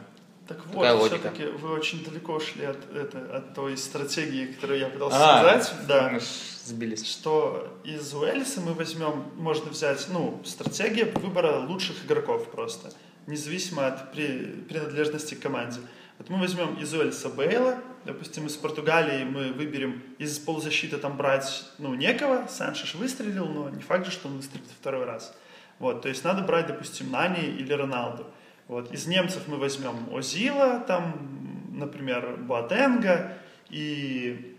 Так 0.47 0.65
вот, 0.67 0.87
логика? 0.99 1.17
все-таки 1.31 1.45
вы 1.45 1.71
очень 1.71 2.03
далеко 2.05 2.33
ушли 2.35 2.65
от, 2.65 2.77
это, 2.95 3.19
от 3.35 3.53
той 3.55 3.75
стратегии, 3.77 4.45
которую 4.47 4.79
я 4.79 4.89
пытался 4.89 5.17
А, 5.19 5.39
сказать. 5.61 5.87
Да. 5.87 6.09
Мы 6.13 6.19
сбились. 6.63 7.05
что 7.09 7.79
из 7.83 8.13
Уэльса 8.13 8.61
мы 8.61 8.73
возьмем, 8.73 9.25
можно 9.35 9.71
взять, 9.71 10.05
ну, 10.09 10.41
стратегия 10.45 11.05
выбора 11.05 11.57
лучших 11.59 12.05
игроков 12.05 12.51
просто, 12.51 12.91
независимо 13.25 13.87
от 13.87 14.11
при- 14.11 14.63
принадлежности 14.69 15.33
к 15.33 15.39
команде. 15.39 15.79
Вот 16.19 16.29
мы 16.29 16.37
возьмем 16.39 16.75
из 16.75 16.93
Уэльса 16.93 17.29
Бейла, 17.29 17.79
допустим, 18.05 18.45
из 18.45 18.53
Португалии 18.55 19.23
мы 19.23 19.51
выберем 19.51 20.01
из 20.19 20.37
полузащиты 20.37 20.97
там 20.97 21.17
брать, 21.17 21.65
ну, 21.79 21.95
некого, 21.95 22.47
Саншиш 22.47 22.93
выстрелил, 22.95 23.47
но 23.47 23.69
не 23.69 23.81
факт 23.81 24.05
же, 24.05 24.11
что 24.11 24.27
он 24.27 24.37
выстрелит 24.37 24.67
второй 24.79 25.05
раз. 25.05 25.35
Вот, 25.79 26.03
то 26.03 26.07
есть 26.07 26.23
надо 26.23 26.41
брать, 26.43 26.67
допустим, 26.67 27.09
Нани 27.11 27.41
или 27.41 27.73
Роналду. 27.73 28.27
Вот, 28.67 28.91
из 28.91 29.07
немцев 29.07 29.43
мы 29.47 29.57
возьмем 29.57 29.95
Озила, 30.11 30.79
там, 30.87 31.69
например, 31.71 32.37
Буатенга 32.37 33.37
и 33.69 34.57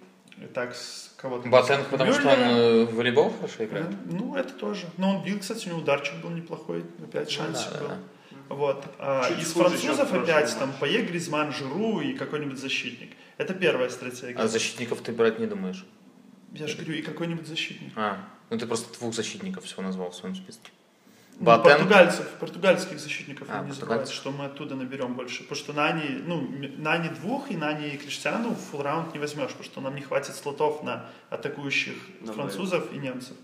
так 0.55 0.75
с 0.75 1.13
кого-то. 1.17 1.49
Ботенг, 1.49 1.89
потому 1.89 2.13
что 2.13 2.29
он 2.29 2.39
Мюллера. 2.39 2.51
э, 2.51 2.85
в 2.85 2.95
волейбол 2.95 3.31
хорошо 3.31 3.65
играет? 3.65 3.89
Ну, 4.05 4.37
это 4.37 4.53
тоже. 4.53 4.87
Но 4.97 5.17
он 5.17 5.25
бил, 5.25 5.39
кстати, 5.41 5.67
у 5.67 5.71
него 5.71 5.81
ударчик 5.81 6.15
был 6.23 6.31
неплохой, 6.31 6.85
опять 7.03 7.31
шансик 7.31 7.73
да, 7.73 7.79
был. 7.79 7.89
да. 7.89 7.99
Вот. 8.49 8.85
А 8.99 9.29
Чуть 9.29 9.43
из 9.43 9.53
французов 9.53 10.13
опять 10.13 10.57
там 10.59 10.73
Пае, 10.79 11.03
Гризман, 11.03 11.53
Жиру 11.53 12.01
и 12.01 12.13
какой-нибудь 12.13 12.59
защитник. 12.59 13.11
Это 13.39 13.55
первая 13.55 13.89
стратегия. 13.89 14.39
А 14.39 14.47
защитников 14.47 15.01
ты 15.01 15.13
брать 15.13 15.39
не 15.39 15.47
думаешь? 15.47 15.85
Я 16.53 16.67
же 16.69 16.77
говорю, 16.77 16.95
и 16.95 17.03
какой-нибудь 17.03 17.47
защитник. 17.47 17.93
А, 17.97 18.19
ну 18.51 18.59
ты 18.59 18.67
просто 18.67 18.97
двух 18.99 19.15
защитников 19.15 19.65
всего 19.65 19.83
назвал 19.83 20.11
в 20.11 20.15
своем 20.15 20.35
списке. 20.35 20.71
Ну, 21.39 21.45
Ботенг? 21.45 21.65
португальцев, 21.79 22.29
португальских 22.41 22.99
защитников 22.99 23.49
А, 23.51 23.57
не 23.63 23.71
забывайте, 23.73 23.81
португальцев. 23.81 24.15
что 24.17 24.31
мы 24.31 24.47
оттуда 24.47 24.75
наберем 24.75 25.15
больше. 25.15 25.43
Потому 25.43 25.57
что 25.57 25.73
Нани, 25.75 26.23
ну, 26.25 26.49
Нани 26.79 27.11
двух 27.11 27.51
и 27.51 27.57
Нани 27.57 27.89
и 27.91 27.97
Криштиану 27.99 28.51
в 28.51 28.57
фулл 28.59 28.83
раунд 28.83 29.13
не 29.13 29.19
возьмешь, 29.21 29.49
потому 29.51 29.65
что 29.65 29.81
нам 29.83 29.95
не 29.95 30.01
хватит 30.01 30.35
слотов 30.35 30.83
на 30.83 31.07
атакующих 31.29 31.95
Ну, 32.23 32.33
французов 32.33 32.91
и 32.93 32.97
немцев. 32.97 33.37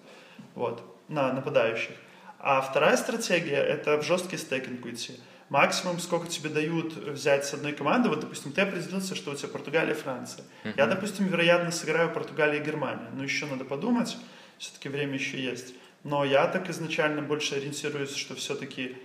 Вот, 0.54 0.82
на 1.08 1.32
нападающих. 1.34 1.92
А 2.38 2.60
вторая 2.62 2.96
стратегия– 2.96 3.56
это 3.62 3.98
в 3.98 4.02
жесткий 4.02 4.36
стейкинг 4.38 4.84
уйти. 4.84 5.20
Максимум, 5.50 5.98
сколько 6.00 6.28
тебе 6.28 6.48
дают 6.48 6.94
взять 6.94 7.44
с 7.44 7.52
одной 7.52 7.72
команды, 7.72 8.08
вот, 8.08 8.20
допустим, 8.20 8.52
ты 8.52 8.62
определился, 8.62 9.14
что 9.14 9.32
у 9.32 9.34
тебя 9.34 9.48
Португалия, 9.48 9.94
Франция. 9.94 10.44
Я, 10.76 10.86
допустим, 10.86 11.26
вероятно, 11.26 11.70
сыграю 11.70 12.10
Португалия 12.10 12.58
и 12.60 12.64
Германия. 12.64 13.10
Но 13.14 13.22
еще 13.22 13.44
надо 13.44 13.66
подумать, 13.66 14.16
все-таки 14.56 14.88
время 14.88 15.14
еще 15.14 15.38
есть. 15.42 15.74
Но 16.04 16.24
я 16.24 16.46
так 16.46 16.68
изначально 16.70 17.22
больше 17.22 17.56
ориентируюсь, 17.56 18.14
что 18.14 18.34
все-таки 18.34 18.96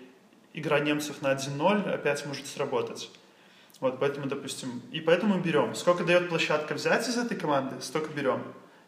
игра 0.53 0.79
немцев 0.79 1.21
на 1.21 1.33
1-0 1.33 1.91
опять 1.91 2.25
может 2.25 2.47
сработать. 2.47 3.11
Вот, 3.79 3.99
поэтому, 3.99 4.25
допустим, 4.25 4.81
и 4.91 4.99
поэтому 4.99 5.39
берем. 5.39 5.75
Сколько 5.75 6.03
дает 6.03 6.29
площадка 6.29 6.73
взять 6.73 7.07
из 7.07 7.17
этой 7.17 7.37
команды, 7.37 7.79
столько 7.81 8.11
берем. 8.11 8.41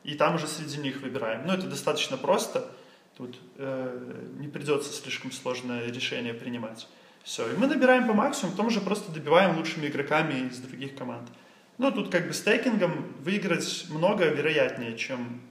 И 0.04 0.16
там 0.16 0.36
уже 0.36 0.48
среди 0.48 0.78
них 0.78 1.02
выбираем. 1.02 1.46
Ну, 1.46 1.54
это 1.54 1.68
достаточно 1.68 2.18
просто. 2.18 2.68
Тут 3.16 3.38
э, 3.58 4.26
не 4.40 4.48
придется 4.48 4.92
слишком 4.92 5.32
сложное 5.32 5.92
решение 5.92 6.34
принимать. 6.34 6.88
Все. 7.24 7.52
И 7.52 7.58
мы 7.58 7.68
набираем 7.68 8.08
по 8.08 8.14
максимуму, 8.14 8.54
потом 8.54 8.68
уже 8.68 8.82
просто 8.82 9.12
добиваем 9.12 9.58
лучшими 9.58 9.88
игроками 9.88 10.48
из 10.48 10.58
других 10.58 10.96
команд. 10.96 11.30
Ну, 11.78 11.92
тут 11.92 12.10
как 12.12 12.28
бы 12.28 12.34
стейкингом 12.34 13.14
выиграть 13.20 13.86
много 13.90 14.26
вероятнее, 14.26 14.98
чем... 14.98 15.42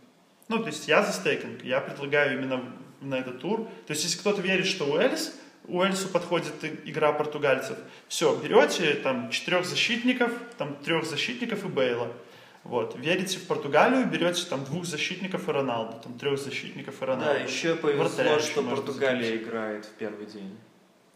Ну, 0.48 0.58
то 0.58 0.66
есть 0.66 0.88
я 0.88 1.02
за 1.02 1.12
стейкинг. 1.12 1.62
Я 1.64 1.80
предлагаю 1.80 2.38
именно 2.38 2.64
на 3.00 3.16
этот 3.16 3.40
тур. 3.40 3.68
То 3.86 3.92
есть 3.92 4.04
если 4.04 4.18
кто-то 4.18 4.40
верит, 4.40 4.66
что 4.66 4.84
Уэльс, 4.86 5.34
Уэльсу 5.66 6.08
подходит 6.08 6.52
игра 6.84 7.12
португальцев, 7.12 7.76
все, 8.08 8.34
берете 8.36 8.94
там 8.94 9.30
четырех 9.30 9.66
защитников, 9.66 10.32
там 10.56 10.76
трех 10.76 11.04
защитников 11.04 11.64
и 11.64 11.68
Бейла. 11.68 12.12
Вот. 12.64 12.96
Верите 12.98 13.38
в 13.38 13.46
Португалию, 13.46 14.06
берете 14.06 14.44
там 14.46 14.64
двух 14.64 14.84
защитников 14.84 15.48
и 15.48 15.52
Роналду, 15.52 15.98
там 16.02 16.18
трех 16.18 16.38
защитников 16.38 17.00
и 17.02 17.04
Роналду. 17.04 17.32
Да, 17.32 17.38
еще 17.38 17.74
повезло, 17.76 18.04
Вратаря 18.04 18.40
что 18.40 18.62
Португалия 18.62 19.22
запустить. 19.24 19.42
играет 19.48 19.84
в 19.84 19.90
первый 19.92 20.26
день. 20.26 20.56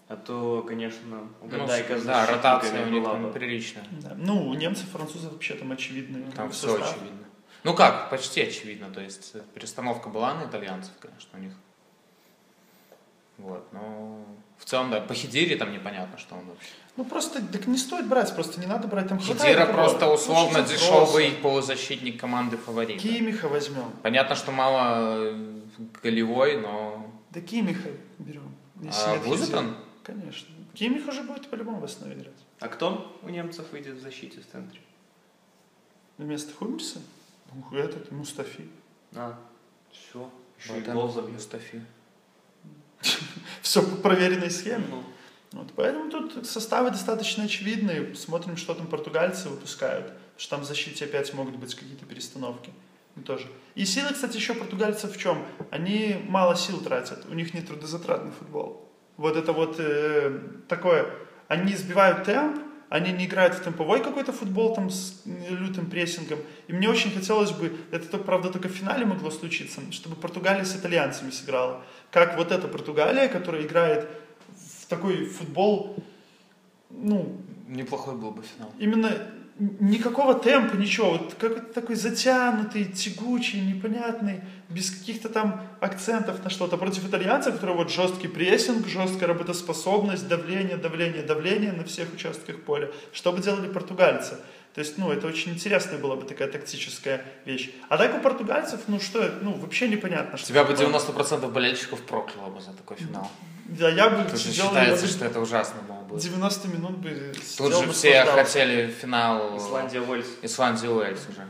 А 0.08 0.16
то, 0.16 0.62
конечно, 0.68 1.00
Ну, 1.40 1.46
угадайка 1.46 1.98
с 1.98 2.02
да, 2.04 2.26
ротация 2.26 2.86
у 2.86 2.90
них 2.90 3.32
приличная. 3.32 3.84
Да. 4.02 4.14
Ну, 4.16 4.48
у 4.48 4.54
немцев, 4.54 4.88
французов 4.90 5.32
вообще 5.32 5.54
там 5.54 5.72
очевидный 5.72 6.30
Там 6.32 6.50
все 6.50 6.68
состав. 6.68 6.94
очевидно. 6.96 7.26
Ну 7.64 7.74
как, 7.74 8.10
почти 8.10 8.42
очевидно. 8.42 8.90
То 8.92 9.00
есть 9.00 9.34
перестановка 9.54 10.08
была 10.08 10.34
на 10.34 10.44
итальянцев, 10.46 10.92
конечно, 11.00 11.30
у 11.38 11.42
них. 11.42 11.52
Вот, 13.38 13.66
но 13.72 14.24
в 14.58 14.64
целом, 14.64 14.90
да, 14.90 15.00
по 15.00 15.14
Хидире 15.14 15.56
там 15.56 15.72
непонятно, 15.72 16.18
что 16.18 16.34
он 16.36 16.46
вообще. 16.46 16.68
Ну 16.96 17.04
просто 17.04 17.42
так 17.44 17.66
не 17.66 17.78
стоит 17.78 18.06
брать, 18.06 18.34
просто 18.34 18.60
не 18.60 18.66
надо 18.66 18.86
брать 18.86 19.08
там 19.08 19.18
хватает 19.18 19.40
Хидира 19.56 19.66
кого. 19.66 19.78
просто 19.78 20.06
условно 20.08 20.58
Лучше 20.60 20.72
дешевый 20.74 21.24
Запроса. 21.24 21.42
полузащитник 21.42 22.20
команды 22.20 22.56
фаворита. 22.58 23.00
Кимиха 23.00 23.48
возьмем. 23.48 23.90
Понятно, 24.02 24.36
что 24.36 24.52
мало 24.52 25.14
э, 25.32 25.60
голевой, 26.02 26.60
но 26.60 27.10
Да 27.30 27.40
Кимиха 27.40 27.88
берем. 28.18 28.54
А 28.80 29.12
нет 29.14 29.24
будет 29.24 29.40
Хизера. 29.40 29.58
он? 29.58 29.76
Конечно. 30.04 30.48
Кимих 30.74 31.08
уже 31.08 31.22
будет 31.22 31.48
по-любому 31.48 31.80
в 31.80 31.84
основе 31.84 32.14
играть. 32.14 32.34
А 32.60 32.68
кто 32.68 33.18
у 33.22 33.28
немцев 33.28 33.64
выйдет 33.72 33.94
в 33.96 34.02
защите 34.02 34.40
в 34.40 34.46
центре? 34.52 34.80
Вместо 36.18 36.54
Хумельса? 36.54 37.00
Этот, 37.72 38.10
Мустафи. 38.10 38.68
А, 39.14 39.38
все. 39.90 40.30
Еще 40.58 40.76
и 40.76 40.80
Ботан, 40.80 40.94
гол 40.94 41.10
забьет. 41.10 41.34
Мустафи. 41.34 41.82
Все 43.62 43.82
по 43.82 43.96
проверенной 43.96 44.50
схеме. 44.50 44.84
Ну, 44.90 45.02
Вот, 45.52 45.72
поэтому 45.74 46.10
тут 46.10 46.46
составы 46.46 46.90
достаточно 46.90 47.44
очевидные. 47.44 48.14
Смотрим, 48.14 48.56
что 48.56 48.74
там 48.74 48.86
португальцы 48.86 49.48
выпускают. 49.48 50.06
Потому 50.06 50.38
что 50.38 50.50
там 50.50 50.60
в 50.60 50.64
защите 50.64 51.04
опять 51.04 51.34
могут 51.34 51.56
быть 51.56 51.74
какие-то 51.74 52.06
перестановки. 52.06 52.72
Ну, 53.16 53.22
тоже. 53.22 53.46
И 53.74 53.84
силы, 53.84 54.12
кстати, 54.12 54.36
еще 54.36 54.54
португальцев 54.54 55.14
в 55.14 55.18
чем? 55.18 55.44
Они 55.70 56.24
мало 56.28 56.56
сил 56.56 56.80
тратят. 56.80 57.26
У 57.28 57.34
них 57.34 57.52
не 57.54 57.60
трудозатратный 57.60 58.32
футбол. 58.32 58.88
Вот 59.16 59.36
это 59.36 59.52
вот 59.52 59.76
э, 59.78 60.40
такое. 60.68 61.12
Они 61.48 61.74
сбивают 61.74 62.24
темп, 62.24 62.60
они 62.92 63.10
не 63.10 63.24
играют 63.24 63.54
в 63.54 63.64
темповой 63.64 64.02
какой-то 64.02 64.32
футбол 64.32 64.74
там 64.74 64.90
с 64.90 65.22
лютым 65.24 65.86
прессингом. 65.86 66.38
И 66.68 66.74
мне 66.74 66.90
очень 66.90 67.10
хотелось 67.10 67.50
бы, 67.50 67.74
это, 67.90 68.18
правда, 68.18 68.50
только 68.50 68.68
в 68.68 68.72
финале 68.72 69.06
могло 69.06 69.30
случиться, 69.30 69.80
чтобы 69.90 70.14
Португалия 70.14 70.66
с 70.66 70.76
итальянцами 70.76 71.30
сыграла. 71.30 71.82
Как 72.10 72.36
вот 72.36 72.52
эта 72.52 72.68
Португалия, 72.68 73.28
которая 73.28 73.62
играет 73.62 74.08
в 74.82 74.86
такой 74.88 75.24
футбол, 75.24 75.96
ну, 76.90 77.40
Неплохой 77.66 78.14
был 78.14 78.32
бы 78.32 78.42
финал. 78.42 78.70
именно 78.78 79.10
никакого 79.58 80.34
темпа, 80.34 80.76
ничего. 80.76 81.12
Вот 81.12 81.34
какой-то 81.34 81.72
такой 81.72 81.96
затянутый, 81.96 82.84
тягучий, 82.84 83.60
непонятный, 83.60 84.40
без 84.68 84.90
каких-то 84.90 85.28
там 85.28 85.62
акцентов 85.80 86.42
на 86.42 86.50
что-то. 86.50 86.76
Против 86.76 87.08
итальянцев, 87.08 87.54
которые 87.54 87.76
вот 87.76 87.90
жесткий 87.90 88.28
прессинг, 88.28 88.86
жесткая 88.86 89.28
работоспособность, 89.28 90.28
давление, 90.28 90.76
давление, 90.76 91.22
давление 91.22 91.72
на 91.72 91.84
всех 91.84 92.12
участках 92.14 92.62
поля. 92.62 92.90
Что 93.12 93.32
бы 93.32 93.42
делали 93.42 93.68
португальцы? 93.68 94.36
То 94.74 94.80
есть, 94.80 94.96
ну, 94.96 95.12
это 95.12 95.26
очень 95.26 95.52
интересная 95.52 95.98
была 95.98 96.16
бы 96.16 96.24
такая 96.24 96.48
тактическая 96.48 97.24
вещь. 97.44 97.70
А 97.90 97.98
так 97.98 98.14
у 98.14 98.20
португальцев, 98.20 98.80
ну, 98.86 99.00
что, 99.00 99.30
ну, 99.42 99.52
вообще 99.54 99.88
непонятно. 99.88 100.38
Что 100.38 100.48
Тебя 100.48 100.64
бы 100.64 100.74
такое. 100.74 100.98
90% 100.98 101.50
болельщиков 101.50 102.00
прокляло 102.02 102.48
бы 102.48 102.60
за 102.60 102.72
такой 102.72 102.96
финал. 102.96 103.30
Да, 103.66 103.90
я 103.90 104.08
бы 104.08 104.24
Тут 104.28 104.38
сидел, 104.38 104.68
считается, 104.68 105.06
бы 105.06 105.12
что 105.12 105.24
это 105.26 105.40
ужасно 105.40 105.82
было 105.82 106.00
бы. 106.00 106.18
90 106.18 106.68
минут 106.68 106.96
бы 106.98 107.34
Тут 107.58 107.74
же 107.74 107.92
все 107.92 108.24
хотели 108.24 108.90
финал 108.90 109.58
Исландия, 109.58 110.00
Уэльс. 110.00 110.26
Исландия 110.40 110.88
Уэльс 110.88 111.20
уже. 111.28 111.46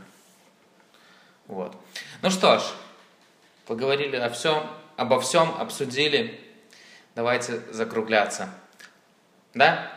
Вот. 1.47 1.75
Ну 2.21 2.29
что 2.29 2.59
ж, 2.59 2.63
поговорили 3.65 4.17
о 4.17 4.29
всем, 4.29 4.63
обо 4.97 5.19
всем, 5.21 5.53
обсудили. 5.59 6.39
Давайте 7.15 7.61
закругляться. 7.71 8.49
Да? 9.53 9.91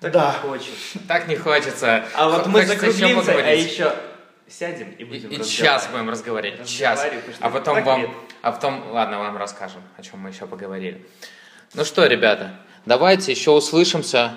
Так 0.00 0.12
Да. 0.12 0.32
не 0.42 0.48
хочется. 0.50 0.98
Так 1.08 1.28
не 1.28 1.36
хочется. 1.36 2.04
А 2.14 2.28
вот 2.28 2.46
мы 2.46 2.64
закруглимся, 2.66 3.32
а 3.32 3.50
еще 3.50 3.94
сядем 4.48 4.90
и 4.90 5.02
И, 5.02 5.04
будем 5.04 5.30
и 5.30 5.38
разговаривать. 5.38 5.50
час 5.50 5.88
будем 5.90 6.10
разговаривать. 6.10 6.68
Час. 6.68 7.06
А 7.40 7.50
потом 7.50 7.82
вам. 7.82 8.00
нет. 8.02 8.10
А 8.42 8.52
потом. 8.52 8.90
Ладно, 8.92 9.18
вам 9.18 9.36
расскажем, 9.36 9.82
о 9.96 10.02
чем 10.02 10.20
мы 10.20 10.30
еще 10.30 10.46
поговорили. 10.46 11.04
Ну 11.74 11.84
что, 11.84 12.06
ребята, 12.06 12.58
давайте 12.84 13.32
еще 13.32 13.50
услышимся. 13.50 14.36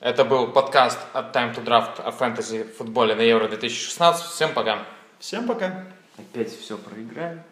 Это 0.00 0.24
был 0.24 0.48
подкаст 0.48 0.98
от 1.12 1.36
Time 1.36 1.54
to 1.54 1.62
Draft 1.62 2.00
о 2.02 2.10
фэнтези 2.12 2.62
футболе 2.64 3.14
на 3.14 3.20
Евро 3.20 3.48
2016. 3.48 4.24
Всем 4.24 4.54
пока. 4.54 4.78
Всем 5.18 5.46
пока. 5.46 5.84
Опять 6.16 6.58
все 6.58 6.78
проиграем. 6.78 7.42